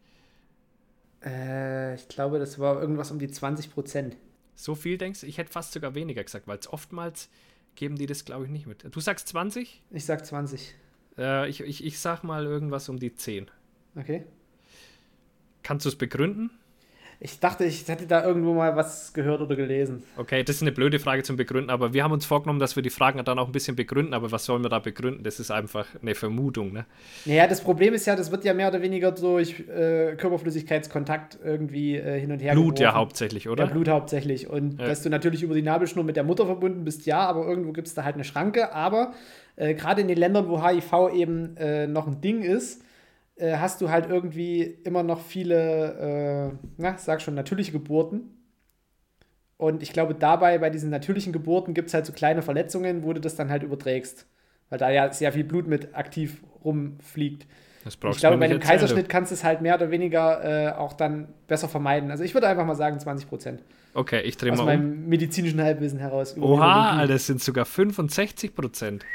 [1.23, 4.17] Äh, ich glaube, das war irgendwas um die 20 Prozent.
[4.55, 5.27] So viel denkst du?
[5.27, 7.29] Ich hätte fast sogar weniger gesagt, weil es oftmals
[7.75, 8.85] geben die das, glaube ich, nicht mit.
[8.89, 9.83] Du sagst 20?
[9.91, 10.75] Ich sag 20.
[11.17, 13.49] Äh, ich, ich, ich sag mal irgendwas um die 10.
[13.95, 14.25] Okay.
[15.63, 16.51] Kannst du es begründen?
[17.19, 20.03] Ich dachte, ich hätte da irgendwo mal was gehört oder gelesen.
[20.17, 22.83] Okay, das ist eine blöde Frage zum Begründen, aber wir haben uns vorgenommen, dass wir
[22.83, 25.23] die Fragen dann auch ein bisschen begründen, aber was sollen wir da begründen?
[25.23, 26.85] Das ist einfach eine Vermutung, ne?
[27.23, 31.95] Naja, das Problem ist ja, das wird ja mehr oder weniger durch äh, Körperflüssigkeitskontakt irgendwie
[31.95, 32.99] äh, hin und her Blut ja geworfen.
[32.99, 33.65] hauptsächlich, oder?
[33.65, 34.49] Ja, Blut hauptsächlich.
[34.49, 34.87] Und Ja.
[34.87, 37.87] dass du natürlich über die Nabelschnur mit der Mutter verbunden bist, ja, aber irgendwo gibt
[37.87, 38.73] es da halt eine Schranke.
[38.73, 39.13] Aber
[39.55, 42.81] äh, gerade in den Ländern, wo HIV eben äh, noch ein Ding ist,
[43.35, 48.29] äh, hast du halt irgendwie immer noch viele, äh, na, sag schon, natürliche Geburten.
[49.57, 53.13] Und ich glaube, dabei, bei diesen natürlichen Geburten, gibt es halt so kleine Verletzungen, wo
[53.13, 54.25] du das dann halt überträgst.
[54.69, 57.45] Weil da ja sehr viel Blut mit aktiv rumfliegt.
[57.83, 60.71] Das brauchst ich glaube, bei einem Kaiserschnitt kannst du es halt mehr oder weniger äh,
[60.71, 62.11] auch dann besser vermeiden.
[62.11, 63.63] Also ich würde einfach mal sagen 20 Prozent.
[63.93, 64.67] Okay, ich drehe Aus mal um.
[64.69, 66.35] meinem medizinischen Halbwissen heraus.
[66.37, 66.97] Oha.
[66.97, 69.05] Alter, das sind sogar 65 Prozent.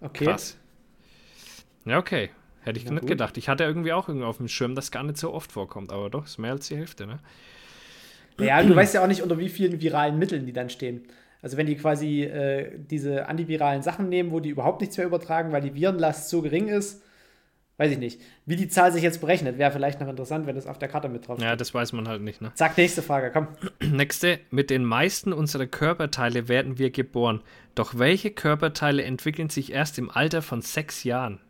[0.00, 0.24] Okay.
[0.24, 0.56] Krass.
[1.84, 2.30] Ja, okay.
[2.62, 3.10] Hätte ich Na nicht gut.
[3.10, 3.36] gedacht.
[3.36, 6.10] Ich hatte irgendwie auch irgendwie auf dem Schirm, dass gar nicht so oft vorkommt, aber
[6.10, 7.18] doch, ist mehr als die Hälfte, ne?
[8.38, 11.02] Ja, du weißt ja auch nicht, unter wie vielen viralen Mitteln die dann stehen.
[11.42, 15.52] Also wenn die quasi äh, diese antiviralen Sachen nehmen, wo die überhaupt nichts mehr übertragen,
[15.52, 17.02] weil die Virenlast so gering ist,
[17.78, 18.20] weiß ich nicht.
[18.46, 21.08] Wie die Zahl sich jetzt berechnet, wäre vielleicht noch interessant, wenn das auf der Karte
[21.08, 21.48] mit drauf steht.
[21.48, 22.52] Ja, das weiß man halt nicht, ne?
[22.54, 23.48] Zack, nächste Frage, komm.
[23.92, 24.38] Nächste.
[24.50, 27.42] Mit den meisten unserer Körperteile werden wir geboren.
[27.74, 31.40] Doch welche Körperteile entwickeln sich erst im Alter von sechs Jahren?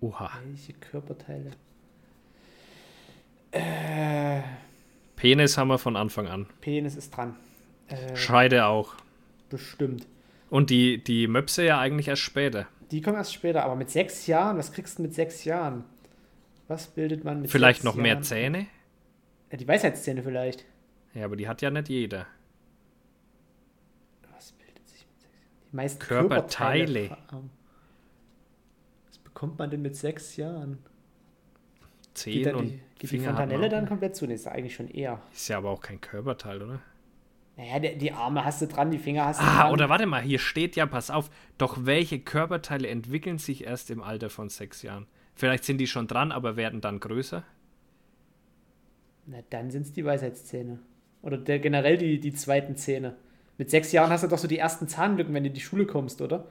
[0.00, 0.30] Oha.
[0.44, 1.50] Welche Körperteile?
[3.52, 4.40] Äh,
[5.16, 6.46] Penis haben wir von Anfang an.
[6.60, 7.36] Penis ist dran.
[7.88, 8.94] Äh, Scheide auch.
[9.48, 10.06] bestimmt.
[10.48, 12.66] Und die, die Möpse ja eigentlich erst später.
[12.90, 15.84] Die kommen erst später, aber mit sechs Jahren, was kriegst du mit sechs Jahren?
[16.66, 18.22] Was bildet man mit Vielleicht sechs noch mehr Jahren?
[18.22, 18.66] Zähne?
[19.50, 20.64] Ja, die Weisheitszähne vielleicht.
[21.14, 22.26] Ja, aber die hat ja nicht jeder.
[24.32, 25.68] Was bildet sich mit sechs Jahren?
[25.70, 27.08] Die meisten Körperteile.
[27.08, 27.50] Körperteile.
[29.32, 30.78] Bekommt man denn mit sechs Jahren?
[32.02, 34.26] Geht, Zehen dann und die, geht die Finger hat Fontanelle dann komplett zu?
[34.26, 35.20] Nee, ist eigentlich schon eher.
[35.32, 36.80] Ist ja aber auch kein Körperteil, oder?
[37.56, 39.72] Naja, die, die Arme hast du dran, die Finger hast du Ah, dran.
[39.72, 44.02] oder warte mal, hier steht ja, pass auf, doch welche Körperteile entwickeln sich erst im
[44.02, 45.06] Alter von sechs Jahren?
[45.34, 47.44] Vielleicht sind die schon dran, aber werden dann größer?
[49.26, 50.78] Na, dann sind es die Weisheitszähne.
[51.22, 53.16] Oder der, generell die, die zweiten Zähne.
[53.58, 55.86] Mit sechs Jahren hast du doch so die ersten Zahnlücken, wenn du in die Schule
[55.86, 56.48] kommst, oder?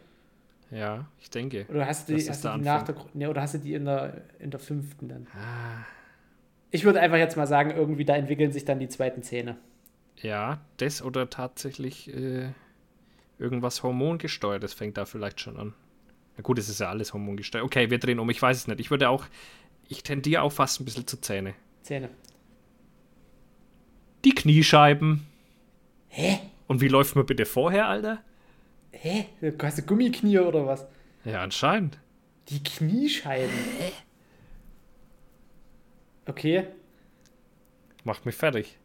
[0.72, 1.66] Ja, ich denke.
[1.70, 3.86] Oder hast du die, hast du die nach der, nee, oder hast du die in
[3.86, 5.28] der, in der fünften dann?
[5.34, 5.84] Ah,
[6.72, 9.58] Ich würde einfach jetzt mal sagen, irgendwie da entwickeln sich dann die zweiten Zähne.
[10.18, 12.50] ja, das oder tatsächlich äh,
[13.40, 15.74] irgendwas hormongesteuert, das fängt da vielleicht schon an.
[16.38, 17.66] Na gut, es ist ja alles hormongesteuert.
[17.66, 18.80] Okay, wir drehen um, ich weiß es nicht.
[18.80, 19.26] Ich würde auch,
[19.88, 21.56] ich tendiere auch fast ein bisschen zu Zähne.
[21.82, 22.10] Zähne.
[24.26, 25.26] Die Kniescheiben.
[26.10, 26.40] Hä?
[26.68, 28.22] Und wie läuft man bitte vorher, Alter?
[28.92, 29.26] Hä?
[29.62, 30.86] Hast du Gummiknie oder was?
[31.26, 31.98] Ja, anscheinend.
[32.50, 33.50] Die Kniescheiben.
[36.26, 36.66] Okay,
[38.04, 38.78] Macht mich fertig.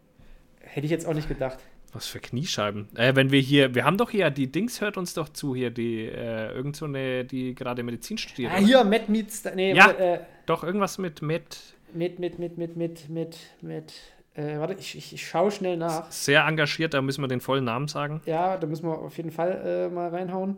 [0.61, 1.59] hätte ich jetzt auch nicht gedacht.
[1.93, 2.89] Was für Kniescheiben?
[2.97, 5.71] Äh, wenn wir hier, wir haben doch hier, die Dings hört uns doch zu hier,
[5.71, 8.51] die, äh, irgend so eine, die gerade Medizin studiert.
[8.53, 8.67] Ah, oder?
[8.67, 9.91] hier, Matt meets, nee, Ja.
[9.93, 11.59] äh, Doch, irgendwas mit, mit
[11.93, 13.93] mit, mit, mit, mit, mit, mit, mit,
[14.35, 16.11] äh, warte, ich, ich, ich schaue schnell nach.
[16.11, 18.21] sehr engagiert, da müssen wir den vollen Namen sagen.
[18.27, 20.57] Ja, da müssen wir auf jeden Fall äh, mal reinhauen.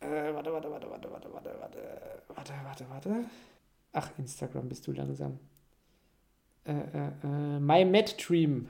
[0.00, 1.78] Äh, warte, warte, warte, warte, warte, warte, warte,
[2.34, 3.24] warte, warte, warte.
[3.92, 5.38] Ach, Instagram bist du langsam.
[6.66, 6.76] Äh, äh,
[7.56, 8.68] äh, My Mad Dream.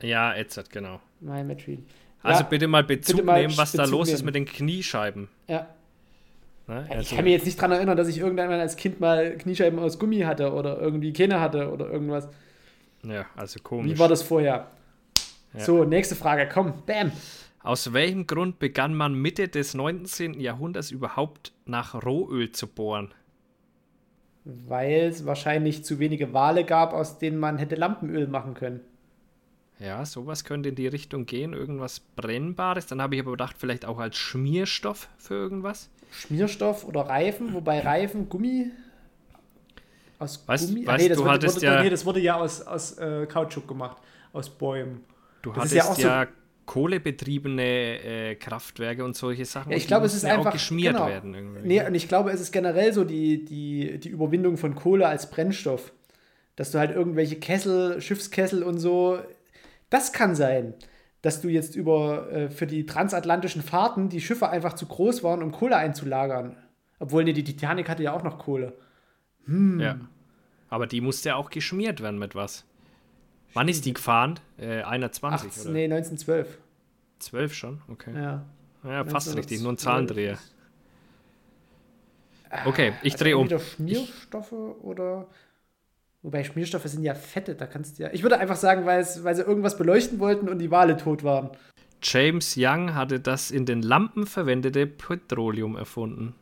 [0.00, 1.00] Ja, Edzard, genau.
[1.20, 1.84] My Mad Dream.
[2.22, 4.26] Also Ja, bitte mal Bezug bitte mal nehmen, was da Bezug los ist nehmen.
[4.26, 5.28] mit den Kniescheiben.
[5.48, 5.66] Ja.
[6.68, 6.86] Ne?
[6.88, 9.78] Ich Also, kann mir jetzt nicht dran erinnern, dass ich irgendwann als Kind mal Kniescheiben
[9.80, 12.28] aus Gummi hatte oder irgendwie keine hatte oder irgendwas.
[13.04, 13.92] Ja, also komisch.
[13.92, 14.70] Wie war das vorher?
[15.54, 15.60] Ja.
[15.60, 17.12] So, nächste Frage, komm, bam.
[17.62, 20.40] Aus welchem Grund begann man Mitte des 19.
[20.40, 23.14] Jahrhunderts überhaupt nach Rohöl zu bohren?
[24.44, 28.80] Weil es wahrscheinlich zu wenige Wale gab, aus denen man hätte Lampenöl machen können.
[29.78, 32.86] Ja, sowas könnte in die Richtung gehen, irgendwas Brennbares.
[32.86, 35.90] Dann habe ich aber gedacht, vielleicht auch als Schmierstoff für irgendwas.
[36.10, 38.70] Schmierstoff oder Reifen, wobei Reifen, Gummi.
[40.22, 40.86] Aus Weißt- Gummi?
[40.86, 43.66] weißt, das du wurde, hattest wurde, ja- nee, das wurde ja aus, aus äh, Kautschuk
[43.68, 43.96] gemacht,
[44.32, 45.04] aus Bäumen.
[45.42, 45.90] Du Das hattest ja ja,
[46.22, 46.32] auch so-
[46.64, 47.62] kohlebetriebene
[48.32, 49.72] äh, Kraftwerke und solche Sachen.
[49.72, 51.08] Ja, ich glaube, es ist ja einfach geschmiert genau.
[51.08, 51.34] werden.
[51.34, 51.66] Irgendwie.
[51.66, 55.28] Nee, und ich glaube, es ist generell so die, die, die Überwindung von Kohle als
[55.30, 55.92] Brennstoff.
[56.56, 59.18] Dass du halt irgendwelche Kessel, Schiffskessel und so.
[59.90, 60.74] Das kann sein,
[61.22, 65.42] dass du jetzt über äh, für die transatlantischen Fahrten die Schiffe einfach zu groß waren,
[65.42, 66.56] um Kohle einzulagern.
[66.98, 68.74] Obwohl, nee, die Titanic hatte ja auch noch Kohle.
[69.48, 69.96] Ja.
[70.72, 72.64] Aber die musste ja auch geschmiert werden mit was.
[73.52, 74.40] Wann ist die gefahren?
[74.56, 75.70] Äh, 21 Ach, oder?
[75.70, 76.56] nee, 1912.
[77.18, 77.82] 12 schon?
[77.88, 78.14] Okay.
[78.14, 78.46] Ja.
[78.82, 79.78] Ja, fast richtig, nur ein 1912.
[79.84, 80.38] Zahlendreher.
[82.64, 83.42] Okay, ich Also drehe um.
[83.42, 85.26] Entweder Schmierstoffe oder.
[86.22, 88.10] Wobei Schmierstoffe sind ja Fette, da kannst du ja.
[88.10, 91.22] Ich würde einfach sagen, weil, es, weil sie irgendwas beleuchten wollten und die Wale tot
[91.22, 91.50] waren.
[92.02, 96.34] James Young hatte das in den Lampen verwendete Petroleum erfunden.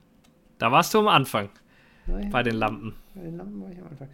[0.59, 1.49] Da warst du am Anfang
[2.31, 2.95] bei den Lampen.
[3.15, 4.09] bei den Lampen war ich am Anfang.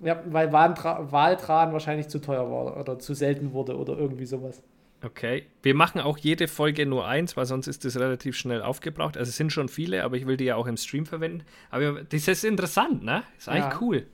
[0.00, 4.62] Ja, weil Waltra Waltran wahrscheinlich zu teuer war oder zu selten wurde oder irgendwie sowas.
[5.04, 5.46] Okay.
[5.62, 9.16] Wir machen auch jede Folge nur eins, weil sonst ist das relativ schnell aufgebraucht.
[9.16, 11.44] Also es sind schon viele, aber ich will die ja auch im Stream verwenden.
[11.70, 13.22] Aber das ist interessant, ne?
[13.38, 13.78] Ist eigentlich Ja.
[13.80, 14.06] cool.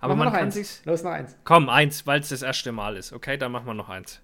[0.00, 0.54] Aber Machen wir man noch kann eins.
[0.54, 0.82] sich's.
[0.84, 1.36] Los, noch eins.
[1.44, 3.12] Komm, eins, weil es das erste Mal ist.
[3.14, 4.20] Okay, dann machen wir noch eins.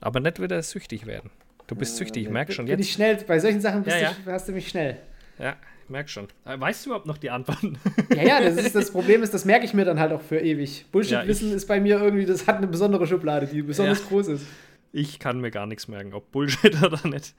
[0.00, 1.30] Aber nicht wieder süchtig werden.
[1.66, 2.86] Du bist süchtig, ich merk schon Bin jetzt.
[2.88, 4.98] ich schnell, bei solchen Sachen bist Ja, du, hast du mich schnell.
[5.38, 6.28] Ja, ich merk schon.
[6.44, 7.78] Äh, Weißt du überhaupt noch die Antworten?
[8.14, 10.40] Ja, ja, das, ist, das Problem ist, das merke ich mir dann halt auch für
[10.40, 10.86] ewig.
[10.92, 14.06] Bullshit-Wissen ist bei mir irgendwie, das hat eine besondere Schublade, die besonders Ja.
[14.08, 14.46] groß ist.
[14.92, 17.34] Ich kann mir gar nichts merken, ob Bullshit oder nicht.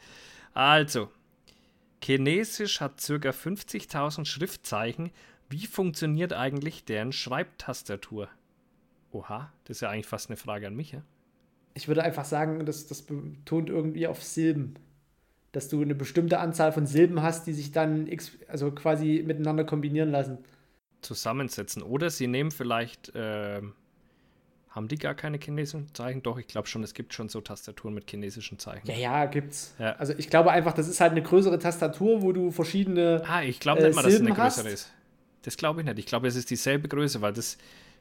[0.54, 1.10] Also,
[2.04, 3.30] Chinesisch hat ca.
[3.30, 5.12] 50.000 Schriftzeichen.
[5.50, 8.30] Wie funktioniert eigentlich deren Schreibtastatur?
[9.12, 11.02] Oha, das ist ja eigentlich fast eine Frage an mich, ja?
[11.74, 14.76] Ich würde einfach sagen, das, das betont irgendwie auf Silben.
[15.56, 19.64] Dass du eine bestimmte Anzahl von Silben hast, die sich dann x, also quasi miteinander
[19.64, 20.40] kombinieren lassen.
[21.02, 21.82] Zusammensetzen.
[21.82, 23.74] Oder sie nehmen vielleicht, ähm,
[24.70, 26.22] haben die gar keine chinesischen Zeichen?
[26.24, 28.86] Doch, ich glaube schon, es gibt schon so Tastaturen mit chinesischen Zeichen.
[28.88, 29.74] Ja, ja, gibt's.
[29.80, 29.94] Ja.
[29.94, 33.24] Also ich glaube einfach, das ist halt eine größere Tastatur, wo du verschiedene.
[33.26, 34.74] Ah, ich glaube äh, nicht mal, dass es eine größere hast.
[34.74, 34.94] ist.
[35.44, 36.00] Das glaube ich nicht.
[36.00, 37.58] Ich glaube, es ist dieselbe Größe, weil das.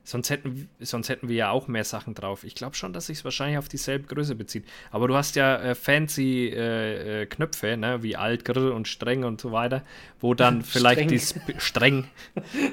[0.07, 2.45] Sonst hätten, sonst hätten wir ja auch mehr Sachen drauf.
[2.45, 4.67] Ich glaube schon, dass sich es wahrscheinlich auf dieselbe Größe bezieht.
[4.91, 8.03] Aber du hast ja äh, fancy äh, äh, Knöpfe, ne?
[8.03, 9.83] wie alt, grill und streng und so weiter,
[10.21, 11.09] wo dann vielleicht Streng.
[11.09, 12.05] die streng,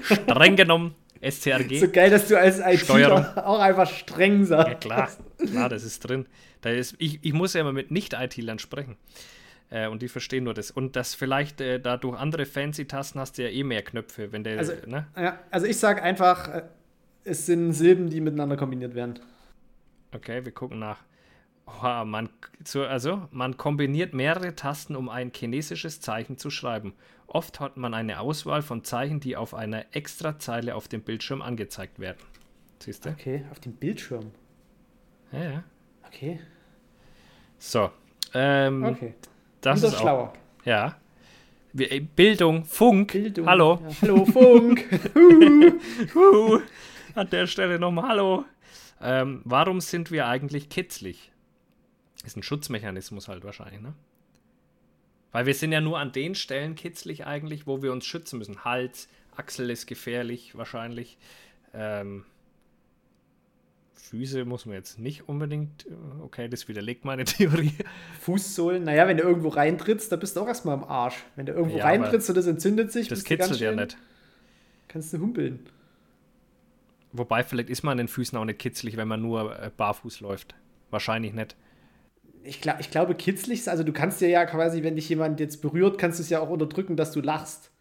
[0.03, 1.79] streng genommen, STRG.
[1.79, 2.59] So geil, dass du als.
[2.59, 4.67] ITler auch einfach streng sagst.
[4.67, 6.25] Ja, klar, klar, das ist drin.
[6.61, 8.97] Da ist, ich, ich muss ja immer mit Nicht-IT-Lern sprechen.
[9.69, 10.69] Äh, und die verstehen nur das.
[10.69, 14.43] Und das vielleicht äh, da durch andere Fancy-Tasten hast du ja eh mehr Knöpfe, wenn
[14.43, 15.07] der, Also- ne?
[15.15, 16.63] Ja, also ich sag einfach, äh,
[17.23, 19.19] es sind Silben, die miteinander kombiniert werden.
[20.13, 20.99] Okay, wir gucken nach.
[21.65, 22.29] Oh, man,
[22.65, 26.93] so, also, man kombiniert mehrere Tasten, um ein chinesisches Zeichen zu schreiben.
[27.27, 31.99] Oft hat man eine Auswahl von Zeichen, die auf einer Extrazeile auf dem Bildschirm angezeigt
[31.99, 32.17] werden.
[32.79, 33.09] Siehst du?
[33.11, 34.31] Okay, auf dem Bildschirm.
[35.31, 35.63] Ja, ja.
[36.07, 36.39] Okay.
[37.57, 37.89] So.
[38.33, 39.13] Ähm, Okay.
[39.61, 40.33] Das Wieder ist auch, schlauer.
[40.65, 40.97] ja.
[41.73, 43.13] Wir- äh, Bildung, Funk.
[43.13, 43.45] Bildung.
[43.47, 43.79] Hallo.
[43.87, 43.95] Ja.
[44.01, 44.83] Hallo, Funk.
[47.15, 48.45] An der Stelle nochmal Hallo.
[49.01, 51.31] Ähm, warum sind wir eigentlich kitzlig?
[52.23, 53.93] Ist ein Schutzmechanismus halt wahrscheinlich, ne?
[55.31, 58.63] Weil wir sind ja nur an den Stellen kitzlig eigentlich, wo wir uns schützen müssen.
[58.65, 61.17] Hals, Achsel ist gefährlich wahrscheinlich.
[61.73, 62.25] Ähm,
[63.95, 65.85] Füße muss man jetzt nicht unbedingt.
[65.87, 67.73] äh, Okay, das widerlegt meine Theorie.
[68.19, 68.83] Fußsohlen.
[68.83, 71.23] Naja, wenn du irgendwo reintrittst, da bist du auch erstmal am Arsch.
[71.35, 73.97] Wenn du irgendwo Ja, reintrittst und das entzündet sich, Das kitzelt ja nicht.
[74.89, 75.65] Kannst du humpeln.
[77.13, 80.21] Wobei, vielleicht ist man an den Füßen auch nicht kitzlig, wenn man nur äh, barfuß
[80.21, 80.55] läuft.
[80.89, 81.55] Wahrscheinlich nicht.
[82.43, 85.39] Ich, gla ich glaube, kitzlig, ist- also du kannst dir ja quasi, wenn dich jemand
[85.39, 87.71] jetzt berührt, kannst du es ja auch unterdrücken, dass du lachst.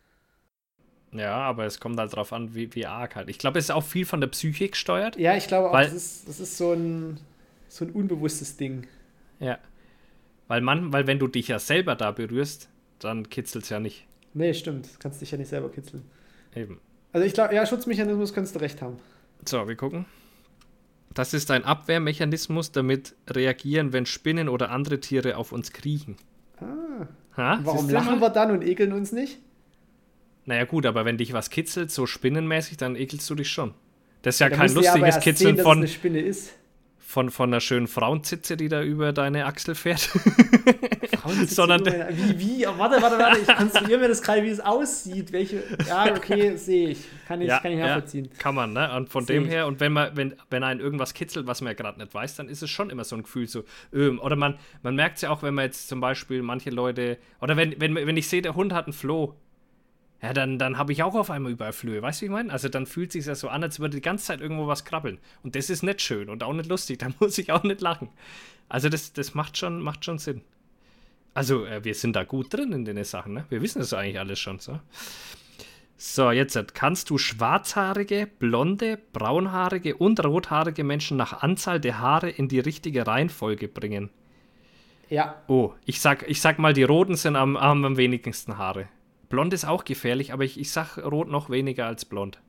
[1.12, 3.28] Ja, aber es kommt halt drauf an, wie, wie arg halt.
[3.28, 5.16] Ich glaube, es ist auch viel von der Psyche gesteuert.
[5.16, 7.18] Ja, ich glaube auch, Weil- das, ist, das ist so ein,
[7.68, 8.87] so ein unbewusstes Ding.
[9.41, 9.59] Ja.
[10.49, 12.68] Weil man, weil wenn du dich ja selber da berührst,
[12.99, 14.07] dann kitzelt es ja nicht.
[14.35, 14.87] Nee, stimmt.
[14.87, 16.05] Du kannst dich ja nicht selber kitzeln.
[16.55, 16.81] Eben.
[17.12, 18.97] Also ich glaube, ja, Schutzmechanismus kannst du recht haben.
[19.47, 20.07] So, wir gucken.
[21.14, 26.16] Das ist ein Abwehrmechanismus, damit reagieren, wenn Spinnen oder andere Tiere auf uns kriechen.
[26.59, 27.09] Ah.
[27.36, 27.61] Ha?
[27.64, 29.38] Warum lachen wir dann und ekeln uns nicht?
[30.45, 33.74] Naja, gut, aber wenn dich was kitzelt, so spinnenmäßig, dann ekelst du dich schon.
[34.22, 36.53] Das ist ja kein ja aber lustiges Kitzeln sehen, dass es von, eine Spinne ist.
[37.11, 40.01] Von, von einer schönen Frauenzitze, die da über deine Achsel fährt.
[41.47, 45.33] Sondern- wie, wie, oh, warte, warte, warte, ich konstruiere mir das gerade, wie es aussieht.
[45.33, 46.99] Welche, ja, okay, sehe ich.
[47.27, 48.31] Kann ich, kann ich nachvollziehen.
[48.39, 48.95] kann man, ne?
[48.97, 51.73] Und von Sehe dem her, und wenn man, wenn, wenn einen irgendwas kitzelt, was man
[51.73, 54.37] ja gerade nicht weiß, dann ist es schon immer so ein Gefühl so, ähm, oder
[54.37, 57.81] man, man merkt es ja auch, wenn man jetzt zum Beispiel manche Leute, oder wenn,
[57.81, 59.35] wenn, wenn ich sehe, der Hund hat einen Floh,
[60.23, 62.53] ja, dann, dann habe ich auch auf einmal überall Flöhe, weißt du, wie ich meine?
[62.53, 64.85] Also dann fühlt es sich ja so an, als würde die ganze Zeit irgendwo was
[64.85, 65.18] krabbeln.
[65.43, 68.09] Und das ist nicht schön und auch nicht lustig, da muss ich auch nicht lachen.
[68.68, 70.43] Also das, das macht, schon, macht schon Sinn.
[71.33, 73.45] Also äh, wir sind da gut drin in den Sachen, ne?
[73.49, 74.79] Wir wissen das eigentlich alles schon, so.
[75.97, 82.31] So, jetzt äh, kannst du schwarzhaarige, blonde, braunhaarige und rothaarige Menschen nach Anzahl der Haare
[82.31, 84.11] in die richtige Reihenfolge bringen.
[85.09, 88.89] Ja, Oh, ich sag, ich sag mal, die roten sind am, haben am wenigsten Haare.
[89.31, 92.41] Blond ist auch gefährlich, aber ich, ich sag rot noch weniger als blond.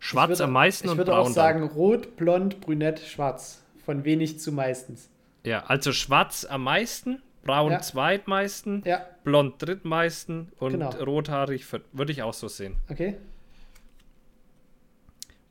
[0.00, 1.28] Schwarz ich würde, am meisten Ich und würde braun.
[1.28, 3.62] auch sagen rot, blond, brünett, schwarz.
[3.86, 5.08] Von wenig zu meistens.
[5.44, 5.50] Dann.
[5.52, 7.80] Ja, also schwarz am meisten, braun Ja.
[7.80, 10.90] zweitmeisten, Ja, blond drittmeisten und Genau.
[10.90, 12.76] rothaarig würde ich auch so sehen.
[12.90, 13.16] okay.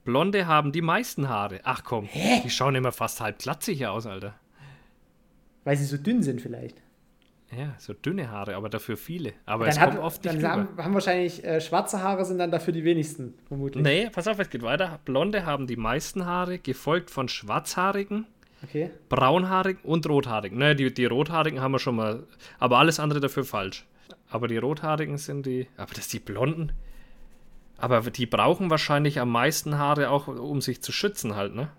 [0.03, 1.59] Blonde haben die meisten Haare.
[1.63, 2.09] Ach komm,
[2.43, 4.33] die schauen immer fast halb glatzig aus, Alter.
[5.63, 6.81] Weil sie so dünn sind vielleicht.
[7.55, 9.33] Ja, so dünne Haare, aber dafür viele.
[9.45, 12.37] Aber Dann, es hat, kommt oft nicht dann haben, haben wahrscheinlich äh, schwarze Haare sind
[12.37, 13.83] dann dafür die wenigsten, vermutlich.
[13.83, 14.99] Nee, pass auf, es geht weiter.
[15.03, 18.25] Blonde haben die meisten Haare, gefolgt von schwarzhaarigen,
[18.63, 18.91] Okay.
[19.09, 20.57] braunhaarigen und rothaarigen.
[20.57, 22.23] Ne, die, die rothaarigen haben wir schon mal,
[22.59, 23.85] aber alles andere dafür falsch.
[24.29, 26.71] Aber die rothaarigen sind die, aber das die blonden.
[27.77, 31.69] Aber die brauchen wahrscheinlich am meisten Haare auch, um sich zu schützen halt, ne?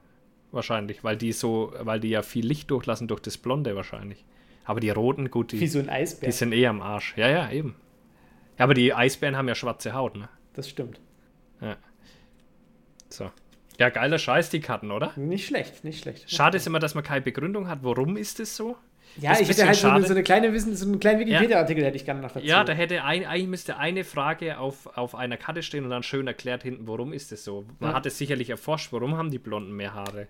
[0.51, 4.25] Wahrscheinlich, weil die so, weil die ja viel Licht durchlassen durch das Blonde wahrscheinlich.
[4.65, 6.29] Aber die roten, gut, Wie die, so ein Eisbär.
[6.29, 7.15] die sind eh am Arsch.
[7.17, 7.75] Ja, ja, eben.
[8.59, 10.29] Ja, aber die Eisbären haben ja schwarze Haut, ne?
[10.55, 11.01] Das stimmt.
[11.61, 11.77] Ja.
[13.09, 13.31] So.
[13.79, 15.13] Ja, geiler Scheiß, die Karten, oder?
[15.17, 16.31] Nicht schlecht, nicht schlecht.
[16.31, 17.81] Schade ist immer, dass man keine Begründung hat.
[17.83, 18.77] Warum ist es so?
[19.19, 21.85] Ja, Das ich hätte halt so eine, so eine kleine Wissen, so einen kleinen Wikipedia-Artikel
[21.85, 22.47] hätte ich gerne noch dazu.
[22.47, 26.03] Ja, da hätte ein, eigentlich müsste eine Frage auf, auf einer Karte stehen und dann
[26.03, 27.67] schön erklärt hinten, warum ist es so.
[27.79, 27.97] Man Ja.
[27.97, 30.29] hat es sicherlich erforscht, warum haben die Blonden mehr Haare.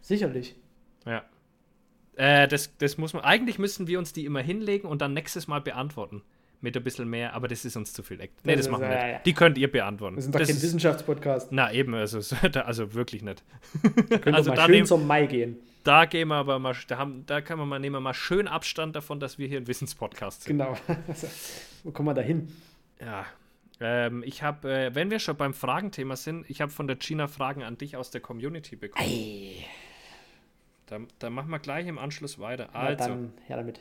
[0.00, 0.56] Sicherlich.
[1.04, 1.24] Ja.
[2.16, 3.22] Äh, das, das muss man.
[3.24, 6.22] Eigentlich müssen wir uns die immer hinlegen und dann nächstes Mal beantworten.
[6.62, 8.16] Mit ein bisschen mehr, aber das ist uns zu viel.
[8.16, 9.26] Nee, Das das machen wir ja, nicht.
[9.26, 10.16] Die könnt ihr beantworten.
[10.16, 11.52] Wir sind doch Das kein ist- Wissenschaftspodcast.
[11.52, 12.18] Na eben, also,
[12.64, 13.44] also wirklich nicht.
[14.22, 15.58] Können also mal schön nehmen- zum Mai gehen.
[15.84, 18.48] Da gehen wir aber mal, da, haben, da kann man mal nehmen wir mal schön
[18.48, 20.56] Abstand davon, dass wir hier ein Wissenspodcast sind.
[20.58, 20.76] Genau.
[21.84, 22.48] Wo kommen wir da hin?
[23.00, 23.26] Ja.
[23.78, 27.28] Ähm, ich habe, äh, wenn wir schon beim Fragenthema sind, ich habe von der Gina
[27.28, 29.06] Fragen an dich aus der Community bekommen.
[30.86, 32.74] Da, da machen wir gleich im Anschluss weiter.
[32.74, 33.80] Also, dann her damit.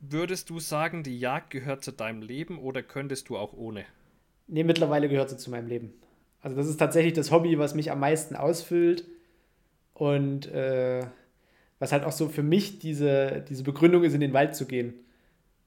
[0.00, 3.84] würdest du sagen, die Jagd gehört zu deinem Leben oder könntest du auch ohne?
[4.46, 5.94] Nee, mittlerweile gehört sie zu meinem Leben.
[6.42, 9.04] Also das ist tatsächlich das Hobby, was mich am meisten ausfüllt
[9.94, 11.06] und äh,
[11.78, 14.94] was halt auch so für mich diese, diese Begründung ist, in den Wald zu gehen.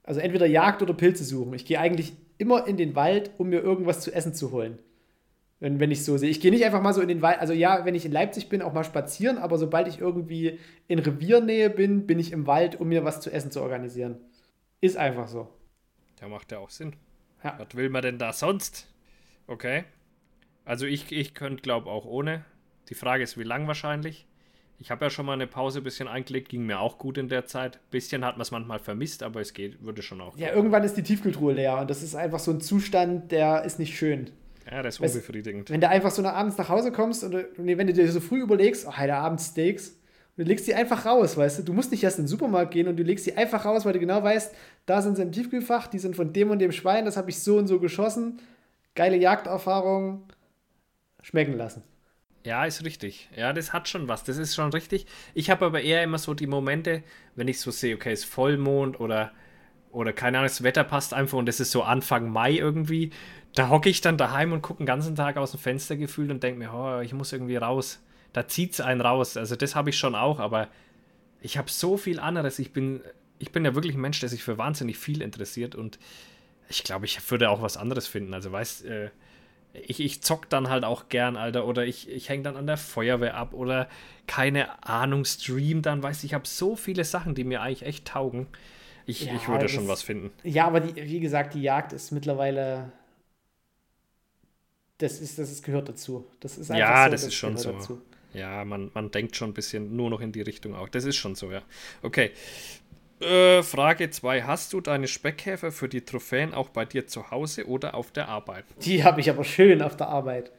[0.04, 1.54] Also entweder Jagd oder Pilze suchen.
[1.54, 4.78] Ich gehe eigentlich immer in den Wald, um mir irgendwas zu essen zu holen.
[5.66, 6.30] Wenn, wenn ich so sehe.
[6.30, 8.50] Ich gehe nicht einfach mal so in den Wald, also ja, wenn ich in Leipzig
[8.50, 12.80] bin, auch mal spazieren, aber sobald ich irgendwie in Reviernähe bin, bin ich im Wald,
[12.80, 14.18] um mir was zu essen zu organisieren.
[14.80, 15.50] Ist einfach so.
[16.22, 16.96] Ja, macht ja auch Sinn.
[17.44, 17.56] Ja.
[17.58, 18.94] Was will man denn da sonst?
[19.48, 19.86] Okay.
[20.66, 22.46] Also ich, ich könnte, glaube auch ohne.
[22.90, 24.28] Die Frage ist, wie lang wahrscheinlich.
[24.78, 27.28] Ich habe ja schon mal eine Pause ein bisschen eingelegt, ging mir auch gut in
[27.28, 27.80] der Zeit.
[27.90, 30.38] Bisschen hat man es manchmal vermisst, aber es geht, würde schon auch.
[30.38, 33.80] Ja, irgendwann ist die Tiefkühltruhe leer und das ist einfach so ein Zustand, der ist
[33.80, 34.30] nicht schön.
[34.70, 35.70] Ja, das ist weißt, unbefriedigend.
[35.70, 38.86] Wenn du einfach so abends nach Hause kommst und wenn du dir so früh überlegst,
[38.88, 39.98] oh, heute Abend Steaks,
[40.38, 41.64] und du legst die einfach raus, weißt du?
[41.64, 43.94] Du musst nicht erst in den Supermarkt gehen und du legst die einfach raus, weil
[43.94, 44.54] du genau weißt,
[44.86, 47.40] da sind sie im Tiefkühlfach, die sind von dem und dem Schwein, das habe ich
[47.40, 48.42] so und so geschossen.
[48.96, 50.24] Geile Jagderfahrung.
[51.22, 51.84] Schmecken lassen.
[52.44, 53.30] Ja, ist richtig.
[53.36, 54.24] Ja, das hat schon was.
[54.24, 55.06] Das ist schon richtig.
[55.34, 57.02] Ich habe aber eher immer so die Momente,
[57.36, 59.32] wenn ich so sehe, okay, es ist Vollmond oder,
[59.92, 63.12] oder keine Ahnung, das Wetter passt einfach und es ist so Anfang Mai irgendwie.
[63.56, 66.44] Da hocke ich dann daheim und gucke den ganzen Tag aus dem Fenster gefühlt und
[66.44, 68.02] denke mir, oh, ich muss irgendwie raus.
[68.34, 69.38] Da zieht es einen raus.
[69.38, 70.68] Also das habe ich schon auch, aber
[71.42, 72.60] ich habe so viel anderes.
[72.60, 73.02] Ich bin,
[73.40, 76.00] ich bin ja wirklich ein Mensch, der sich für wahnsinnig viel interessiert und
[76.68, 78.34] ich glaube, ich würde auch was anderes finden.
[78.34, 79.10] Also weißt, äh,
[79.74, 82.78] ich, ich zock dann halt auch gern, Alter, oder ich, ich hänge dann an der
[82.78, 83.88] Feuerwehr ab oder
[84.28, 88.06] keine Ahnung, stream dann, weißt du, ich habe so viele Sachen, die mir eigentlich echt
[88.06, 88.48] taugen.
[89.06, 90.32] Ich, ja, ich würde schon was finden.
[90.44, 92.92] Ja, aber die, wie gesagt, die Jagd ist mittlerweile.
[94.98, 96.26] Das ist, das ist, gehört dazu.
[96.40, 97.74] Das ist ja, so, das, das ist schon so.
[97.74, 98.02] Dazu.
[98.34, 100.90] Ja, man, man denkt schon ein bisschen nur noch in die Richtung auch.
[100.90, 101.62] Das ist schon so, ja.
[102.02, 102.32] Okay.
[103.22, 104.44] Äh, Frage 2.
[104.44, 108.28] Hast du deine Speckkäfer für die Trophäen auch bei dir zu Hause oder auf der
[108.28, 108.66] Arbeit?
[108.82, 110.52] Die habe ich aber schön auf der Arbeit.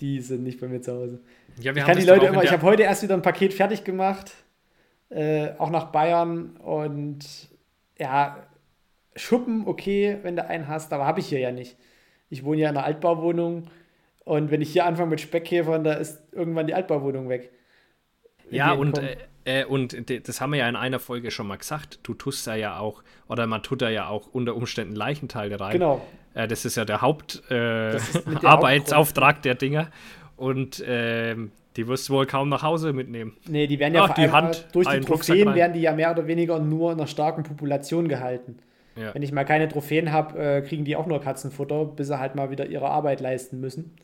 [0.00, 1.20] Die sind nicht bei mir zu Hause.
[1.60, 3.84] Ja, wir ich kann die Leute immer, ich habe heute erst wieder ein Paket fertig
[3.84, 4.32] gemacht,
[5.10, 7.20] äh, auch nach Bayern und
[7.98, 8.46] ja,
[9.14, 11.76] Schuppen, okay, wenn du einen hast, aber habe ich hier ja nicht.
[12.32, 13.64] Ich wohne ja in einer Altbauwohnung
[14.24, 17.52] und wenn ich hier anfange mit Speckkäfern, da ist irgendwann die Altbauwohnung weg.
[18.50, 19.96] Ja, und äh, äh, und
[20.28, 22.00] das haben wir ja in einer Folge schon mal gesagt.
[22.04, 25.72] Du tust da ja auch, oder man tut da ja auch unter Umständen Leichenteile rein.
[25.72, 26.00] Genau.
[26.34, 29.88] Äh, das ist ja der Hauptarbeitsauftrag äh, der, der Dinger.
[30.36, 33.36] Und ähm, die wirst du wohl kaum nach Hause mitnehmen.
[33.46, 36.26] Nee, die werden ja Ach, die Hand durch die Trophäen werden die ja mehr oder
[36.26, 38.58] weniger nur in einer starken Population gehalten.
[38.96, 39.14] Ja.
[39.14, 42.34] Wenn ich mal keine Trophäen habe, äh, kriegen die auch nur Katzenfutter, bis sie halt
[42.34, 43.94] mal wieder ihre Arbeit leisten müssen.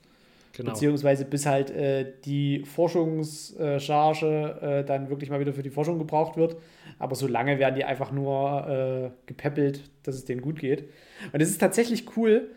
[0.52, 0.72] Genau.
[0.72, 6.36] Beziehungsweise bis halt äh, die Forschungscharge äh, dann wirklich mal wieder für die Forschung gebraucht
[6.36, 6.56] wird.
[6.98, 10.90] Aber so lange werden die einfach nur äh, gepäppelt, dass es denen gut geht.
[11.32, 12.48] Und es ist tatsächlich cool,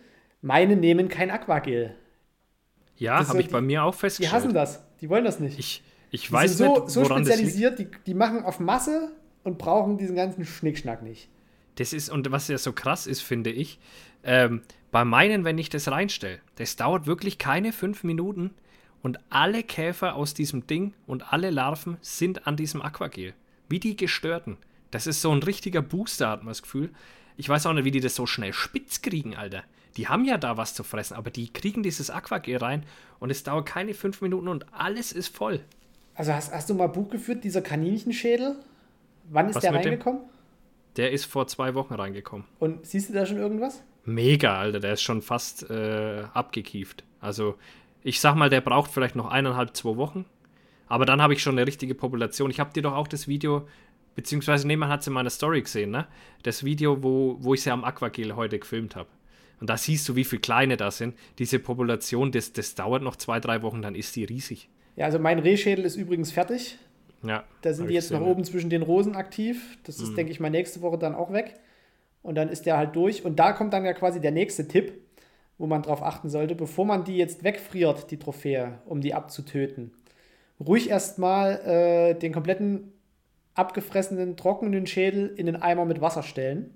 [0.42, 1.94] meine nehmen kein Aquagel.
[2.98, 4.32] Ja, habe ich die, bei mir auch festgestellt.
[4.32, 4.84] Die hassen das.
[5.02, 5.60] Die wollen das nicht.
[5.60, 9.12] Ich, ich die weiß sind so, nicht, so spezialisiert, die, die machen auf Masse
[9.44, 11.30] und brauchen diesen ganzen Schnickschnack nicht.
[11.76, 13.80] Das ist, und was ja so krass ist, finde ich,
[14.24, 14.62] ähm,
[14.92, 18.52] bei meinen, wenn ich das reinstelle, das dauert wirklich keine fünf Minuten
[19.02, 23.34] und alle Käfer aus diesem Ding und alle Larven sind an diesem Aquagel.
[23.70, 24.58] Wie die gestörten.
[24.92, 26.90] Das ist so ein richtiger Booster, hat man das Gefühl.
[27.38, 29.64] Ich weiß auch nicht, wie die das so schnell spitz kriegen, Alter.
[29.98, 32.84] Die haben ja da was zu fressen, aber die kriegen dieses Aquagel rein
[33.20, 35.62] und es dauert keine fünf Minuten und alles ist voll.
[36.16, 38.56] Also hast, hast du mal Buch geführt, dieser Kaninchenschädel?
[39.30, 40.22] Wann ist was der reingekommen?
[40.22, 40.30] Dem?
[40.98, 42.46] Der ist vor zwei Wochen reingekommen.
[42.60, 43.84] Und siehst du da schon irgendwas?
[44.04, 47.04] Mega, Alter, der ist schon fast äh, abgekieft.
[47.20, 47.56] Also,
[48.04, 50.26] ich sag mal, der braucht vielleicht noch eineinhalb, zwei Wochen.
[50.88, 52.52] Aber dann habe ich schon eine richtige Population.
[52.52, 53.68] Ich habe dir doch auch das Video,
[54.16, 56.08] beziehungsweise, nee, man hat es in meiner Story gesehen, ne?
[56.44, 59.08] Das Video, wo, wo ich sie am Aquagel heute gefilmt habe.
[59.62, 61.16] Und da siehst du, wie viele kleine da sind.
[61.38, 64.68] Diese Population, das, das dauert noch zwei, drei Wochen, dann ist die riesig.
[64.96, 66.78] Ja, also mein Rehschädel ist übrigens fertig.
[67.24, 67.44] Ja.
[67.62, 69.78] Da sind die jetzt nach oben zwischen den Rosen aktiv.
[69.84, 70.16] Das ist, mhm.
[70.16, 71.60] denke ich mal, nächste Woche dann auch weg.
[72.24, 73.26] Und dann ist der halt durch.
[73.26, 74.94] Und da kommt dann ja quasi der nächste Tipp,
[75.58, 79.92] wo man drauf achten sollte, bevor man die jetzt wegfriert, die Trophäe, um die abzutöten.
[80.60, 82.94] Ruhig erstmal äh, den kompletten
[83.54, 86.74] abgefressenen, trockenen Schädel in den Eimer mit Wasser stellen,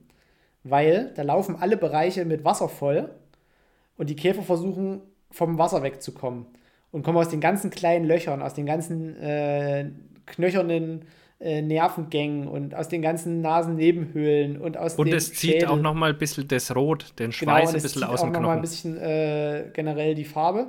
[0.64, 3.10] weil da laufen alle Bereiche mit Wasser voll
[3.98, 6.48] und die Käfer versuchen vom Wasser wegzukommen
[6.92, 9.90] und kommen aus den ganzen kleinen Löchern, aus den ganzen äh,
[10.26, 11.06] knöchernen
[11.40, 15.68] äh, Nervengängen und aus den ganzen Nasennebenhöhlen und aus Und es zieht Schädel.
[15.70, 18.30] auch noch mal ein bisschen das Rot, den genau, Schweiß genau, ein bisschen aus dem
[18.30, 18.36] Knochen.
[18.36, 20.68] auch noch mal ein bisschen äh, generell die Farbe.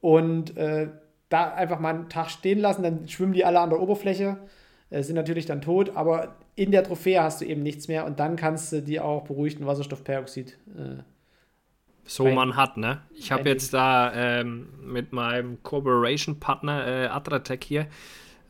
[0.00, 0.88] Und äh,
[1.28, 4.36] da einfach mal einen Tag stehen lassen, dann schwimmen die alle an der Oberfläche,
[4.90, 8.20] äh, sind natürlich dann tot, aber in der Trophäe hast du eben nichts mehr und
[8.20, 11.02] dann kannst du die auch beruhigten Wasserstoffperoxid äh,
[12.04, 13.02] so man hat, ne?
[13.14, 17.86] Ich habe jetzt da ähm, mit meinem Corporation-Partner äh, Atratec hier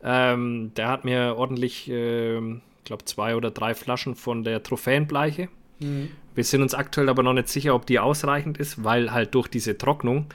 [0.03, 5.49] ähm, der hat mir ordentlich, äh, ich glaube, zwei oder drei Flaschen von der Trophäenbleiche.
[5.79, 6.09] Mhm.
[6.35, 9.47] Wir sind uns aktuell aber noch nicht sicher, ob die ausreichend ist, weil halt durch
[9.47, 10.27] diese Trocknung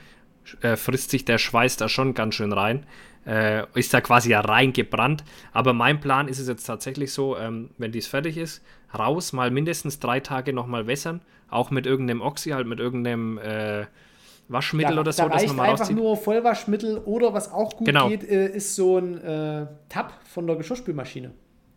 [0.61, 2.85] äh, frisst sich der Schweiß da schon ganz schön rein.
[3.25, 5.23] Äh, ist da quasi ja reingebrannt.
[5.53, 8.61] Aber mein Plan ist es jetzt tatsächlich so, ähm, wenn dies fertig ist,
[8.97, 11.21] raus, mal mindestens drei Tage nochmal wässern.
[11.49, 13.85] Auch mit irgendeinem Oxy, halt mit irgendeinem äh,
[14.47, 15.23] Waschmittel da, oder so.
[15.23, 15.95] Da reicht einfach rauszieht.
[15.95, 18.09] nur Vollwaschmittel oder was auch gut genau.
[18.09, 21.31] geht, äh, ist so ein äh, Tab von der Geschirrspülmaschine.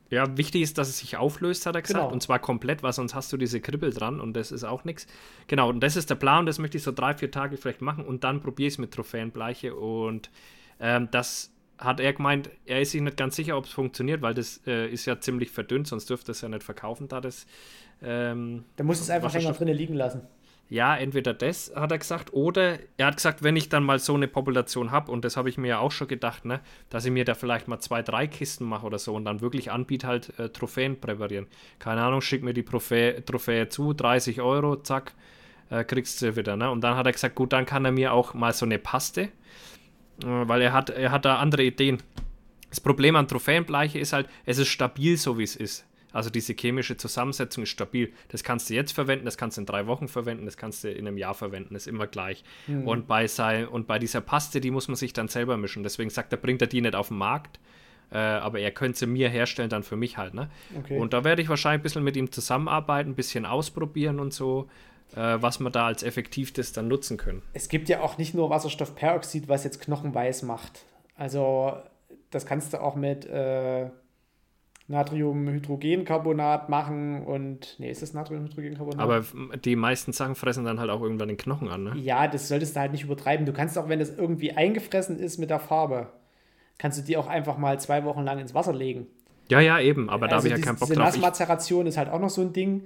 [0.08, 2.00] Ja, wichtig ist, dass es sich auflöst, hat er gesagt.
[2.00, 2.12] Genau.
[2.12, 5.06] Und zwar komplett, weil sonst hast du diese Kribbel dran und das ist auch nichts.
[5.48, 8.04] Genau, und das ist der Plan, das möchte ich so drei, vier Tage vielleicht machen
[8.04, 9.74] und dann probiere ich es mit Trophäenbleiche.
[9.74, 10.30] Und
[10.78, 14.34] ähm, das hat er gemeint, er ist sich nicht ganz sicher, ob es funktioniert, weil
[14.34, 17.46] das äh, ist ja ziemlich verdünnt, sonst dürfte es ja nicht verkaufen, da das.
[18.00, 20.20] Ähm, da muss es einfach länger drinnen liegen lassen
[20.68, 24.14] ja, entweder das, hat er gesagt, oder er hat gesagt, wenn ich dann mal so
[24.14, 26.60] eine Population habe, und das habe ich mir ja auch schon gedacht, ne,
[26.90, 29.70] dass ich mir da vielleicht mal zwei, drei Kisten mache oder so und dann wirklich
[29.70, 31.46] anbiete, halt äh, Trophäen präparieren.
[31.78, 35.14] Keine Ahnung, schick mir die Trophäe, Trophäe zu, 30 Euro, zack,
[35.70, 36.56] äh, kriegst du wieder.
[36.56, 36.68] Ne?
[36.68, 39.22] Und dann hat er gesagt, gut, dann kann er mir auch mal so eine Paste,
[39.22, 39.28] äh,
[40.24, 42.02] weil er hat, er hat da andere Ideen.
[42.70, 45.86] Das Problem an Trophäenbleiche ist halt, es ist stabil, so wie es ist.
[46.16, 48.10] Also diese chemische Zusammensetzung ist stabil.
[48.28, 50.90] Das kannst du jetzt verwenden, das kannst du in drei Wochen verwenden, das kannst du
[50.90, 52.42] in einem Jahr verwenden, ist immer gleich.
[52.66, 52.88] Mhm.
[52.88, 55.82] Und, bei sein, und bei dieser Paste, die muss man sich dann selber mischen.
[55.82, 57.60] Deswegen sagt er, bringt er die nicht auf den Markt.
[58.10, 60.32] Äh, aber er könnte sie mir herstellen, dann für mich halt.
[60.32, 60.48] Ne?
[60.78, 60.98] Okay.
[60.98, 64.70] Und da werde ich wahrscheinlich ein bisschen mit ihm zusammenarbeiten, ein bisschen ausprobieren und so,
[65.14, 67.42] äh, was wir da als effektivstes dann nutzen können.
[67.52, 70.86] Es gibt ja auch nicht nur Wasserstoffperoxid, was jetzt Knochenweiß macht.
[71.14, 71.76] Also
[72.30, 73.90] das kannst du auch mit äh,
[74.88, 77.74] Natriumhydrogencarbonat machen und.
[77.78, 79.00] Nee, ist das Natriumhydrogencarbonat?
[79.00, 79.24] Aber
[79.64, 81.92] die meisten Sachen fressen dann halt auch irgendwann den Knochen an, ne?
[81.96, 83.46] Ja, das solltest du halt nicht übertreiben.
[83.46, 86.08] Du kannst auch, wenn das irgendwie eingefressen ist mit der Farbe,
[86.78, 89.06] kannst du die auch einfach mal zwei Wochen lang ins Wasser legen.
[89.48, 91.06] Ja, ja, eben, aber also da habe ich ja keinen Bock diese drauf.
[91.06, 92.84] Nassmazeration ist halt auch noch so ein Ding.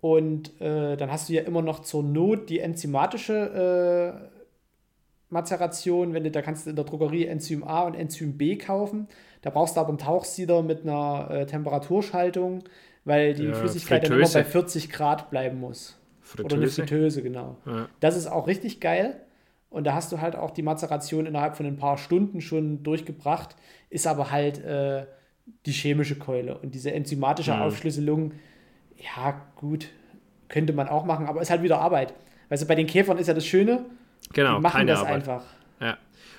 [0.00, 4.39] Und äh, dann hast du ja immer noch zur Not die enzymatische äh,
[5.30, 9.08] Mazeration, wenn du, da kannst du in der Drogerie Enzym A und Enzym B kaufen.
[9.42, 12.64] Da brauchst du aber einen Tauchsieder mit einer äh, Temperaturschaltung,
[13.04, 14.32] weil die ja, Flüssigkeit Fritteuse.
[14.32, 15.98] dann immer bei 40 Grad bleiben muss.
[16.20, 16.46] Fritteuse.
[16.46, 17.56] Oder eine Fritteuse, genau.
[17.64, 17.88] Ja.
[18.00, 19.20] Das ist auch richtig geil.
[19.70, 23.54] Und da hast du halt auch die Mazeration innerhalb von ein paar Stunden schon durchgebracht,
[23.88, 25.06] ist aber halt äh,
[25.64, 26.58] die chemische Keule.
[26.58, 27.62] Und diese enzymatische mhm.
[27.62, 28.32] Aufschlüsselung,
[28.96, 29.88] ja, gut,
[30.48, 32.14] könnte man auch machen, aber ist halt wieder Arbeit.
[32.48, 33.86] Weißt du, bei den Käfern ist ja das Schöne,
[34.32, 35.14] Genau, die machen keine das Arbeit.
[35.14, 35.42] einfach.
[35.80, 35.98] Ja.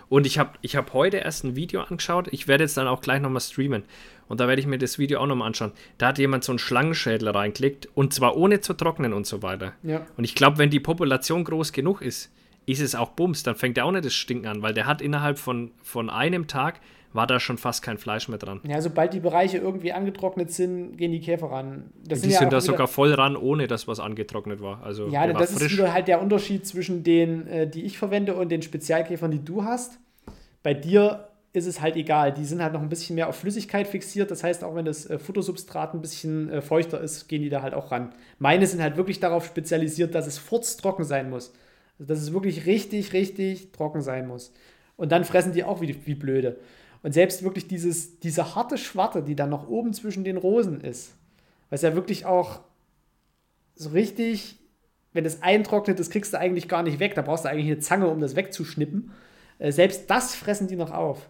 [0.09, 2.27] Und ich habe ich hab heute erst ein Video angeschaut.
[2.32, 3.84] Ich werde jetzt dann auch gleich nochmal streamen.
[4.27, 5.73] Und da werde ich mir das Video auch nochmal anschauen.
[5.97, 9.73] Da hat jemand so einen Schlangenschädel reinklickt und zwar ohne zu trocknen und so weiter.
[9.84, 10.05] Ja.
[10.15, 12.32] Und ich glaube, wenn die Population groß genug ist,
[12.65, 13.43] ist es auch Bums.
[13.43, 16.47] Dann fängt er auch nicht das Stinken an, weil der hat innerhalb von, von einem
[16.47, 16.79] Tag
[17.14, 18.62] war da schon fast kein Fleisch mehr dran.
[18.64, 21.91] Ja, sobald die Bereiche irgendwie angetrocknet sind, gehen die Käfer ran.
[22.03, 24.84] Das die sind, ja sind da sogar voll ran, ohne dass was angetrocknet war.
[24.84, 28.49] Also ja, das ist wieder halt der Unterschied zwischen den, äh, die ich verwende und
[28.49, 29.99] den Spezialkäfern, die du hast.
[30.64, 32.34] Bei dir ist es halt egal.
[32.34, 34.32] Die sind halt noch ein bisschen mehr auf Flüssigkeit fixiert.
[34.32, 37.62] Das heißt, auch wenn das äh, Futtersubstrat ein bisschen äh, feuchter ist, gehen die da
[37.62, 38.14] halt auch ran.
[38.39, 41.51] Meine sind halt wirklich darauf spezialisiert, dass es furztrocken sein muss.
[41.99, 44.53] Also, dass es wirklich richtig, richtig trocken sein muss.
[44.95, 46.57] Und dann fressen die auch wie, wie blöde.
[47.03, 51.13] Und selbst wirklich dieses, diese harte Schwarte, die dann noch oben zwischen den Rosen ist,
[51.69, 52.61] was ja wirklich auch
[53.75, 54.59] so richtig,
[55.13, 57.15] wenn das eintrocknet, das kriegst du eigentlich gar nicht weg.
[57.15, 59.11] Da brauchst du eigentlich eine Zange, um das wegzuschnippen.
[59.57, 61.29] Äh, selbst das fressen die noch auf.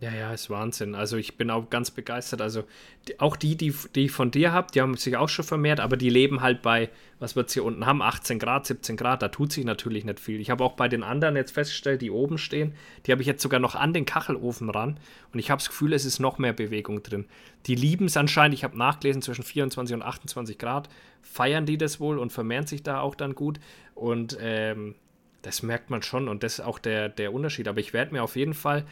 [0.00, 0.94] Ja, ja, ist Wahnsinn.
[0.94, 2.40] Also ich bin auch ganz begeistert.
[2.40, 2.62] Also
[3.08, 5.80] die, auch die, die, die ich von dir habe, die haben sich auch schon vermehrt,
[5.80, 6.88] aber die leben halt bei,
[7.18, 10.20] was wir jetzt hier unten haben, 18 Grad, 17 Grad, da tut sich natürlich nicht
[10.20, 10.40] viel.
[10.40, 12.74] Ich habe auch bei den anderen jetzt festgestellt, die oben stehen,
[13.06, 15.00] die habe ich jetzt sogar noch an den Kachelofen ran
[15.32, 17.26] und ich habe das Gefühl, es ist noch mehr Bewegung drin.
[17.66, 20.88] Die lieben es anscheinend, ich habe nachgelesen, zwischen 24 und 28 Grad
[21.22, 23.58] feiern die das wohl und vermehren sich da auch dann gut
[23.96, 24.94] und ähm,
[25.42, 27.68] das merkt man schon und das ist auch der, der Unterschied.
[27.68, 28.84] Aber ich werde mir auf jeden Fall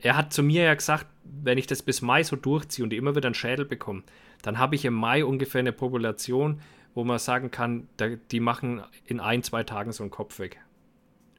[0.00, 3.16] er hat zu mir ja gesagt, wenn ich das bis Mai so durchziehe und immer
[3.16, 4.02] wieder einen Schädel bekomme,
[4.42, 6.60] dann habe ich im Mai ungefähr eine Population,
[6.94, 7.88] wo man sagen kann,
[8.30, 10.60] die machen in ein, zwei Tagen so einen Kopf weg.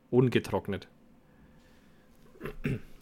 [0.09, 0.87] Ungetrocknet.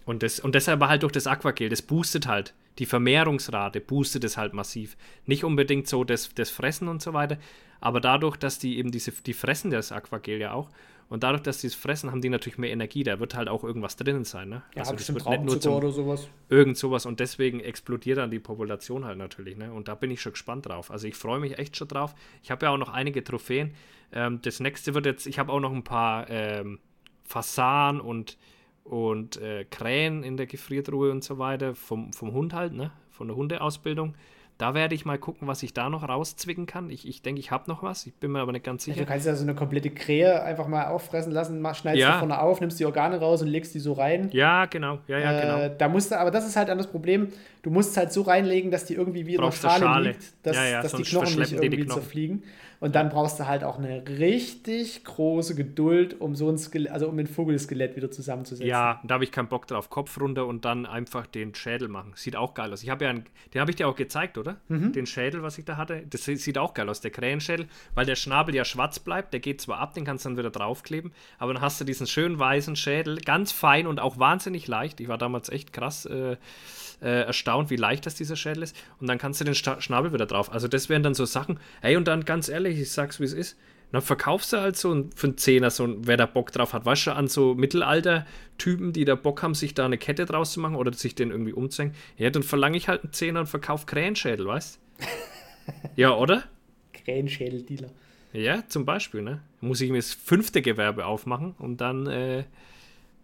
[0.06, 2.54] Und, das, und deshalb halt durch das Aquagel, das boostet halt.
[2.80, 4.96] Die Vermehrungsrate boostet es halt massiv.
[5.26, 7.38] Nicht unbedingt so das, das Fressen und so weiter,
[7.80, 10.70] aber dadurch, dass die eben diese, die fressen das Aquagel ja auch
[11.10, 13.04] und dadurch, dass sie es fressen, haben die natürlich mehr Energie.
[13.04, 14.50] Da wird halt auch irgendwas drinnen sein.
[14.50, 14.64] Ne?
[14.76, 16.28] Ja, also bestimmt Traubenzucker oder sowas.
[16.50, 17.06] Irgend sowas.
[17.06, 19.56] Und deswegen explodiert dann die Population halt natürlich.
[19.58, 19.72] Ne?
[19.72, 20.92] Und da bin ich schon gespannt drauf.
[20.92, 22.14] Also ich freue mich echt schon drauf.
[22.44, 23.74] Ich habe ja auch noch einige Trophäen.
[24.12, 26.80] Ähm, das nächste wird jetzt, ich habe auch noch ein paar ähm,
[27.24, 28.38] Fasan und,
[28.84, 31.74] und äh, Krähen in der Gefriertruhe und so weiter.
[31.74, 32.92] Vom, vom Hund halt, ne?
[33.12, 34.16] von der Hundeausbildung.
[34.58, 36.90] Da werde ich mal gucken, was ich da noch rauszwicken kann.
[36.90, 38.08] Ich, ich denke, ich habe noch was.
[38.08, 39.02] Ich bin mir aber nicht ganz sicher.
[39.02, 42.18] Du kannst ja so eine komplette Krähe einfach mal auffressen lassen, mach, schneidest Ja.
[42.18, 44.30] vorne auf, nimmst die Organe raus und legst die so rein.
[44.32, 44.98] Ja, genau.
[45.08, 45.58] Ja, ja, genau.
[45.60, 47.28] Äh, da musst du, aber das ist halt dann das Problem,
[47.62, 50.10] du musst es halt so reinlegen, dass die irgendwie wie in du Schale, Schale.
[50.10, 52.02] liegt, dass, Ja, ja, dass die Knochen nicht verschleppen die irgendwie Knochen.
[52.02, 52.44] zerfliegen.
[52.80, 57.08] Und dann brauchst du halt auch eine richtig große Geduld, um so ein Skelett, also
[57.08, 58.68] um ein Vogelskelett wieder zusammenzusetzen.
[58.68, 59.90] Ja, da habe ich keinen Bock drauf.
[59.90, 62.12] Kopf runter und dann einfach den Schädel machen.
[62.16, 62.84] Sieht auch geil aus.
[62.84, 64.58] Ich habe ja einen, den habe ich dir auch gezeigt, oder?
[64.68, 64.92] Mhm.
[64.94, 66.04] Den Schädel, was ich da hatte.
[66.10, 69.32] Das sieht- auch geil aus, der Krähenschädel, weil der Schnabel ja schwarz bleibt.
[69.34, 72.08] Der geht zwar ab, den kannst du dann wieder draufkleben, aber dann hast du diesen
[72.08, 75.00] schönen weißen Schädel, ganz fein und auch wahnsinnig leicht.
[75.00, 76.38] Ich war damals echt krass äh,
[77.00, 78.76] äh, erstaunt, wie leicht das dieser Schädel ist.
[79.00, 80.52] Und dann kannst du den Sta Schnabel wieder drauf.
[80.52, 81.60] Also das wären dann so Sachen.
[81.82, 83.58] Ey, und dann ganz ehrlich, ich sag's wie es ist.
[83.92, 86.86] Dann verkaufst du halt so für einen Zehner, so wer da Bock drauf hat.
[86.86, 90.60] Weißt du, an so Mittelalter-Typen, die da Bock haben, sich da eine Kette draus zu
[90.60, 91.96] machen oder sich den irgendwie umzuhängen.
[92.18, 94.80] Ja, dann verlange ich halt einen Zehner und verkauf Krähenschädel, weißt
[95.96, 96.44] Ja, oder?
[96.94, 97.90] Krähenschädel-Dealer.
[98.34, 99.42] Ja, zum Beispiel, ne?
[99.62, 102.44] Muss ich mir das fünfte Gewerbe aufmachen und dann äh,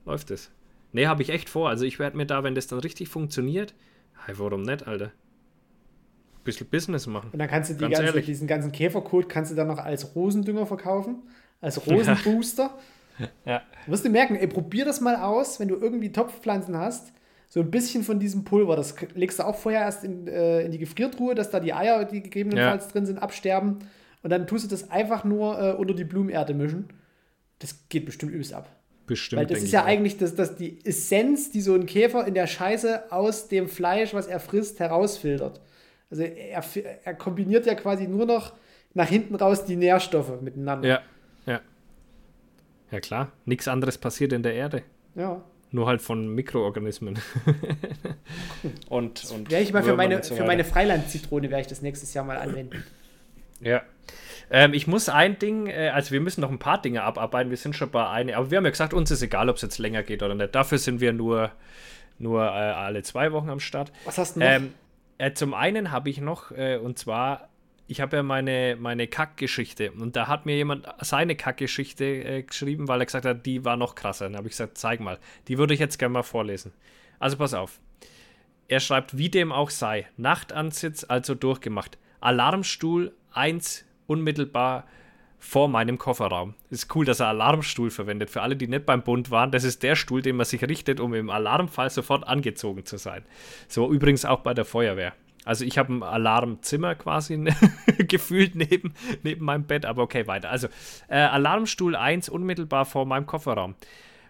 [0.06, 0.50] läuft es.
[0.94, 1.70] Ne, habe ich echt vor.
[1.70, 3.74] Also ich werde mir da, wenn das dann richtig funktioniert,
[4.26, 5.12] hey, warum nicht, Alter?
[6.44, 7.30] Bisschen Business machen.
[7.32, 8.26] Und dann kannst du die Ganz ganze, ehrlich.
[8.26, 11.24] diesen ganzen Käferkot kannst du dann noch als Rosendünger verkaufen,
[11.62, 12.78] als Rosenbooster.
[13.46, 13.62] Ja.
[13.86, 17.14] Du wirst du merken, ey, probier das mal aus, wenn du irgendwie Topfpflanzen hast.
[17.48, 20.72] So ein bisschen von diesem Pulver, das legst du auch vorher erst in, äh, in
[20.72, 23.78] die Gefriertruhe, dass da die Eier, die gegebenenfalls drin sind, absterben.
[24.24, 26.88] Und dann tust du das einfach nur äh, unter die Blumenerde mischen.
[27.60, 28.76] Das geht bestimmt übelst ab.
[29.06, 29.42] Bestimmt.
[29.42, 32.48] Weil das ist ja eigentlich das, das die Essenz, die so ein Käfer in der
[32.48, 35.62] Scheiße aus dem Fleisch, was er frisst, herausfiltert.
[36.14, 36.64] Also er,
[37.06, 38.54] er kombiniert ja quasi nur noch
[38.94, 40.88] nach hinten raus die Nährstoffe miteinander.
[40.88, 41.02] Ja,
[41.48, 41.60] ja.
[42.92, 44.84] Ja klar, nichts anderes passiert in der Erde.
[45.16, 45.42] ja.
[45.72, 47.18] Nur halt von Mikroorganismen.
[48.90, 52.14] und, und Werde ich mal für meine, so für meine Freilandzitrone werde ich das nächstes
[52.14, 52.84] Jahr mal anwenden.
[53.60, 53.82] Ja.
[54.52, 57.58] Ähm, ich muss ein Ding, äh, also wir müssen noch ein paar Dinge abarbeiten, wir
[57.58, 59.80] sind schon bei eine, aber wir haben ja gesagt, uns ist egal, ob es jetzt
[59.80, 60.54] länger geht oder nicht.
[60.54, 61.50] Dafür sind wir nur,
[62.20, 63.92] nur äh, alle zwei Wochen am Start.
[64.06, 64.46] Was hast du noch?
[64.46, 64.76] Ähm,
[65.18, 67.50] äh, zum einen habe ich noch, äh, und zwar,
[67.88, 72.88] ich habe ja meine, meine Kackgeschichte und da hat mir jemand seine Kackgeschichte äh, geschrieben,
[72.88, 74.26] weil er gesagt hat, die war noch krasser.
[74.26, 75.20] Dann habe ich gesagt, zeig mal.
[75.48, 76.74] Die würde ich jetzt gerne mal vorlesen.
[77.20, 77.80] Also pass auf.
[78.68, 81.98] Er schreibt, wie dem auch sei, Nachtansitz also durchgemacht.
[82.22, 84.88] Alarmstuhl 1 unmittelbar
[85.44, 86.56] vor meinem Kofferraum.
[86.70, 88.30] Ist cool, dass er Alarmstuhl verwendet.
[88.30, 91.02] Für alle, die nicht beim Bund waren, das ist der Stuhl, den man sich richtet,
[91.02, 93.26] um im Alarmfall sofort angezogen zu sein.
[93.68, 95.14] So übrigens auch bei der Feuerwehr.
[95.44, 97.38] Also ich habe ein Alarmzimmer quasi
[98.08, 100.50] gefühlt neben, neben meinem Bett, aber okay, weiter.
[100.50, 100.70] Also
[101.10, 103.76] äh, Alarmstuhl 1 unmittelbar vor meinem Kofferraum.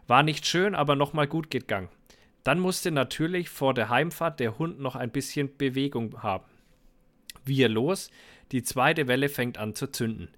[0.07, 1.89] War nicht schön, aber nochmal gut gegangen.
[2.43, 6.43] Dann musste natürlich vor der Heimfahrt der Hund noch ein bisschen Bewegung haben.
[7.45, 8.09] Wir los,
[8.51, 10.29] die zweite Welle fängt an zu zünden.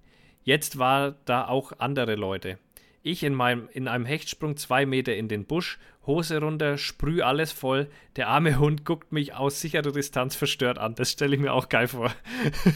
[0.46, 2.60] Jetzt war da auch andere Leute.
[3.02, 7.52] Ich in, meinem, in einem Hechtsprung zwei Meter in den Busch, Hose runter, sprüh alles
[7.52, 7.90] voll.
[8.16, 10.94] Der arme Hund guckt mich aus sicherer Distanz verstört an.
[10.94, 12.14] Das stelle ich mir auch geil vor.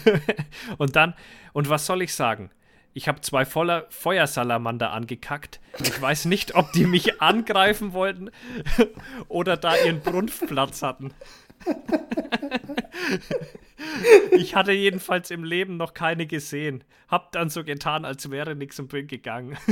[0.78, 1.14] und dann,
[1.52, 2.50] und was soll ich sagen?
[2.92, 5.60] Ich habe zwei voller Feuersalamander angekackt.
[5.80, 8.30] Ich weiß nicht, ob die mich angreifen wollten
[9.28, 11.14] oder da ihren Brunftplatz hatten.
[14.32, 16.84] Ich hatte jedenfalls im Leben noch keine gesehen.
[17.08, 19.56] Hab dann so getan, als wäre nichts und bin gegangen.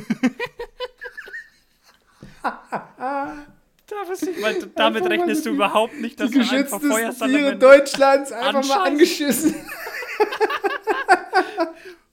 [4.20, 7.28] Nicht, weil damit Einfach mal rechnest du die- überhaupt nicht, dass Die er einfach geschütztesten
[7.30, 7.56] Tiere.
[7.56, 8.82] Deutschlands einfach mal Anscheißen.
[8.86, 9.54] angeschissen.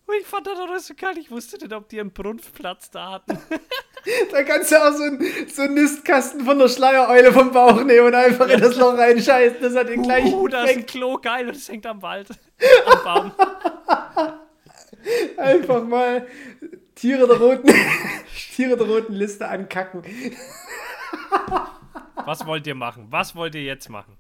[0.08, 1.18] Und ich fand das doch so geil.
[1.18, 3.38] Ich wusste nicht, ob die einen Brunftplatz da hatten.
[4.32, 8.06] Da kannst du auch so einen so einen Nistkasten von der Schleiereule vom Bauch nehmen
[8.06, 9.58] und einfach in das Loch reinscheißen.
[9.60, 10.86] Das hat den gleichen Uh, da ist ein.
[10.86, 12.28] Klo geil und es hängt am Wald.
[12.86, 13.32] Am Baum.
[15.38, 16.28] Einfach mal
[16.94, 17.74] Tiere der roten,
[18.56, 20.04] Tiere der roten Liste ankacken.
[22.26, 23.08] Was wollt ihr machen?
[23.10, 24.16] Was wollt ihr jetzt machen?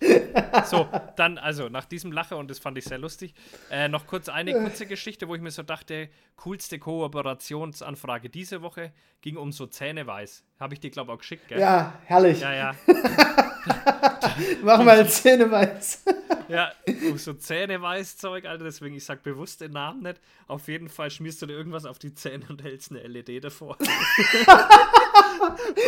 [0.66, 3.34] So, dann, also nach diesem Lache, und das fand ich sehr lustig,
[3.70, 8.92] äh, noch kurz eine kurze Geschichte, wo ich mir so dachte, coolste Kooperationsanfrage diese Woche
[9.20, 10.44] ging um so Zähneweiß.
[10.58, 11.60] Habe ich dir, glaube ich, auch geschickt, gell?
[11.60, 12.40] Ja, herrlich.
[12.40, 12.74] Ja, ja.
[14.62, 16.04] Mach mal Zähne weiß.
[16.48, 16.70] Ja,
[17.08, 20.20] um so Zähneweißzeug, Alter, deswegen, ich sag bewusst den Namen nicht.
[20.46, 23.76] Auf jeden Fall schmierst du dir irgendwas auf die Zähne und hältst eine LED davor.
[23.80, 23.88] und,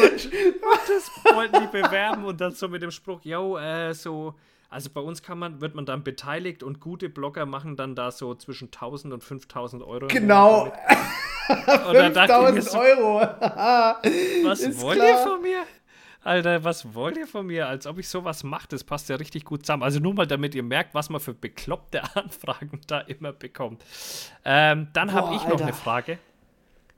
[0.03, 4.35] und das wollten die bewerben und dann so mit dem Spruch, yo, äh, so,
[4.69, 8.11] also bei uns kann man, wird man dann beteiligt und gute Blogger machen dann da
[8.11, 10.09] so zwischen 1000 und 5000 Euro.
[10.09, 10.65] Genau.
[10.65, 10.79] Monat
[11.49, 11.87] damit.
[11.87, 13.21] Und dann dachte ich mir 5000 so, Euro.
[14.45, 15.11] was ist wollt klar.
[15.11, 15.65] ihr von mir?
[16.23, 17.69] Alter, was wollt ihr von mir?
[17.69, 19.83] Als ob ich sowas mache, das passt ja richtig gut zusammen.
[19.83, 23.83] Also nur mal, damit ihr merkt, was man für bekloppte Anfragen da immer bekommt.
[24.45, 25.65] Ähm, dann habe ich noch Alter.
[25.65, 26.19] eine Frage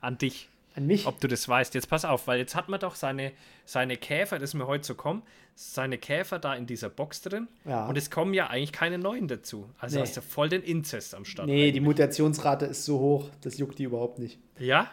[0.00, 0.48] an dich.
[0.81, 1.07] An mich?
[1.07, 1.74] Ob du das weißt.
[1.74, 3.33] Jetzt pass auf, weil jetzt hat man doch seine,
[3.64, 5.22] seine Käfer, das ist mir heute so kommen,
[5.55, 7.49] seine Käfer da in dieser Box drin.
[7.66, 7.87] Ja.
[7.87, 9.68] Und es kommen ja eigentlich keine neuen dazu.
[9.78, 10.03] Also nee.
[10.03, 11.47] hast du voll den Inzest am Start.
[11.47, 11.74] Nee, eigentlich.
[11.74, 14.39] die Mutationsrate ist so hoch, das juckt die überhaupt nicht.
[14.59, 14.91] Ja?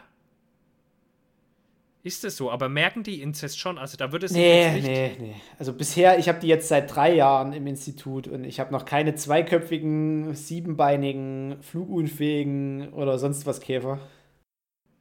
[2.04, 2.50] Ist es so?
[2.52, 3.78] Aber merken die Inzest schon?
[3.78, 4.86] Also da würde es nee, nicht.
[4.86, 5.36] Nee, nee.
[5.60, 8.86] Also bisher, ich habe die jetzt seit drei Jahren im Institut und ich habe noch
[8.86, 14.00] keine zweiköpfigen, siebenbeinigen, flugunfähigen oder sonst was Käfer.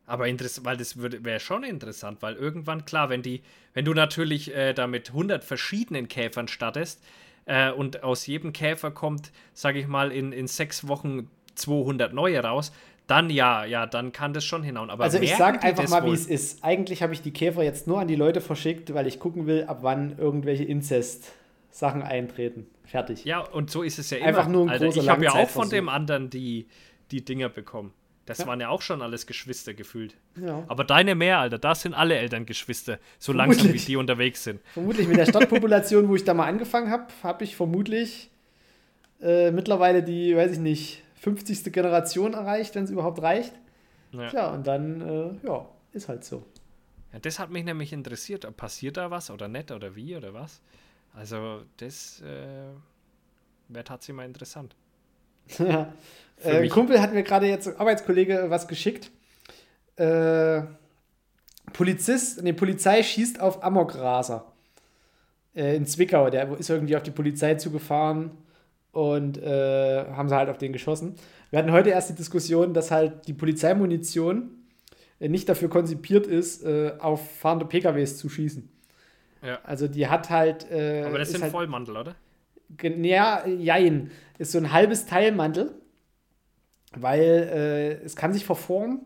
[0.06, 3.42] Aber interessant, weil das wäre schon interessant, weil irgendwann, klar, wenn die,
[3.74, 7.02] wenn du natürlich äh, da mit 100 verschiedenen Käfern startest
[7.46, 12.40] äh, und aus jedem Käfer kommt, sage ich mal, in, in sechs Wochen 200 neue
[12.40, 12.72] raus,
[13.06, 14.90] dann ja, ja, dann kann das schon hinhauen.
[14.90, 16.64] Aber also ich sage einfach mal, wie es ist.
[16.64, 19.64] Eigentlich habe ich die Käfer jetzt nur an die Leute verschickt, weil ich gucken will,
[19.64, 22.66] ab wann irgendwelche Inzest-Sachen eintreten.
[22.84, 23.24] Fertig.
[23.24, 24.26] Ja, und so ist es ja immer.
[24.26, 26.66] Einfach nur ein Alter, Ich habe ja auch von dem anderen die,
[27.10, 27.92] die Dinger bekommen.
[28.26, 28.46] Das ja.
[28.46, 30.14] waren ja auch schon alles Geschwister gefühlt.
[30.40, 30.64] Ja.
[30.66, 33.58] Aber deine mehr, Alter, da sind alle Eltern Geschwister, so vermutlich.
[33.62, 34.60] langsam wie die unterwegs sind.
[34.74, 38.30] Vermutlich mit der Stadtpopulation, wo ich da mal angefangen habe, habe ich vermutlich
[39.22, 41.72] äh, mittlerweile die, weiß ich nicht, 50.
[41.72, 43.52] Generation erreicht, wenn es überhaupt reicht.
[44.12, 44.28] Ja.
[44.28, 46.44] Tja, und dann, äh, ja, ist halt so.
[47.12, 48.56] Ja, das hat mich nämlich interessiert.
[48.56, 50.60] Passiert da was oder nicht oder wie oder was?
[51.14, 52.72] Also, das äh,
[53.68, 54.74] wäre tatsächlich mal interessant.
[55.58, 55.92] ja.
[56.42, 59.10] Äh, ein Kumpel hat mir gerade jetzt, Arbeitskollege, was geschickt.
[59.96, 60.62] Äh,
[61.72, 64.52] Polizist, ne, Polizei schießt auf Amokraser.
[65.54, 66.30] Äh, in Zwickau.
[66.30, 68.30] Der ist irgendwie auf die Polizei zugefahren
[68.92, 71.14] und äh, haben sie halt auf den geschossen.
[71.50, 74.50] Wir hatten heute erst die Diskussion, dass halt die Polizeimunition
[75.18, 78.68] äh, nicht dafür konzipiert ist, äh, auf fahrende PKWs zu schießen.
[79.42, 79.58] Ja.
[79.64, 80.70] Also die hat halt.
[80.70, 82.14] Äh, Aber das sind halt, Vollmantel, oder?
[82.82, 84.10] Ja, jein.
[84.38, 85.74] Ist so ein halbes Teilmantel
[86.96, 89.00] weil äh, es kann sich verformen.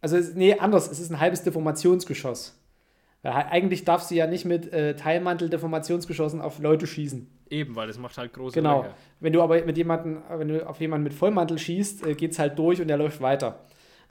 [0.00, 2.60] Also, nee, anders, es ist ein halbes Deformationsgeschoss.
[3.22, 7.26] Weil eigentlich darfst du ja nicht mit äh, Teilmantel-Deformationsgeschossen auf Leute schießen.
[7.48, 8.82] Eben, weil das macht halt große Genau.
[8.82, 8.94] Länge.
[9.20, 12.38] Wenn du aber mit jemanden, wenn du auf jemanden mit Vollmantel schießt, äh, geht es
[12.38, 13.60] halt durch und der läuft weiter.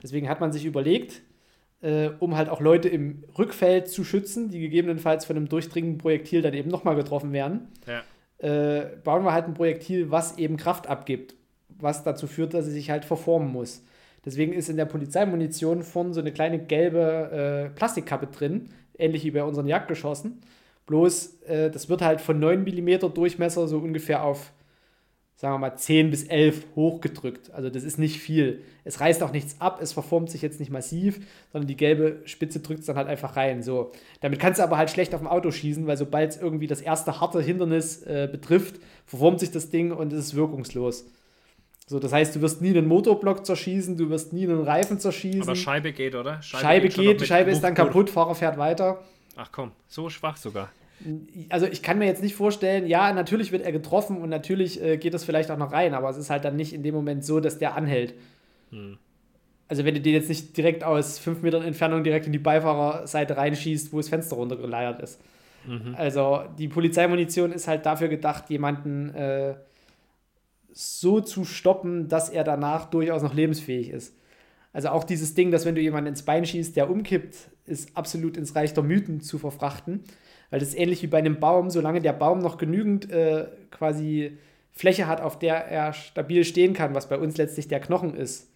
[0.02, 1.22] Deswegen hat man sich überlegt,
[1.80, 6.42] äh, um halt auch Leute im Rückfeld zu schützen, die gegebenenfalls von einem durchdringenden Projektil
[6.42, 8.02] dann eben nochmal getroffen werden, ja.
[8.44, 11.34] Äh, bauen wir halt ein Projektil, was eben Kraft abgibt
[11.78, 13.84] was dazu führt, dass sie sich halt verformen muss.
[14.24, 19.30] Deswegen ist in der Polizeimunition vorne so eine kleine gelbe äh, Plastikkappe drin, ähnlich wie
[19.30, 20.40] bei unseren Jagdgeschossen.
[20.86, 24.52] Bloß, äh, das wird halt von 9 mm Durchmesser so ungefähr auf,
[25.36, 27.50] sagen wir mal, 10 bis 11 hochgedrückt.
[27.52, 28.62] Also das ist nicht viel.
[28.84, 31.20] Es reißt auch nichts ab, es verformt sich jetzt nicht massiv,
[31.52, 33.62] sondern die gelbe Spitze drückt es dann halt einfach rein.
[33.62, 33.90] So.
[34.20, 36.80] Damit kannst du aber halt schlecht auf dem Auto schießen, weil sobald es irgendwie das
[36.80, 38.76] erste harte Hindernis äh, betrifft,
[39.06, 41.04] verformt sich das Ding und es ist wirkungslos.
[41.86, 45.42] So, das heißt, du wirst nie einen Motorblock zerschießen, du wirst nie einen Reifen zerschießen.
[45.42, 46.40] Aber Scheibe geht, oder?
[46.40, 49.02] Scheibe, Scheibe geht, die Scheibe ist dann kaputt, Fahrer fährt weiter.
[49.36, 50.70] Ach komm, so schwach sogar.
[51.48, 54.96] Also ich kann mir jetzt nicht vorstellen, ja, natürlich wird er getroffen und natürlich äh,
[54.96, 57.24] geht das vielleicht auch noch rein, aber es ist halt dann nicht in dem Moment
[57.24, 58.14] so, dass der anhält.
[58.70, 58.98] Hm.
[59.68, 63.36] Also wenn du den jetzt nicht direkt aus fünf Metern Entfernung direkt in die Beifahrerseite
[63.36, 65.20] reinschießt, wo das Fenster runtergeleiert ist.
[65.66, 65.94] Mhm.
[65.96, 69.54] Also die Polizeimunition ist halt dafür gedacht, jemanden äh,
[70.72, 74.14] so zu stoppen, dass er danach durchaus noch lebensfähig ist.
[74.72, 78.36] Also auch dieses Ding, dass wenn du jemanden ins Bein schießt, der umkippt, ist absolut
[78.36, 80.00] ins Reich der Mythen zu verfrachten.
[80.50, 84.38] Weil das ist ähnlich wie bei einem Baum, solange der Baum noch genügend äh, quasi
[84.72, 88.50] Fläche hat, auf der er stabil stehen kann, was bei uns letztlich der Knochen ist.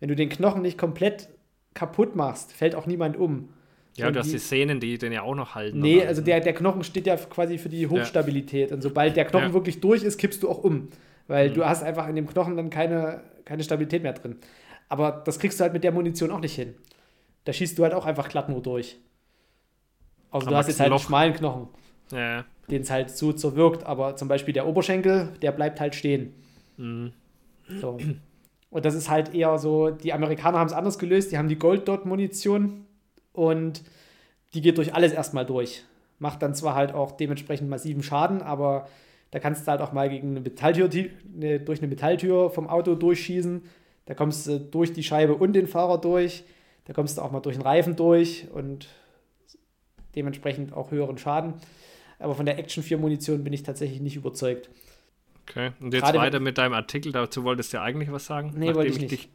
[0.00, 1.28] Wenn du den Knochen nicht komplett
[1.74, 3.50] kaputt machst, fällt auch niemand um.
[3.96, 5.80] Ja, du hast die Szenen, die den ja auch noch halten.
[5.80, 8.70] Nee, also der, der Knochen steht ja quasi für die Hochstabilität.
[8.70, 8.76] Ja.
[8.76, 9.52] Und sobald der Knochen ja.
[9.52, 10.88] wirklich durch ist, kippst du auch um.
[11.28, 11.54] Weil mhm.
[11.54, 14.36] du hast einfach in dem Knochen dann keine, keine Stabilität mehr drin.
[14.88, 16.74] Aber das kriegst du halt mit der Munition auch nicht hin.
[17.44, 18.96] Da schießt du halt auch einfach glatt nur durch.
[20.32, 21.68] Also du hast jetzt halt einen schmalen Knochen,
[22.10, 22.44] ja.
[22.70, 23.84] den es halt so zerwirkt.
[23.84, 26.34] Aber zum Beispiel der Oberschenkel, der bleibt halt stehen.
[26.76, 27.12] Mhm.
[27.80, 27.98] So.
[28.70, 31.58] Und das ist halt eher so, die Amerikaner haben es anders gelöst, die haben die
[31.58, 32.86] Gold-Dot-Munition
[33.32, 33.82] und
[34.54, 35.84] die geht durch alles erstmal durch.
[36.18, 38.88] Macht dann zwar halt auch dementsprechend massiven Schaden, aber
[39.30, 42.94] da kannst du halt auch mal gegen eine Metalltür, eine, durch eine Metalltür vom Auto
[42.94, 43.62] durchschießen.
[44.06, 46.44] Da kommst du durch die Scheibe und den Fahrer durch.
[46.84, 48.88] Da kommst du auch mal durch den Reifen durch und
[50.14, 51.54] dementsprechend auch höheren Schaden.
[52.18, 54.70] Aber von der Action 4 Munition bin ich tatsächlich nicht überzeugt.
[55.48, 57.12] Okay, und jetzt Gerade weiter mit deinem Artikel.
[57.12, 58.52] Dazu wolltest du ja eigentlich was sagen?
[58.56, 59.10] Nee, wollte ich nicht.
[59.10, 59.28] Dich,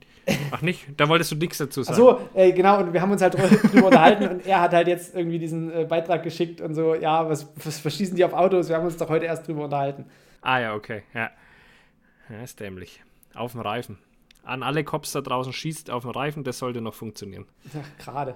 [0.51, 0.85] ach nicht?
[0.95, 1.97] Da wolltest du nichts dazu Ach sagen.
[1.97, 3.33] so, äh, genau, und wir haben uns halt
[3.73, 7.29] drüber unterhalten und er hat halt jetzt irgendwie diesen äh, Beitrag geschickt und so, ja,
[7.29, 8.69] was, was verschießen die auf Autos?
[8.69, 10.05] Wir haben uns doch heute erst drüber unterhalten.
[10.41, 11.03] Ah ja, okay.
[11.13, 11.29] Ja.
[12.29, 13.03] ja, ist dämlich.
[13.33, 13.97] Auf dem Reifen.
[14.43, 17.45] An alle Cops da draußen schießt auf dem Reifen, das sollte noch funktionieren.
[17.99, 18.35] Gerade.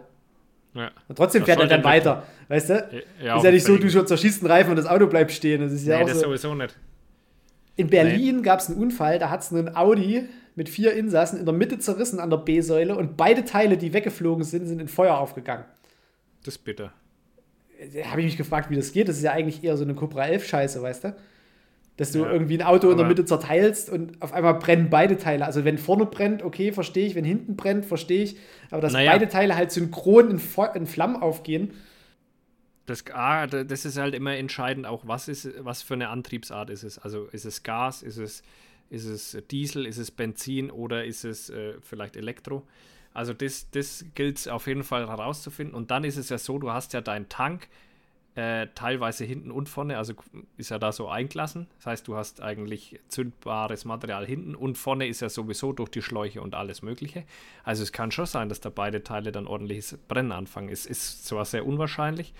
[0.73, 0.91] Ja.
[1.07, 3.03] Und trotzdem Das fährt er dann weiter, weißt du?
[3.23, 5.61] Ja, ist ja nicht so, du zerschießt einen Reifen und das Auto bleibt stehen.
[5.61, 6.25] Das ist ja Nee, auch das so.
[6.25, 6.77] sowieso nicht.
[7.75, 11.45] In Berlin gab es einen Unfall, da hat es einen Audi mit vier Insassen in
[11.45, 15.17] der Mitte zerrissen an der B-Säule und beide Teile, die weggeflogen sind, sind in Feuer
[15.17, 15.65] aufgegangen.
[16.43, 16.93] Das ist bitter.
[17.93, 19.07] Da habe ich mich gefragt, wie das geht.
[19.07, 21.15] Das ist ja eigentlich eher so eine Cobra 11 Scheiße, weißt du?
[22.01, 25.17] Dass du Ja, irgendwie ein Auto in der Mitte zerteilst und auf einmal brennen beide
[25.17, 25.45] Teile.
[25.45, 27.15] Also wenn vorne brennt, okay, verstehe ich.
[27.15, 28.37] Wenn hinten brennt, verstehe ich.
[28.71, 29.11] Aber dass Naja.
[29.11, 31.73] beide Teile halt synchron in, Feu- in Flammen aufgehen,
[32.85, 36.69] Das, ah, da- das ist halt immer entscheidend, auch was ist, was für eine Antriebsart
[36.69, 36.97] ist es.
[36.97, 38.41] Also ist es Gas, ist es,
[38.89, 42.67] ist es Diesel, ist es Benzin oder ist es äh, vielleicht Elektro?
[43.13, 45.75] Also das, das gilt es auf jeden Fall herauszufinden.
[45.75, 47.67] Und dann ist es ja so, du hast ja deinen Tank
[48.35, 50.13] äh, teilweise hinten und vorne, also
[50.57, 51.67] ist ja da so eingelassen.
[51.77, 56.01] Das heißt, du hast eigentlich zündbares Material hinten und vorne ist ja sowieso durch die
[56.01, 57.25] Schläuche und alles Mögliche.
[57.63, 60.69] Also es kann schon sein, dass da beide Teile dann ordentliches Brennen anfangen.
[60.69, 62.33] Es ist zwar sehr unwahrscheinlich,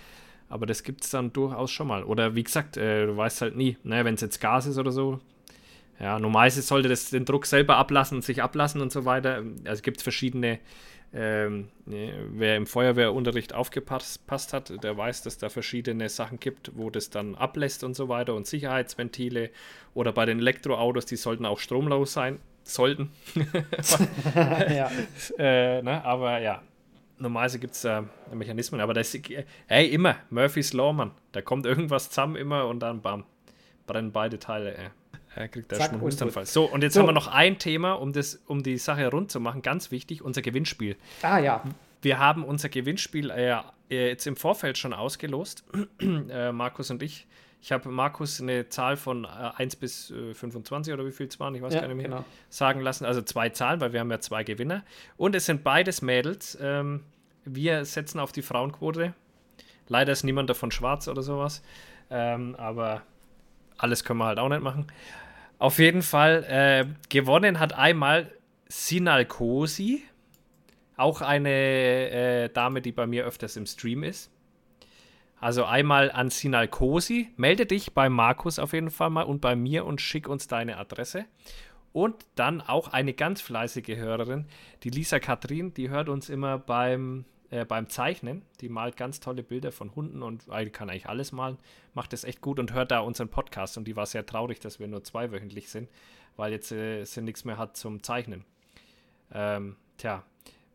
[0.48, 2.04] aber das gibt es dann durchaus schon mal.
[2.04, 4.92] Oder wie gesagt, äh, du weißt halt nie, ne, wenn es jetzt Gas ist oder
[4.92, 5.20] so.
[6.00, 9.36] Ja, normalerweise sollte das den Druck selber ablassen und sich ablassen und so weiter.
[9.36, 10.58] Also es gibt verschiedene,
[11.14, 16.72] ähm, ne, wer im Feuerwehrunterricht aufgepasst passt hat, der weiß, dass da verschiedene Sachen gibt,
[16.74, 19.50] wo das dann ablässt und so weiter und Sicherheitsventile.
[19.94, 22.38] Oder bei den Elektroautos, die sollten auch stromlos sein.
[22.64, 23.10] Sollten.
[24.34, 24.90] ja.
[25.38, 26.04] äh, ne?
[26.04, 26.62] Aber ja,
[27.18, 29.28] normalerweise gibt es da Mechanismen, aber das ist,
[29.66, 31.10] hey, immer, Murphy's Law, Mann.
[31.32, 33.24] Da kommt irgendwas zusammen immer und dann bam,
[33.86, 34.74] brennen beide Teile.
[34.74, 34.90] Äh.
[35.34, 36.46] Er kriegt da Zack, schon einen Hustanfall.
[36.46, 37.00] So, und jetzt So.
[37.00, 39.62] haben wir noch ein Thema, um, das, um die Sache rund zu machen.
[39.62, 40.96] Ganz wichtig, unser Gewinnspiel.
[41.22, 41.62] Ah ja.
[42.02, 43.56] Wir haben unser Gewinnspiel äh,
[43.90, 45.64] äh, jetzt im Vorfeld schon ausgelost,
[46.00, 47.26] äh, Markus und ich.
[47.64, 51.38] Ich habe Markus eine Zahl von äh, 1 bis äh, 25 oder wie viel es
[51.38, 52.24] waren, ich weiß ja gar nicht mehr, genau.
[52.48, 53.04] sagen lassen.
[53.04, 54.82] Also zwei Zahlen, weil wir haben ja zwei Gewinner.
[55.16, 56.58] Und es sind beides Mädels.
[56.60, 57.04] Ähm,
[57.44, 59.14] wir setzen auf die Frauenquote.
[59.86, 61.62] Leider ist niemand davon schwarz oder sowas.
[62.10, 63.02] Ähm, aber
[63.82, 64.86] alles können wir halt auch nicht machen.
[65.58, 68.32] Auf jeden Fall, äh, gewonnen hat einmal
[68.68, 70.02] Sinal Kosi.
[70.96, 74.30] Auch eine äh, Dame, die bei mir öfters im Stream ist.
[75.40, 77.30] Also einmal an Sinal Kosi.
[77.36, 80.78] Melde dich bei Markus auf jeden Fall mal und bei mir und schick uns deine
[80.78, 81.24] Adresse.
[81.92, 84.46] Und dann auch eine ganz fleißige Hörerin,
[84.82, 88.42] die Lisa Katrin, die hört uns immer beim, äh, beim Zeichnen.
[88.62, 91.58] Die malt ganz tolle Bilder von Hunden und äh, kann eigentlich alles malen.
[91.92, 93.76] Macht das echt gut und hört da unseren Podcast.
[93.76, 95.90] Und die war sehr traurig, dass wir nur zweiwöchentlich sind,
[96.36, 98.46] weil jetzt äh, sie nichts mehr hat zum Zeichnen.
[99.34, 100.24] Ähm, tja,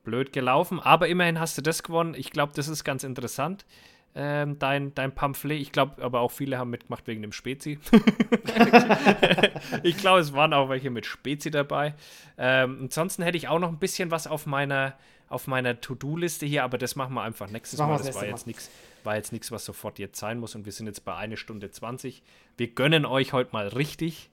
[0.03, 2.13] blöd gelaufen, aber immerhin hast du das gewonnen.
[2.15, 3.65] Ich glaube, das ist ganz interessant.
[4.13, 7.79] Ähm, dein, dein Pamphlet, ich glaube, aber auch viele haben mitgemacht wegen dem Spezi.
[9.83, 11.95] ich glaube, es waren auch welche mit Spezi dabei.
[12.37, 14.93] Ähm, ansonsten hätte ich auch noch ein bisschen was auf meiner,
[15.29, 17.97] auf meiner To-Do-Liste hier, aber das machen wir einfach nächstes Machen Mal.
[17.97, 18.69] das Das war jetzt nichts,
[19.03, 21.69] war jetzt nichts, was sofort jetzt sein muss und wir sind jetzt bei eine Stunde
[21.69, 22.23] 20.
[22.55, 24.29] Wir gönnen euch heute mal richtig,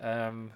[0.00, 0.52] ähm,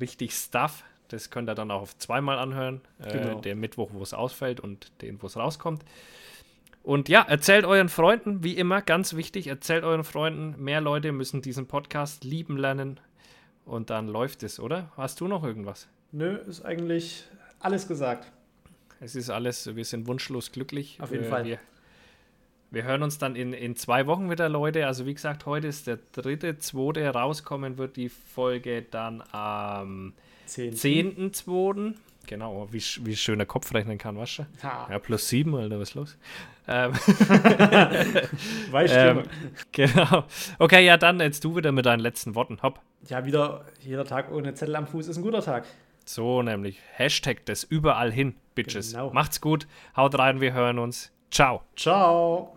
[0.00, 0.84] richtig Stuff.
[1.08, 2.80] Das könnt ihr dann auch auf zweimal anhören.
[2.98, 3.40] Äh, Genau.
[3.40, 5.84] Der Mittwoch, wo es ausfällt und den, wo es rauskommt.
[6.82, 11.40] Und ja, erzählt euren Freunden, wie immer, ganz wichtig, erzählt euren Freunden, mehr Leute müssen
[11.40, 12.98] diesen Podcast lieben lernen
[13.64, 14.90] und dann läuft es, oder?
[14.96, 15.86] Hast du noch irgendwas?
[16.10, 17.24] Nö, ist eigentlich
[17.60, 18.32] alles gesagt.
[19.02, 20.96] Es ist alles, wir sind wunschlos glücklich.
[21.00, 21.44] Auf jeden wir, Fall.
[21.44, 21.58] Wir,
[22.70, 24.86] wir hören uns dann in, in zwei Wochen wieder, Leute.
[24.86, 30.12] Also wie gesagt, heute ist der dritte, zweite, rauskommen wird die Folge dann am
[30.46, 30.72] Zehn.
[30.72, 31.94] 10.2.
[32.28, 34.46] Genau, wie, wie schön der Kopf rechnen kann, weißt du?
[34.62, 36.16] Ha, Ja, plus sieben, Alter, was ist los?
[36.68, 36.92] Ähm,
[38.70, 39.28] weißt ähm, du.
[39.72, 40.24] genau.
[40.60, 42.62] Okay, ja, dann jetzt du wieder mit deinen letzten Worten.
[42.62, 42.78] Hopp.
[43.08, 45.64] Ja, wieder jeder Tag ohne Zettel am Fuß ist ein guter Tag.
[46.04, 46.78] So nämlich.
[46.92, 48.92] Hashtag das überall hin, Bitches.
[48.92, 49.12] Genau.
[49.12, 49.66] Macht's gut.
[49.96, 51.12] Haut rein, wir hören uns.
[51.30, 51.62] Ciao.
[51.76, 52.56] Ciao.